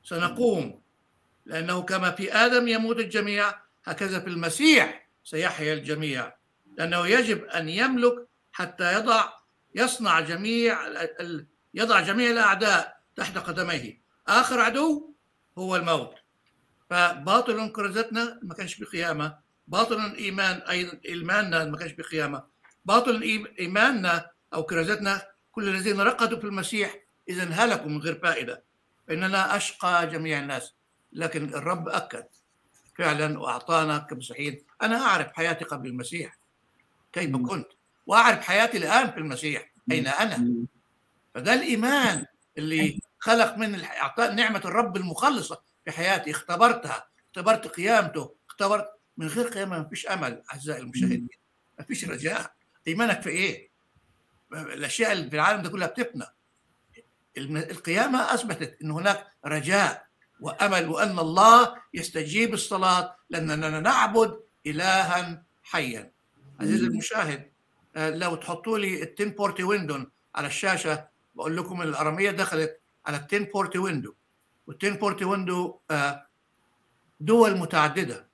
[0.04, 0.82] سنقوم
[1.46, 3.54] لأنه كما في آدم يموت الجميع
[3.86, 6.34] هكذا في المسيح سيحيا الجميع.
[6.78, 9.30] لأنه يجب أن يملك حتى يضع
[9.76, 10.80] يصنع جميع
[11.74, 14.02] يضع جميع الأعداء تحت قدميه.
[14.28, 15.14] آخر عدو
[15.58, 16.16] هو الموت.
[16.90, 19.38] فباطل كرزتنا ما كانش بقيامه
[19.72, 22.44] باطل ايمان أيضا ايماننا ما كانش بقيامة.
[22.86, 23.22] باطل
[23.60, 25.22] إيماننا أو كرزتنا
[25.52, 26.96] كل الذين رقدوا في المسيح
[27.30, 28.64] اذا هلكوا من غير فائدة.
[29.08, 30.74] فإننا أشقى جميع الناس.
[31.14, 32.26] لكن الرب أكد
[32.98, 36.38] فعلا وأعطانا كمسيحيين أنا أعرف حياتي قبل المسيح
[37.14, 37.68] كيف كنت.
[38.08, 40.66] وأعرف حياتي الآن في المسيح أين أنا.
[41.36, 42.26] فده الإيمان
[42.58, 46.32] اللي خلق من أعطاء نعمة الرب المخلصة في حياتي.
[46.32, 47.08] اختبرتها.
[47.28, 48.36] اختبرت قيامته.
[48.50, 51.28] اختبرت من غير قيامه ما فيش أمل أعزائي المشاهدين.
[51.80, 52.54] ما فيش رجاء.
[52.88, 53.72] إيمانك في إيه؟
[54.54, 56.26] الأشياء اللي في العالم ده كلها بتفنى
[57.38, 60.08] القيامة أثبتت إن هناك رجاء
[60.40, 63.16] وأمل وأن الله يستجيب الصلاة.
[63.30, 66.12] لاننا نعبد إلها حيا.
[66.60, 67.52] عزيزي المشاهد
[67.96, 70.06] آه، لو تحطوا لي ال 1040 ويندو
[70.36, 74.14] على الشاشة بقول لكم الأرامية دخلت على ال 1040 ويندو.
[74.68, 75.80] وال 1040 ويندو
[77.20, 78.31] دول متعددة.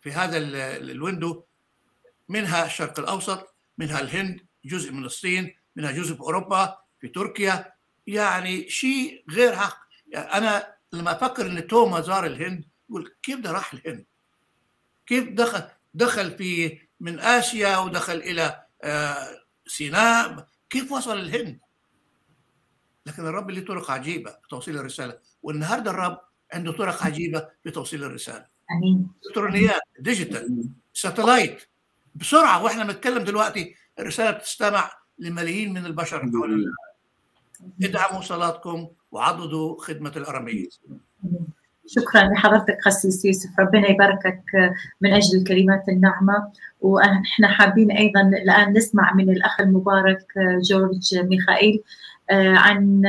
[0.00, 0.38] في هذا
[0.76, 1.44] الويندو
[2.28, 7.72] منها الشرق الأوسط منها الهند جزء من الصين منها جزء في أوروبا في تركيا
[8.06, 13.52] يعني شيء غير حق يعني أنا لما أفكر إن توما زار الهند يقول كيف ده
[13.52, 14.04] راح الهند؟
[15.06, 15.62] كيف دخل
[15.94, 21.60] دخل في من آسيا ودخل إلى آه، سيناء كيف وصل الهند؟
[23.06, 26.20] لكن الرب له طرق عجيبة في توصيل الرسالة والنهاردة الرب
[26.52, 29.08] عنده طرق عجيبة في توصيل الرسالة آمين.
[29.26, 30.64] إلكترونيات digital
[30.94, 31.62] satellite.
[32.14, 36.74] بسرعة وإحنا بنتكلم دلوقتي الرسالة بتستمع لملايين من البشر حول العالم
[37.82, 40.68] ادعموا صلاتكم وعضدوا خدمة الاراميه
[41.86, 43.60] شكرا لحضرتك قسيس يوسف.
[43.60, 44.42] ربنا يباركك
[45.00, 46.52] من أجل الكلمات الناعمة.
[46.80, 50.26] وإحنا حابين أيضا الآن نسمع من الأخ المبارك
[50.70, 51.82] جورج ميخائيل.
[52.30, 53.02] عن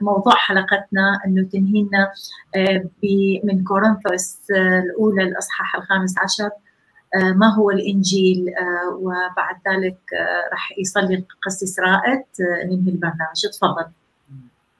[0.00, 2.12] موضوع حلقتنا إنه تنهينا
[3.44, 6.50] من كورنثوس الأولى الاصحاح الخامس عشر
[7.34, 8.46] ما هو الإنجيل؟
[8.92, 9.96] وبعد ذلك
[10.52, 13.46] راح يصلي قسيس رائد ننهي البرنامج.
[13.52, 13.84] تفضل.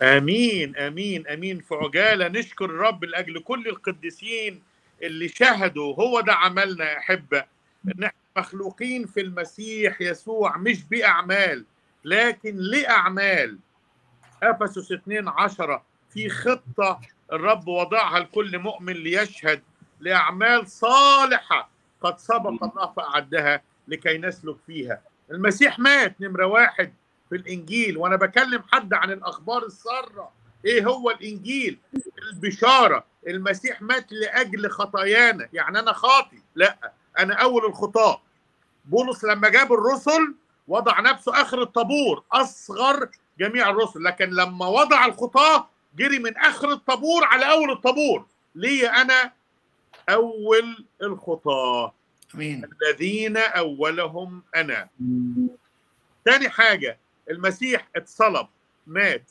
[0.03, 1.61] آمين آمين آمين.
[1.61, 4.63] في عجاله نشكر الرب لأجل كل القديسين
[5.03, 7.39] اللي شهدوا هو ده عملنا يا أحبة.
[7.87, 11.65] ان إحنا مخلوقين في المسيح يسوع مش بأعمال
[12.05, 13.59] لكن لأعمال.
[14.51, 17.01] افسس 2 10 في خطة
[17.33, 19.63] الرب وضعها لكل مؤمن ليشهد
[20.01, 25.01] لأعمال صالحة قد سبق الله فأعدها لكي نسلك فيها.
[25.31, 26.95] المسيح مات نمرة واحد
[27.29, 30.33] في الإنجيل وأنا بكلم حد عن الأخبار السارة.
[30.65, 31.79] إيه هو الإنجيل؟
[32.33, 33.05] البشارة.
[33.27, 35.49] المسيح مات لأجل خطايانا.
[35.53, 38.21] يعني أنا خاطي؟ لا أنا أول الخطاة.
[38.85, 40.35] بولس لما جاب الرسل
[40.69, 43.09] وضع نفسه آخر الطابور أصغر
[43.39, 44.05] جميع الرسل.
[44.05, 48.27] لكن لما وضع الخطاه جري من آخر الطابور على أول الطابور.
[48.55, 49.33] ليه أنا
[50.09, 51.95] أول الخطاه.
[52.35, 52.71] آمين.
[52.83, 54.89] الذين أولهم أنا.
[56.25, 56.99] تاني حاجة
[57.31, 58.47] المسيح اتصلب
[58.87, 59.31] مات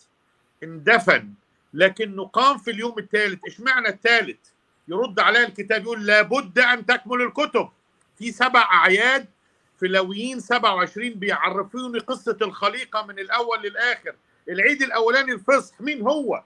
[0.64, 1.34] اندفن.
[1.74, 4.40] لكنه قام في اليوم الثالث اشمعنى الثالث
[4.88, 7.70] يرد عليها الكتاب يقول لابد أن تكمل الكتب.
[8.18, 9.26] في سبع أعياد
[9.80, 14.16] في لويين 27 بيعرفوني قصة الخليقة من الأول للآخر.
[14.50, 16.44] العيد الأولاني الفصح مين هو؟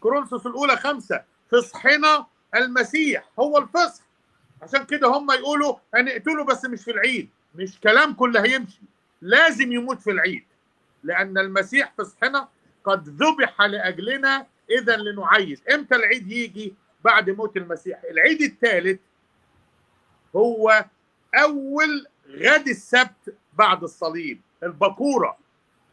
[0.00, 1.24] كورنثوس الأولى خمسة.
[1.50, 4.02] فصحنا المسيح هو الفصح.
[4.62, 7.28] عشان كده هم يقولوا هنقتله بس مش في العيد.
[7.54, 8.80] مش كلام كله هيمشي.
[9.22, 10.44] لازم يموت في العيد.
[11.02, 12.48] لأن المسيح فصحنا
[12.84, 16.74] قد ذبح لأجلنا إذا لنعيد إمتى العيد يجي؟
[17.04, 18.02] بعد موت المسيح.
[18.10, 19.00] العيد الثالث
[20.36, 20.84] هو
[21.34, 25.36] أول غد السبت بعد الصليب البكورة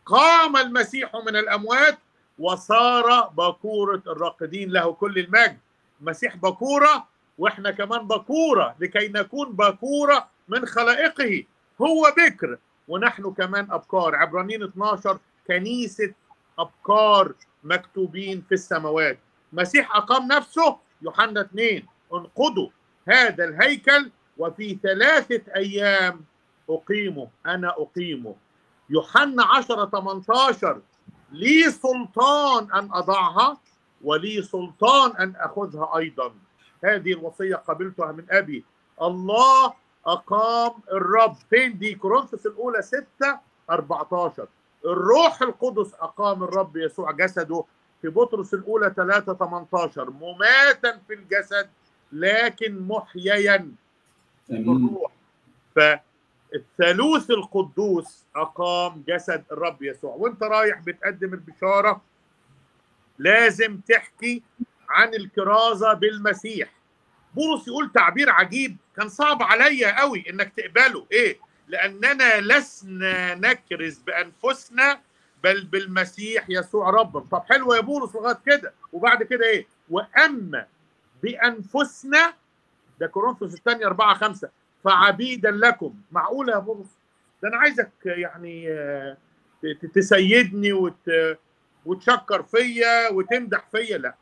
[0.06, 1.98] قام المسيح من الأموات
[2.40, 5.58] وصار بكورة الراقدين له كل المجد.
[6.02, 11.44] المسيح بكورة وإحنا كمان بكورة لكي نكون بكورة من خلائقه.
[11.82, 14.16] هو بكر ونحن كمان أبكار.
[14.16, 16.14] عبرانيين 12 كنيسة
[16.60, 17.34] أبكار
[17.64, 19.20] مكتوبين في السماوات.
[19.54, 22.70] مسيح أقام نفسه يوحنا 2 انقضوا
[23.08, 26.26] هذا الهيكل وفي ثلاثة أيام
[26.70, 28.36] أقيمه أنا أقيمه.
[28.90, 30.82] يوحنا 10 18
[31.32, 33.58] لي سلطان أن أضعها
[34.02, 36.34] ولي سلطان أن أخذها أيضا.
[36.84, 38.66] هذه الوصية قبلتها من أبي.
[39.02, 39.74] الله
[40.06, 41.36] أقام الرب.
[41.50, 43.06] فين؟ دي كورنثوس الأولى 6
[43.70, 44.48] 14
[44.86, 47.64] الروح القدس أقام الرب يسوع جسده.
[48.02, 51.70] في بطرس الأولى 3 18 مماتا في الجسد
[52.12, 53.72] لكن محييا
[54.52, 55.12] بالروح
[55.76, 60.16] فالثالوث القدوس أقام جسد الرب يسوع.
[60.16, 62.02] وأنت رايح بتقدم البشارة
[63.20, 64.44] لازم تحكي
[64.90, 66.70] عن الكرازة بالمسيح.
[67.36, 71.06] بولس يقول تعبير عجيب كان صعب عليا قوي إنك تقبله.
[71.12, 75.00] إيه؟ لأننا لسنا نكرز بأنفسنا
[75.44, 78.74] بل بالمسيح يسوع ربا طب حلو يا بولس لغايه كده.
[78.94, 80.66] وبعد كده إيه؟ وأما
[81.24, 82.34] بأنفسنا
[83.02, 84.50] ده كورنثوس الثانية 4 5
[84.84, 85.94] فعبيدا لكم.
[86.12, 86.88] معقوله يا بولس
[87.44, 88.68] ده أنا عايزك يعني
[89.94, 91.10] تسيدني وت...
[91.86, 93.98] وتشكر فيا وتمدح فيا.
[93.98, 94.16] لا.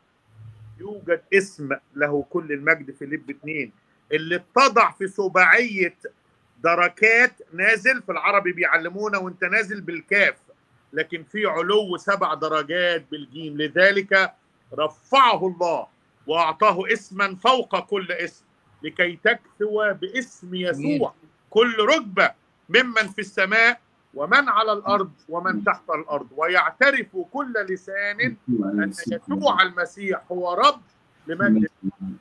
[0.80, 3.72] يوجد اسم له كل المجد في لب اثنين
[4.12, 5.96] اللي اتضع في سباعية
[6.62, 10.36] دركات نازل في العربي بيعلمونا وانت نازل بالكاف.
[10.92, 13.56] لكن في علو سبع درجات بالجيم.
[13.58, 14.32] لذلك
[14.78, 15.86] رفعه الله
[16.26, 18.44] وأعطاه اسما فوق كل اسم.
[18.82, 21.14] لكي تكثو باسم يسوع.
[21.50, 22.30] كل ركبة
[22.68, 23.80] ممن في السماء
[24.14, 26.26] ومن على الأرض ومن تحت الأرض.
[26.36, 30.80] ويعترف كل لسان أن يسوع المسيح هو رب
[31.26, 31.68] لمجد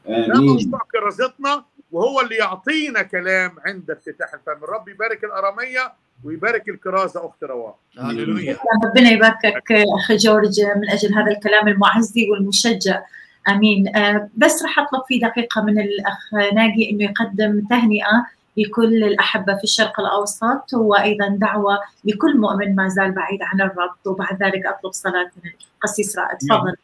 [0.08, 4.64] ده موضوع كرازتنا وهو اللي يعطينا كلام عند افتتاح الفم.
[4.64, 8.58] الرب يبارك الأرامية ويبارك الكرازة أخت رواه هللويا.
[8.86, 13.04] ربنا يباركك أخي جورج من أجل هذا الكلام المعزي والمشجع.
[13.52, 13.96] آمين.
[13.96, 18.26] آه، بس راح أطلب في دقيقة من الأخ ناجي إنه يقدم تهنئة
[18.58, 24.44] لكل الأحبة في الشرق الأوسط وأيضا دعوة لكل مؤمن ما زال بعيد عن الرب وبعد
[24.44, 26.76] ذلك أطلب صلاة من القسيس رائد تفضل.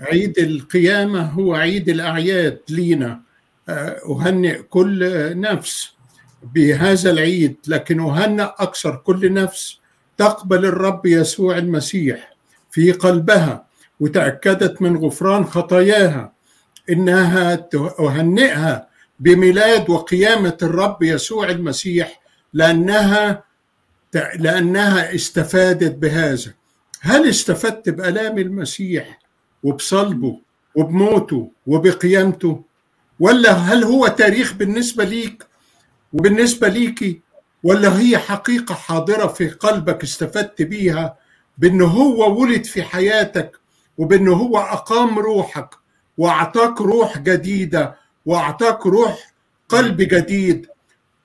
[0.00, 3.20] عيد القيامة هو عيد الأعياد لينا.
[3.68, 5.00] آه، أهنئ كل
[5.40, 5.92] نفس
[6.54, 9.80] بهذا العيد لكن أهنئ أكثر كل نفس
[10.16, 12.32] تقبل الرب يسوع المسيح
[12.70, 13.67] في قلبها.
[14.00, 16.32] وتأكدت من غفران خطاياها
[16.90, 17.68] إنها
[18.00, 18.88] أهنئها
[19.20, 22.20] بميلاد وقيامة الرب يسوع المسيح
[22.52, 23.44] لأنها
[24.38, 26.54] لأنها استفادت بهذا.
[27.00, 29.18] هل استفدت بآلام المسيح
[29.62, 30.40] وبصلبه
[30.74, 32.64] وبموته وبقيامته؟
[33.20, 35.46] ولا هل هو تاريخ بالنسبة ليك
[36.12, 37.20] وبالنسبة ليكي
[37.62, 41.16] ولا هي حقيقة حاضرة في قلبك استفدت بيها
[41.58, 43.58] بأنه هو ولد في حياتك
[43.98, 45.74] وبأنه هو أقام روحك
[46.18, 47.96] وأعطاك روح جديدة
[48.26, 49.32] وأعطاك روح
[49.68, 50.66] قلب جديد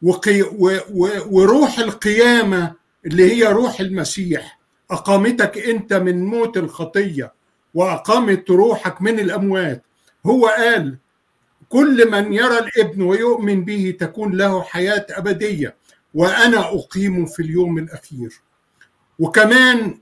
[0.01, 2.73] وقي و و وروح القيامة
[3.05, 4.59] اللي هي روح المسيح.
[4.91, 7.33] أقامتك أنت من موت الخطية
[7.73, 9.83] وأقامت روحك من الأموات.
[10.25, 10.97] هو قال
[11.69, 15.75] كل من يرى الابن ويؤمن به تكون له حياة أبدية
[16.13, 18.41] وأنا أقيم في اليوم الأخير.
[19.19, 19.99] وكمان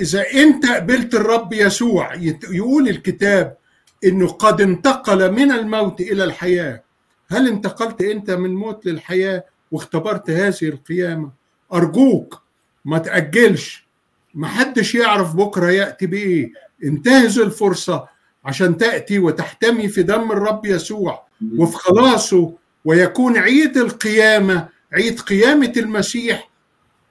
[0.00, 2.14] إذا أنت قبلت الرب يسوع
[2.50, 3.56] يقول الكتاب
[4.04, 6.82] إنه قد انتقل من الموت إلى الحياة.
[7.28, 11.30] هل انتقلت أنت من موت للحياة واختبرت هذه القيامة؟
[11.72, 12.42] أرجوك
[12.84, 13.88] ما تأجلش.
[14.34, 16.52] ما حدش يعرف بكرة يأتي بإيه
[16.84, 18.08] انتهز الفرصة
[18.44, 21.26] عشان تأتي وتحتمي في دم الرب يسوع
[21.56, 22.52] وفي خلاصه
[22.84, 26.47] ويكون عيد القيامة عيد قيامة المسيح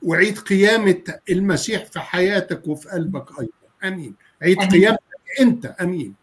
[0.04, 3.52] وعيد قيامة المسيح في حياتك وفي قلبك أيضا.
[3.84, 4.16] أمين.
[4.42, 4.72] عيد أمين.
[4.72, 5.02] قيامتك
[5.42, 5.66] أنت.
[5.66, 6.16] أمين.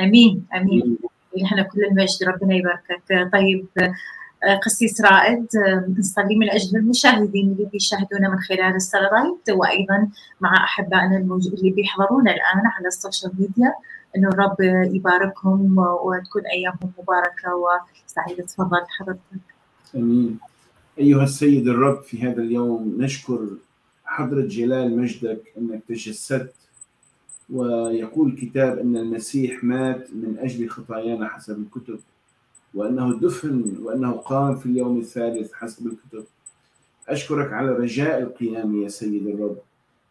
[0.00, 0.46] آمين.
[0.54, 0.98] آمين.
[1.44, 3.32] إحنا كل المجد ربنا يباركك.
[3.32, 3.66] طيب
[4.64, 5.46] قسيس رائد
[5.98, 10.08] نصلي من أجل المشاهدين اللي بيشاهدونا من خلال ال satellite وأيضا
[10.40, 13.74] مع أحبائنا الموجود اللي بيحضرونا الآن على السوشيال ميديا.
[14.16, 14.56] إنه الرب
[14.94, 18.44] يباركهم وتكون أيامهم مباركة وسعيدة.
[18.44, 19.18] تفضل حضرتك.
[19.94, 20.38] آمين.
[20.98, 23.48] أيها السيد الرب في هذا اليوم نشكر
[24.04, 26.54] حضرة جلال مجدك أنك تجسدت
[27.50, 31.98] ويقول الكتاب أن المسيح مات من أجل خطايانا حسب الكتب
[32.74, 36.24] وأنه دفن وأنه قام في اليوم الثالث حسب الكتب.
[37.08, 39.56] أشكرك على رجاء القيام يا سيد الرب.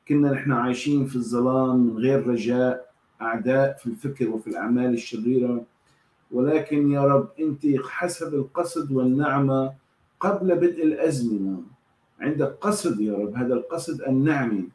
[0.07, 2.89] كنا نحن عايشين في الظلام من غير رجاء
[3.21, 5.63] أعداء في الفكر وفي الأعمال الشريرة
[6.31, 9.73] ولكن يا رب أنت حسب القصد والنعمة
[10.19, 11.61] قبل بدء الازمنه
[12.19, 14.69] عندك قصد يا رب هذا القصد النعمي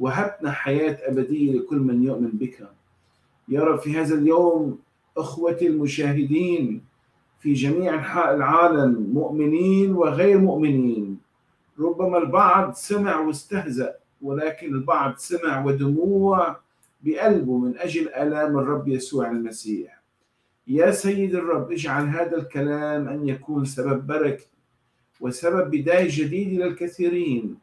[0.00, 2.68] وهبنا حياة أبدية لكل من يؤمن بك.
[3.48, 4.78] يا رب في هذا اليوم
[5.16, 6.82] أخوتي المشاهدين
[7.40, 11.18] في جميع أنحاء العالم مؤمنين وغير مؤمنين
[11.78, 16.56] ربما البعض سمع واستهزأ ولكن البعض سمع ودموع
[17.02, 20.02] بقلبه من أجل آلام الرب يسوع المسيح.
[20.66, 24.44] يا سيد الرب اجعل هذا الكلام أن يكون سبب بركة
[25.20, 27.56] وسبب بداية جديده للكثيرين.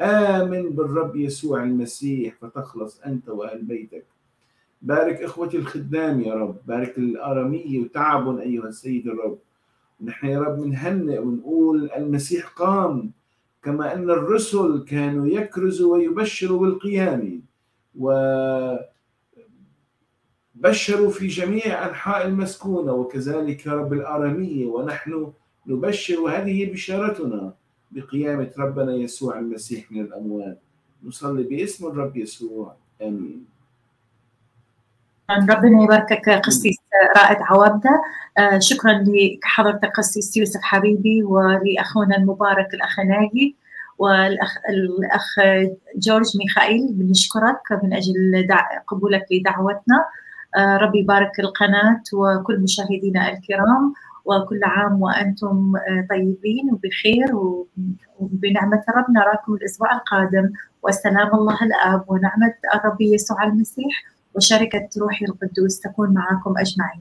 [0.00, 4.04] آمن بالرب يسوع المسيح فتخلص أنت وأهل بيتك.
[4.82, 6.56] بارك إخوتي الخدام يا رب.
[6.66, 9.38] بارك الاراميه وتعب أيها السيد الرب.
[10.04, 13.10] نحن يا رب بنهنئ ونقول المسيح قام
[13.62, 17.42] كما أن الرسل كانوا يكرزوا ويبشروا بالقيام.
[17.98, 18.88] وبشروا
[21.10, 22.92] في جميع أنحاء المسكونة.
[22.92, 25.32] وكذلك يا رب الاراميه ونحن
[25.68, 27.52] نبشر وهذه بشارتنا
[27.90, 30.58] بقيامة ربنا يسوع المسيح من الاموات
[31.04, 32.74] نصلي باسم الرب يسوع.
[33.02, 33.44] آمين.
[35.30, 36.76] ربنا يباركك قسيس
[37.16, 38.02] رائد عوابدة
[38.58, 43.56] شكرا لحضرتك قسيس يوسف حبيبي ولأخونا المبارك الأخ ناجي
[43.98, 45.34] والأخ الأخ
[45.96, 48.78] جورج ميخائيل بنشكرك من أجل دع...
[48.86, 50.04] قبولك لدعوتنا.
[50.56, 53.94] ربي يبارك القناة وكل مشاهدينا الكرام.
[54.28, 55.72] وكل عام وأنتم
[56.10, 57.36] طيبين وبخير
[58.18, 60.52] وبنعمة الرب نراكم الأسبوع القادم
[60.82, 67.00] وسلام الله الآب ونعمة الرب يسوع المسيح وشركة روحي القدوس تكون معكم أجمعين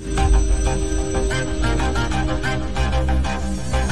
[0.00, 0.18] Thank
[3.82, 3.87] you.